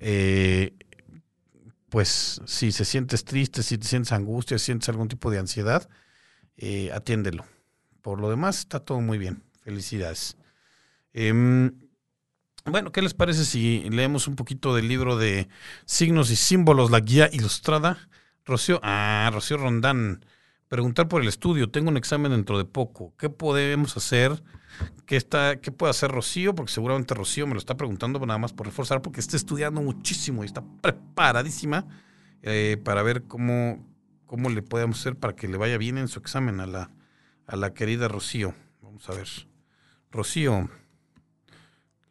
[0.00, 0.74] eh,
[1.88, 5.88] pues si se sientes triste, si te sientes angustia, si sientes algún tipo de ansiedad,
[6.56, 7.44] eh, atiéndelo.
[8.02, 9.42] Por lo demás, está todo muy bien.
[9.62, 10.36] Felicidades.
[12.70, 15.48] Bueno, ¿qué les parece si leemos un poquito del libro de
[15.86, 17.98] signos y símbolos, la guía ilustrada?
[18.44, 20.24] Rocío, ah, Rocío Rondán
[20.68, 21.70] preguntar por el estudio.
[21.70, 23.14] Tengo un examen dentro de poco.
[23.16, 24.42] ¿Qué podemos hacer?
[25.06, 26.54] ¿Qué, está, qué puede hacer Rocío?
[26.54, 30.42] Porque seguramente Rocío me lo está preguntando nada más por reforzar, porque está estudiando muchísimo
[30.42, 31.86] y está preparadísima
[32.42, 33.86] eh, para ver cómo,
[34.26, 36.90] cómo le podemos hacer para que le vaya bien en su examen a la,
[37.46, 38.54] a la querida Rocío.
[38.82, 39.28] Vamos a ver.
[40.10, 40.70] Rocío,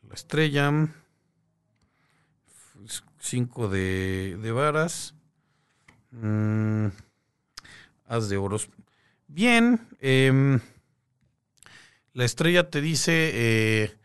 [0.07, 0.71] la estrella,
[3.19, 5.15] cinco de, de varas.
[6.11, 6.88] Mm,
[8.07, 8.69] Haz de oros.
[9.27, 10.59] Bien, em,
[12.13, 13.97] la estrella te dice, eh,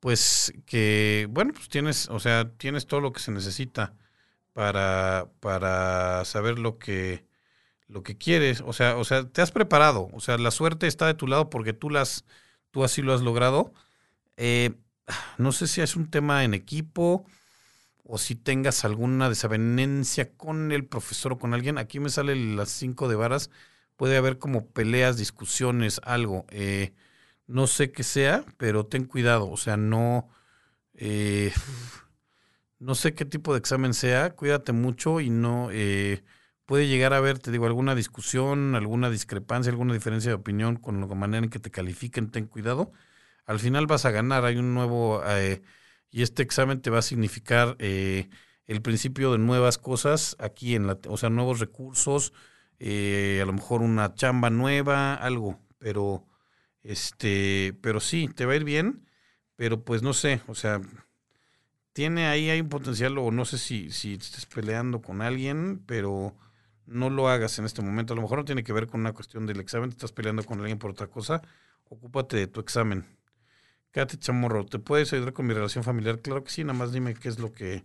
[0.00, 3.94] pues que, bueno, pues tienes, o sea, tienes todo lo que se necesita
[4.52, 7.26] para, para saber lo que,
[7.88, 8.62] lo que quieres.
[8.66, 10.08] O sea, o sea, te has preparado.
[10.12, 12.24] O sea, la suerte está de tu lado porque tú las,
[12.70, 13.72] tú así lo has logrado.
[14.36, 14.72] Eh,
[15.38, 17.26] no sé si es un tema en equipo
[18.04, 21.78] o si tengas alguna desavenencia con el profesor o con alguien.
[21.78, 23.50] Aquí me sale las cinco de varas.
[23.96, 26.46] Puede haber como peleas, discusiones, algo.
[26.50, 26.92] Eh,
[27.46, 29.50] no sé qué sea, pero ten cuidado.
[29.50, 30.28] O sea, no,
[30.94, 31.52] eh,
[32.78, 36.24] no sé qué tipo de examen sea, cuídate mucho y no eh,
[36.66, 41.00] puede llegar a haber, te digo, alguna discusión, alguna discrepancia, alguna diferencia de opinión con
[41.00, 42.92] la manera en que te califiquen, ten cuidado.
[43.46, 45.62] Al final vas a ganar, hay un nuevo, eh,
[46.10, 48.28] y este examen te va a significar eh,
[48.66, 52.32] el principio de nuevas cosas aquí en la, o sea, nuevos recursos,
[52.78, 56.26] eh, a lo mejor una chamba nueva, algo, pero
[56.82, 59.08] este, pero sí, te va a ir bien,
[59.56, 60.80] pero pues no sé, o sea,
[61.92, 66.36] tiene ahí hay un potencial, o no sé si, si estés peleando con alguien, pero
[66.86, 68.14] no lo hagas en este momento.
[68.14, 70.60] A lo mejor no tiene que ver con una cuestión del examen, estás peleando con
[70.60, 71.42] alguien por otra cosa,
[71.88, 73.06] ocúpate de tu examen.
[73.92, 76.20] Quédate chamorro, ¿te puedes ayudar con mi relación familiar?
[76.20, 77.84] Claro que sí, nada más dime qué es lo que,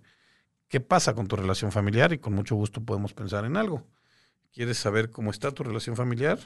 [0.69, 3.85] qué pasa con tu relación familiar y con mucho gusto podemos pensar en algo.
[4.53, 6.39] ¿Quieres saber cómo está tu relación familiar?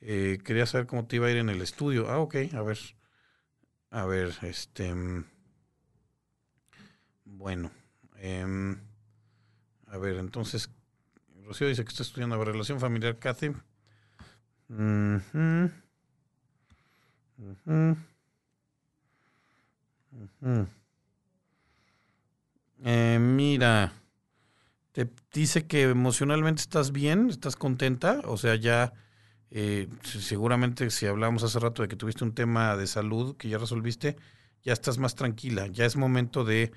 [0.00, 2.10] Eh, quería saber cómo te iba a ir en el estudio.
[2.10, 2.78] Ah, ok, a ver.
[3.90, 4.92] A ver, este...
[7.24, 7.70] Bueno,
[8.16, 8.76] em,
[9.86, 10.70] a ver, entonces,
[11.44, 13.52] Rocío dice que está estudiando la relación familiar, Kathy.
[22.84, 23.92] Eh, mira,
[24.92, 28.92] te dice que emocionalmente estás bien, estás contenta, o sea, ya
[29.50, 33.58] eh, seguramente si hablamos hace rato de que tuviste un tema de salud que ya
[33.58, 34.16] resolviste,
[34.62, 36.72] ya estás más tranquila, ya es momento de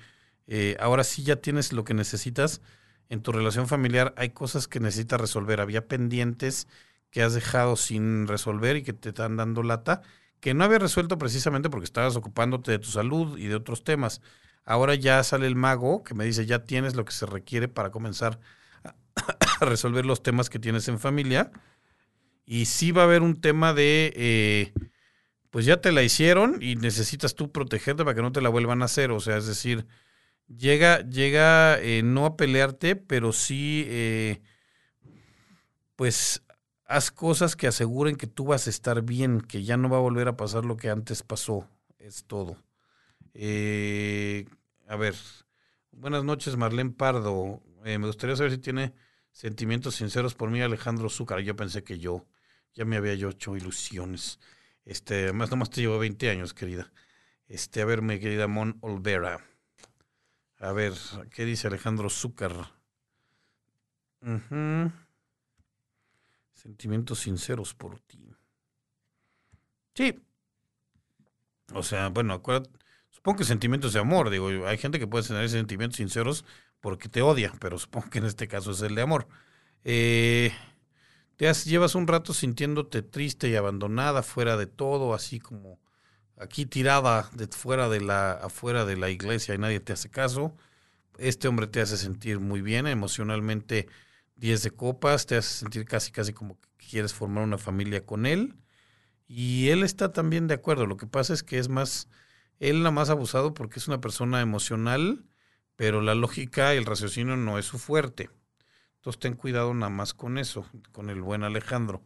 [0.46, 2.60] eh, ahora sí ya tienes lo que necesitas.
[3.08, 5.60] En tu relación familiar hay cosas que necesitas resolver.
[5.60, 6.66] Había pendientes
[7.10, 10.02] que has dejado sin resolver y que te están dando lata,
[10.42, 14.20] que no había resuelto precisamente porque estabas ocupándote de tu salud y de otros temas.
[14.64, 17.92] Ahora ya sale el mago que me dice, ya tienes lo que se requiere para
[17.92, 18.40] comenzar
[19.60, 21.52] a resolver los temas que tienes en familia.
[22.44, 24.72] Y sí va a haber un tema de, eh,
[25.50, 28.82] pues ya te la hicieron y necesitas tú protegerte para que no te la vuelvan
[28.82, 29.12] a hacer.
[29.12, 29.86] O sea, es decir,
[30.48, 34.42] llega, llega eh, no a pelearte, pero sí, eh,
[35.94, 36.42] pues
[36.92, 40.00] haz cosas que aseguren que tú vas a estar bien, que ya no va a
[40.00, 41.66] volver a pasar lo que antes pasó.
[41.98, 42.58] Es todo.
[43.32, 44.44] Eh,
[44.86, 45.14] a ver,
[45.90, 47.62] buenas noches, Marlene Pardo.
[47.82, 48.92] me gustaría saber si tiene
[49.30, 51.40] sentimientos sinceros por mí, Alejandro Zúcar.
[51.40, 52.26] Yo pensé que yo
[52.74, 54.38] ya me había hecho ilusiones.
[54.84, 56.92] Este, más nomás te llevo 20 años, querida.
[57.48, 59.40] Este, a ver, mi querida Mon Olvera.
[60.58, 60.92] A ver,
[61.30, 62.52] ¿qué dice Alejandro Zúcar?
[66.62, 68.30] Sentimientos sinceros por ti.
[69.96, 70.14] Sí.
[71.74, 72.40] O sea, bueno,
[73.10, 76.44] supongo que sentimientos de amor, digo, hay gente que puede tener sentimientos sinceros
[76.80, 79.26] porque te odia, pero supongo que en este caso es el de amor.
[79.82, 80.52] Eh,
[81.34, 85.80] te llevas un rato sintiéndote triste y abandonada, fuera de todo, así como
[86.36, 90.56] aquí tirada de fuera de la, afuera de la iglesia y nadie te hace caso.
[91.18, 93.88] Este hombre te hace sentir muy bien, emocionalmente
[94.42, 98.26] 10 de copas, te hace sentir casi, casi como que quieres formar una familia con
[98.26, 98.56] él.
[99.28, 100.86] Y él está también de acuerdo.
[100.86, 102.08] Lo que pasa es que es más,
[102.58, 105.24] él nada más abusado porque es una persona emocional,
[105.76, 108.30] pero la lógica y el raciocinio no es su fuerte.
[108.96, 112.02] Entonces ten cuidado nada más con eso, con el buen Alejandro.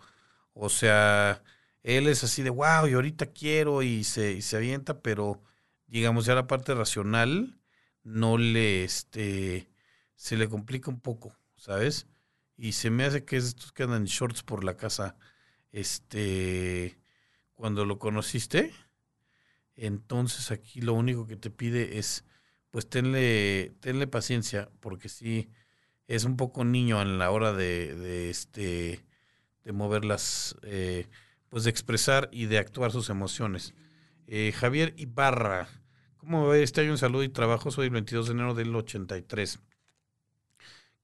[0.52, 1.42] O sea,
[1.82, 5.42] él es así de, wow, y ahorita quiero y se, se avienta, pero
[5.86, 7.58] digamos ya la parte racional
[8.02, 9.70] no le, este,
[10.16, 12.06] se le complica un poco, ¿sabes?
[12.56, 15.16] Y se me hace que es estos que andan en shorts por la casa,
[15.72, 16.98] este,
[17.54, 18.72] cuando lo conociste.
[19.74, 22.24] Entonces aquí lo único que te pide es,
[22.70, 25.50] pues tenle, tenle paciencia, porque sí,
[26.06, 29.04] es un poco niño a la hora de, de este,
[29.64, 31.08] de moverlas, eh,
[31.48, 33.74] pues de expresar y de actuar sus emociones.
[34.28, 35.68] Eh, Javier Ibarra,
[36.16, 37.70] ¿cómo va este año un saludo y trabajo?
[37.70, 39.58] Soy el 22 de enero del 83.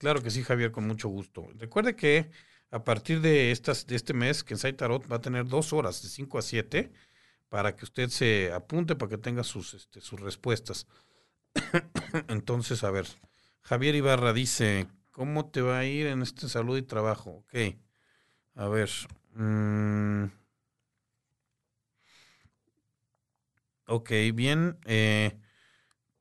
[0.03, 1.47] Claro que sí, Javier, con mucho gusto.
[1.61, 2.29] Recuerde que
[2.73, 6.03] a partir de, estas, de este mes, que en Tarot va a tener dos horas,
[6.03, 6.91] de 5 a 7,
[7.49, 10.89] para que usted se apunte, para que tenga sus, este, sus respuestas.
[12.27, 13.07] Entonces, a ver,
[13.61, 17.45] Javier Ibarra dice, ¿cómo te va a ir en este salud y trabajo?
[17.47, 17.77] Ok,
[18.57, 18.91] a ver.
[19.35, 20.25] Mm,
[23.87, 24.79] ok, bien.
[24.85, 25.39] Eh,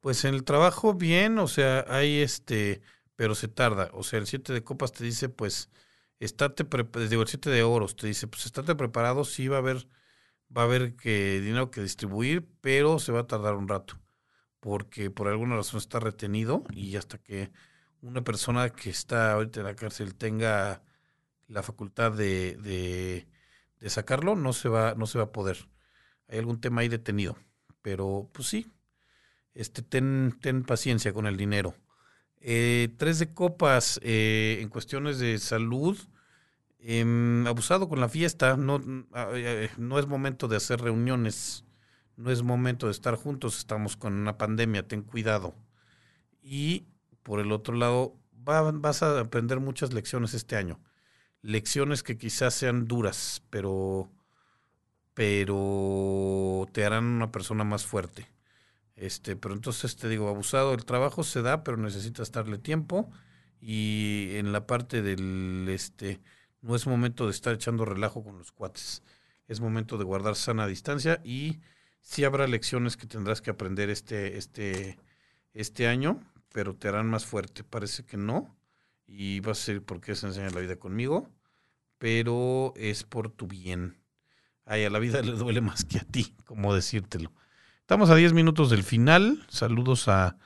[0.02, 2.84] pues en el trabajo, bien, o sea, hay este,
[3.22, 3.92] pero se tarda.
[3.94, 5.70] O sea, el 7 de copas te dice, pues,
[6.20, 6.66] estate,
[7.08, 9.88] digo, el 7 de oros te dice, pues, estate preparado, sí va a haber,
[10.58, 14.00] va a haber que dinero que distribuir, pero se va a tardar un rato.
[14.60, 17.52] Porque por alguna razón está retenido y hasta que
[18.02, 20.82] una persona que está ahorita en la cárcel tenga
[21.48, 22.56] la facultad de,
[23.80, 25.70] de, sacarlo, no se, va, no se va a poder.
[26.28, 27.38] Hay algún tema ahí detenido.
[27.84, 28.66] Pero, pues sí,
[29.54, 31.76] este, ten, ten paciencia con el dinero.
[32.42, 35.98] Eh, tres de copas eh, en cuestiones de salud.
[36.80, 38.82] Em, abusado con la fiesta, no,
[39.36, 41.64] eh, no es momento de hacer reuniones,
[42.18, 45.56] no es momento de estar juntos, estamos con una pandemia, ten cuidado.
[46.42, 46.88] Y
[47.24, 50.80] por el otro lado, vas a aprender muchas lecciones este año.
[51.44, 54.10] Lecciones que quizás sean duras, pero,
[55.14, 58.28] pero te harán una persona más fuerte.
[59.02, 63.10] Este, pero entonces te digo, abusado, el trabajo se da, pero necesitas darle tiempo.
[63.60, 66.22] Y en la parte del este,
[66.62, 69.02] no es momento de estar echando relajo con los cuates.
[69.48, 71.62] Es momento de guardar sana distancia y
[72.00, 75.00] sí habrá lecciones que tendrás que aprender este, este,
[75.54, 76.22] este año,
[76.54, 77.64] pero te harán más fuerte.
[77.64, 78.56] Parece que no.
[79.08, 81.28] Y vas a ser porque se enseña la vida conmigo,
[81.98, 83.98] pero es por tu bien.
[84.64, 87.34] Ay, a la vida le duele más que a ti, como decírtelo.
[87.92, 89.44] Estamos a 10 minutos del final.
[89.50, 90.38] Saludos a,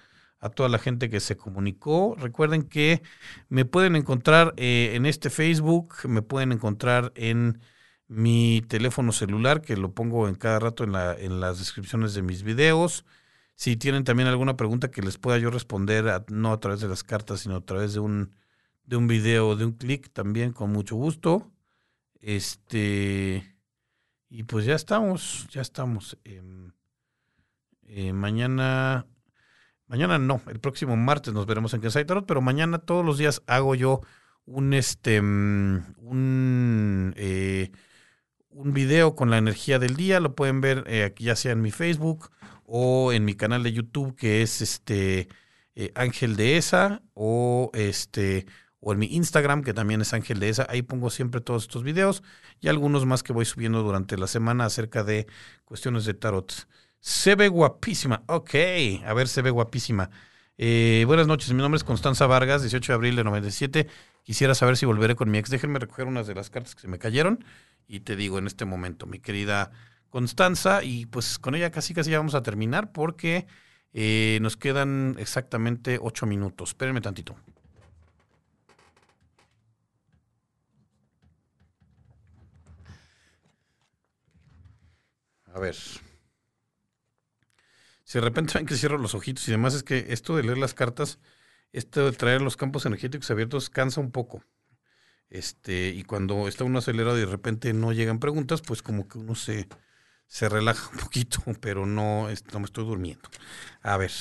[0.55, 2.15] toda la gente que se comunicó.
[2.17, 3.03] Recuerden que
[3.49, 7.61] me pueden encontrar eh, en este Facebook, me pueden encontrar en
[8.07, 12.23] mi teléfono celular, que lo pongo en cada rato en, la, en las descripciones de
[12.23, 13.05] mis videos.
[13.53, 17.03] Si tienen también alguna pregunta que les pueda yo responder, no a través de las
[17.03, 18.35] cartas, sino a través de un,
[18.85, 21.51] de un video, de un clic, también con mucho gusto.
[22.21, 23.55] Este,
[24.29, 26.17] y pues ya estamos, ya estamos.
[26.23, 26.41] Eh,
[28.13, 29.05] mañana,
[29.87, 33.41] mañana no, el próximo martes nos veremos en Kansai Tarot, pero mañana todos los días
[33.47, 34.01] hago yo
[34.45, 37.71] un este mm, un eh,
[38.49, 41.61] un video con la energía del día, lo pueden ver eh, aquí ya sea en
[41.61, 42.29] mi Facebook
[42.65, 45.27] o en mi canal de YouTube que es este
[45.95, 48.45] Ángel de Esa o este
[48.85, 51.81] o en mi Instagram que también es Ángel de Esa, ahí pongo siempre todos estos
[51.81, 52.21] videos
[52.61, 55.25] y algunos más que voy subiendo durante la semana acerca de
[55.65, 56.67] cuestiones de tarot.
[57.05, 58.23] Se ve guapísima.
[58.25, 58.55] Ok,
[59.05, 60.09] a ver, se ve guapísima.
[60.57, 63.87] Eh, buenas noches, mi nombre es Constanza Vargas, 18 de abril de 97.
[64.23, 65.51] Quisiera saber si volveré con mi ex.
[65.51, 67.45] Déjenme recoger unas de las cartas que se me cayeron
[67.87, 69.71] y te digo en este momento, mi querida
[70.09, 73.45] Constanza, y pues con ella casi casi ya vamos a terminar porque
[73.93, 76.69] eh, nos quedan exactamente ocho minutos.
[76.69, 77.35] Espérenme tantito.
[85.53, 85.75] A ver.
[88.15, 90.73] De repente ven que cierro los ojitos y demás, es que esto de leer las
[90.73, 91.19] cartas,
[91.73, 94.41] esto de traer los campos energéticos abiertos cansa un poco.
[95.29, 99.17] Este, y cuando está uno acelerado y de repente no llegan preguntas, pues como que
[99.17, 99.67] uno se,
[100.27, 103.27] se relaja un poquito, pero no, no me estoy durmiendo.
[103.81, 104.13] A ver,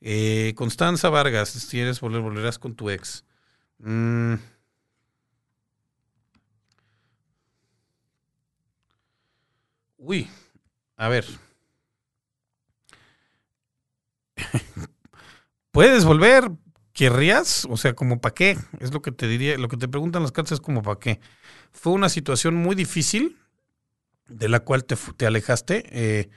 [0.00, 3.24] eh, Constanza Vargas, si quieres volver, volverás con tu ex.
[3.78, 4.34] Mm.
[9.98, 10.28] Uy,
[10.96, 11.26] a ver.
[15.80, 16.50] ¿Puedes volver?
[16.92, 17.66] ¿Querrías?
[17.70, 18.58] O sea, como para qué?
[18.80, 21.20] Es lo que te diría, lo que te preguntan las cartas es como para qué.
[21.72, 23.38] Fue una situación muy difícil
[24.28, 26.28] de la cual te, te alejaste eh,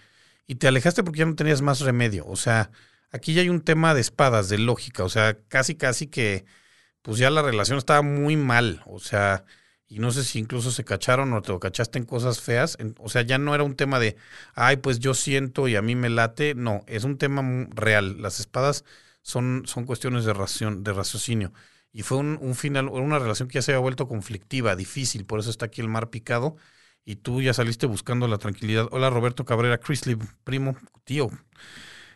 [0.48, 2.26] y te alejaste porque ya no tenías más remedio.
[2.26, 2.72] O sea,
[3.12, 5.04] aquí ya hay un tema de espadas, de lógica.
[5.04, 6.46] O sea, casi, casi que
[7.02, 8.82] pues ya la relación estaba muy mal.
[8.86, 9.44] O sea,
[9.90, 12.78] y no sé si incluso se cacharon o te cachaste en cosas feas.
[12.98, 14.16] o sea, ya no era un tema de,
[14.56, 16.56] ay, pues yo siento y a mí me late.
[16.56, 18.22] No, es un tema real.
[18.22, 18.86] Las espadas
[19.24, 21.52] son, son cuestiones de, de raciocinio.
[21.92, 25.26] Y fue un, un final, una relación que ya se había vuelto conflictiva, difícil.
[25.26, 26.56] Por eso está aquí el mar picado.
[27.06, 28.88] Y tú ya saliste buscando la tranquilidad.
[28.92, 31.30] Hola, Roberto Cabrera, Chrisley, primo, tío.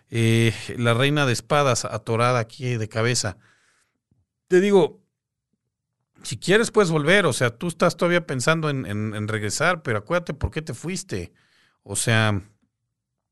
[0.09, 3.38] Eh, la reina de espadas atorada aquí de cabeza.
[4.47, 5.01] Te digo,
[6.23, 10.51] si quieres puedes volver, o sea, tú estás todavía pensando en, regresar, pero acuérdate por
[10.51, 11.34] qué te fuiste.
[11.84, 12.41] O sea,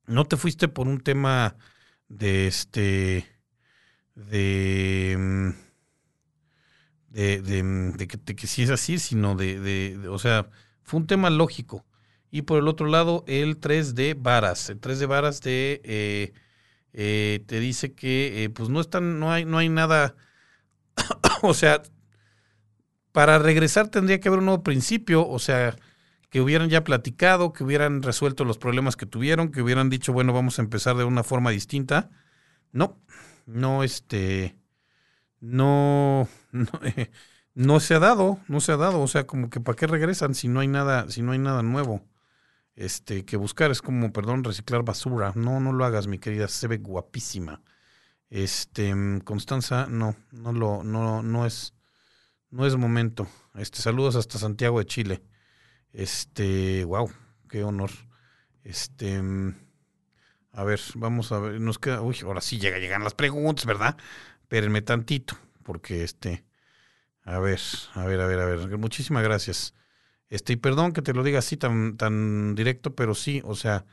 [0.06, 1.56] no te fuiste por un tema
[2.08, 3.35] de este,
[4.16, 5.50] de, mm,
[7.10, 10.50] de, de, mm, que, si es así, sino de, de, o sea,
[10.84, 11.86] fue un tema lógico.
[12.32, 14.70] Y por el otro lado, el 3 de varas.
[14.70, 16.34] El 3 de varas de, eh,
[16.94, 20.16] eh, te dice que eh, pues no están, no hay, no hay nada,
[21.42, 21.84] o sea,
[23.12, 25.78] para regresar tendría que haber un nuevo principio, o sea,
[26.30, 30.34] que hubieran ya platicado, que hubieran resuelto los problemas que tuvieron, que hubieran dicho, bueno,
[30.34, 32.10] vamos a empezar de una forma distinta.
[32.74, 33.00] No,
[33.46, 34.56] no, este,
[35.40, 36.28] no,
[37.56, 40.36] no, se ha dado, no se ha dado, o sea, como que para qué regresan
[40.36, 42.02] si no hay nada, si no hay nada nuevo.
[42.76, 45.32] Este, que buscar es como, perdón, reciclar basura.
[45.36, 47.62] No, no lo hagas, mi querida, se ve guapísima.
[48.30, 48.94] Este,
[49.24, 51.74] Constanza, no, no lo, no, no es,
[52.50, 53.28] no es momento.
[53.56, 55.24] Este, saludos hasta Santiago de Chile.
[55.94, 57.10] Este, wow,
[57.48, 57.92] qué honor.
[58.64, 59.22] Este,
[60.56, 63.98] A ver, vamos a ver, nos queda, uy, ahora sí llega, llegan las preguntas, ¿verdad?
[64.42, 66.46] Espérenme tantito, porque este,
[67.24, 67.60] a ver,
[67.94, 69.74] a ver, a ver, a ver, muchísimas gracias.
[70.30, 73.86] Este, y perdón que te lo diga así tan, tan directo, pero sí, o sea,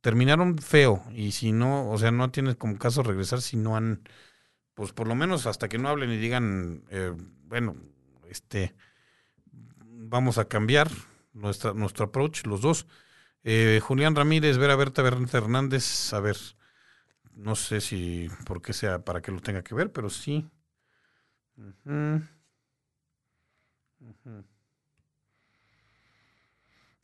[0.00, 4.02] terminaron feo, y si no, o sea, no tienes como caso regresar si no han,
[4.74, 7.12] pues por lo menos hasta que no hablen y digan, eh,
[7.46, 7.76] bueno,
[8.30, 8.76] este,
[9.82, 10.88] vamos a cambiar
[11.32, 12.86] nuestra, nuestro approach, los dos
[13.48, 16.36] eh, Julián Ramírez, ver a Berta Hernández, a ver,
[17.32, 20.50] no sé si por qué sea para que lo tenga que ver, pero sí.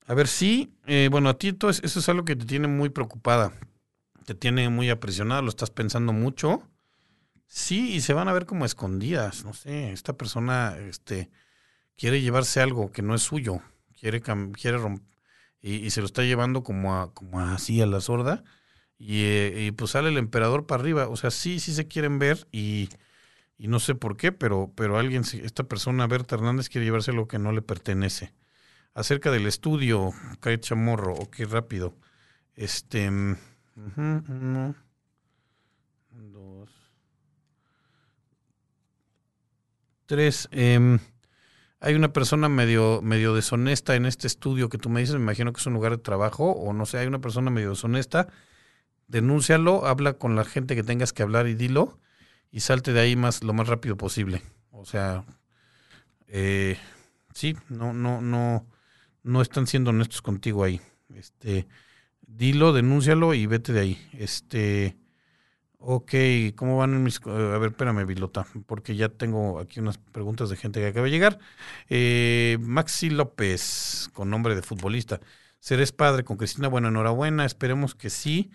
[0.08, 2.88] A ver, sí, eh, bueno, a ti todo eso es algo que te tiene muy
[2.88, 3.52] preocupada,
[4.26, 6.68] te tiene muy apresionada, lo estás pensando mucho.
[7.46, 11.30] Sí, y se van a ver como escondidas, no sé, esta persona este,
[11.96, 13.60] quiere llevarse algo que no es suyo,
[13.94, 15.11] quiere, quiere romper
[15.62, 18.42] y, se lo está llevando como, a, como así a la sorda.
[18.98, 21.08] Y, pues sale el emperador para arriba.
[21.08, 22.88] O sea, sí, sí se quieren ver y,
[23.58, 27.38] no sé por qué, pero, pero alguien, esta persona, Berta Hernández, quiere llevarse lo que
[27.38, 28.34] no le pertenece.
[28.94, 30.10] Acerca del estudio,
[30.40, 31.96] cae chamorro, ok, rápido.
[32.54, 34.74] Este, uno,
[36.10, 36.70] dos,
[40.06, 40.48] tres.
[40.50, 40.98] Eh,
[41.82, 45.52] hay una persona medio, medio deshonesta en este estudio que tú me dices, me imagino
[45.52, 48.28] que es un lugar de trabajo, o no sé, hay una persona medio deshonesta,
[49.08, 51.98] denúncialo, habla con la gente que tengas que hablar y dilo,
[52.52, 54.42] y salte de ahí más, lo más rápido posible.
[54.70, 55.24] O sea,
[56.28, 56.78] eh,
[57.34, 58.64] sí, no, no, no,
[59.24, 60.80] no están siendo honestos contigo ahí.
[61.12, 61.66] Este,
[62.20, 64.08] dilo, denúncialo y vete de ahí.
[64.12, 64.96] Este,
[65.84, 66.14] Ok,
[66.54, 67.20] ¿cómo van mis...
[67.26, 71.10] A ver, espérame, Vilota, porque ya tengo aquí unas preguntas de gente que acaba de
[71.10, 71.40] llegar.
[71.88, 75.20] Eh, Maxi López, con nombre de futbolista.
[75.58, 76.68] ¿Serés padre con Cristina?
[76.68, 78.52] Bueno, enhorabuena, esperemos que sí.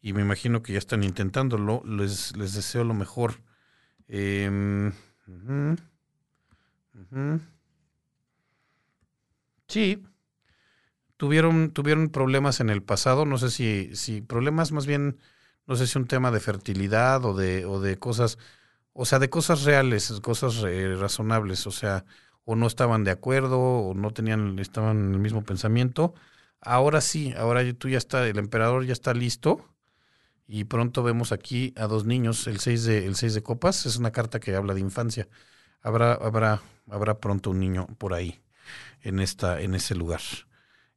[0.00, 1.82] Y me imagino que ya están intentándolo.
[1.84, 3.42] Les, les deseo lo mejor.
[4.08, 4.92] Em,
[9.68, 10.02] sí,
[11.18, 13.26] tuvieron, tuvieron problemas en el pasado.
[13.26, 15.18] No sé si, si problemas más bien
[15.70, 18.38] no sé si un tema de fertilidad o de, o de cosas,
[18.92, 20.62] o sea, de cosas reales, cosas
[20.98, 22.04] razonables, o sea,
[22.44, 26.12] o no estaban de acuerdo, o no tenían, estaban en el mismo pensamiento.
[26.60, 29.64] Ahora sí, ahora tú ya está, el emperador ya está listo
[30.48, 33.96] y pronto vemos aquí a dos niños, el 6 de, el seis de copas, es
[33.96, 35.28] una carta que habla de infancia.
[35.82, 38.40] Habrá, habrá, habrá pronto un niño por ahí,
[39.02, 40.20] en, esta, en ese lugar.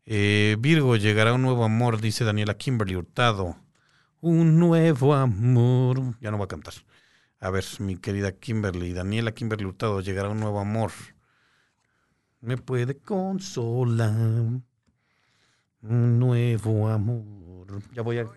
[0.07, 3.62] Eh, Virgo, llegará un nuevo amor, dice Daniela Kimberly Hurtado
[4.23, 6.15] un nuevo amor.
[6.21, 6.73] Ya no va a cantar.
[7.41, 10.91] A ver, mi querida Kimberly, Daniela Kimberly Hurtado, llegará un nuevo amor.
[12.39, 14.13] Me puede consolar.
[15.81, 17.81] Un nuevo amor.
[17.91, 18.27] Ya voy a.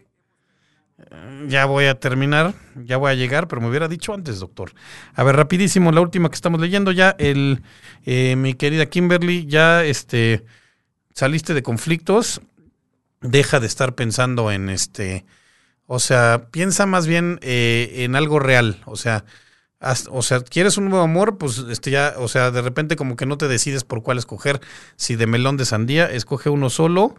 [1.46, 4.72] Ya voy a terminar, ya voy a llegar, pero me hubiera dicho antes, doctor.
[5.14, 7.62] A ver, rapidísimo, la última que estamos leyendo ya, el,
[8.06, 10.46] eh, mi querida Kimberly, ya este,
[11.12, 12.40] saliste de conflictos,
[13.20, 15.26] deja de estar pensando en este,
[15.86, 18.82] o sea, piensa más bien eh, en algo real.
[18.86, 19.24] O sea,
[20.10, 23.26] o sea, quieres un nuevo amor, pues este ya, o sea, de repente como que
[23.26, 24.60] no te decides por cuál escoger.
[24.96, 27.14] Si de melón de sandía, escoge uno solo.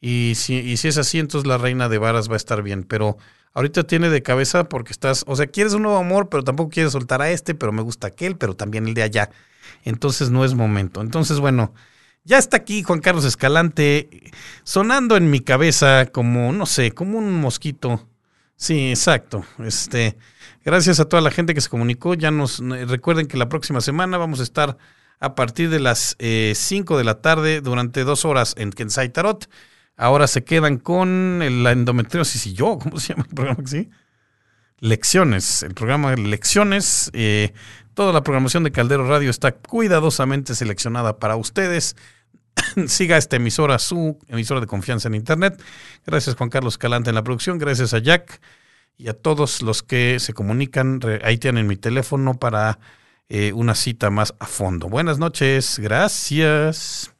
[0.00, 2.84] Y si, y si es así, entonces la reina de varas va a estar bien.
[2.84, 3.18] Pero
[3.54, 6.92] ahorita tiene de cabeza porque estás, o sea, quieres un nuevo amor, pero tampoco quieres
[6.92, 9.30] soltar a este, pero me gusta aquel, pero también el de allá.
[9.84, 11.00] Entonces no es momento.
[11.00, 11.74] Entonces, bueno,
[12.24, 14.30] ya está aquí Juan Carlos Escalante
[14.64, 18.08] sonando en mi cabeza como, no sé, como un mosquito.
[18.56, 19.44] Sí, exacto.
[19.58, 20.18] Este,
[20.64, 22.14] gracias a toda la gente que se comunicó.
[22.14, 24.76] Ya nos recuerden que la próxima semana vamos a estar
[25.18, 29.48] a partir de las 5 eh, de la tarde durante dos horas en Kensai Tarot.
[29.96, 33.66] Ahora se quedan con la endometriosis y yo, ¿cómo se llama el programa?
[33.66, 33.88] ¿Sí?
[34.80, 37.10] Lecciones, el programa de Lecciones.
[37.12, 37.52] Eh,
[37.94, 41.96] toda la programación de Caldero Radio está cuidadosamente seleccionada para ustedes.
[42.86, 45.62] Siga esta emisora, su emisora de confianza en Internet.
[46.06, 47.58] Gracias Juan Carlos Calante en la producción.
[47.58, 48.40] Gracias a Jack
[48.96, 51.00] y a todos los que se comunican.
[51.22, 52.78] Ahí tienen mi teléfono para
[53.28, 54.88] eh, una cita más a fondo.
[54.88, 55.78] Buenas noches.
[55.78, 57.14] Gracias.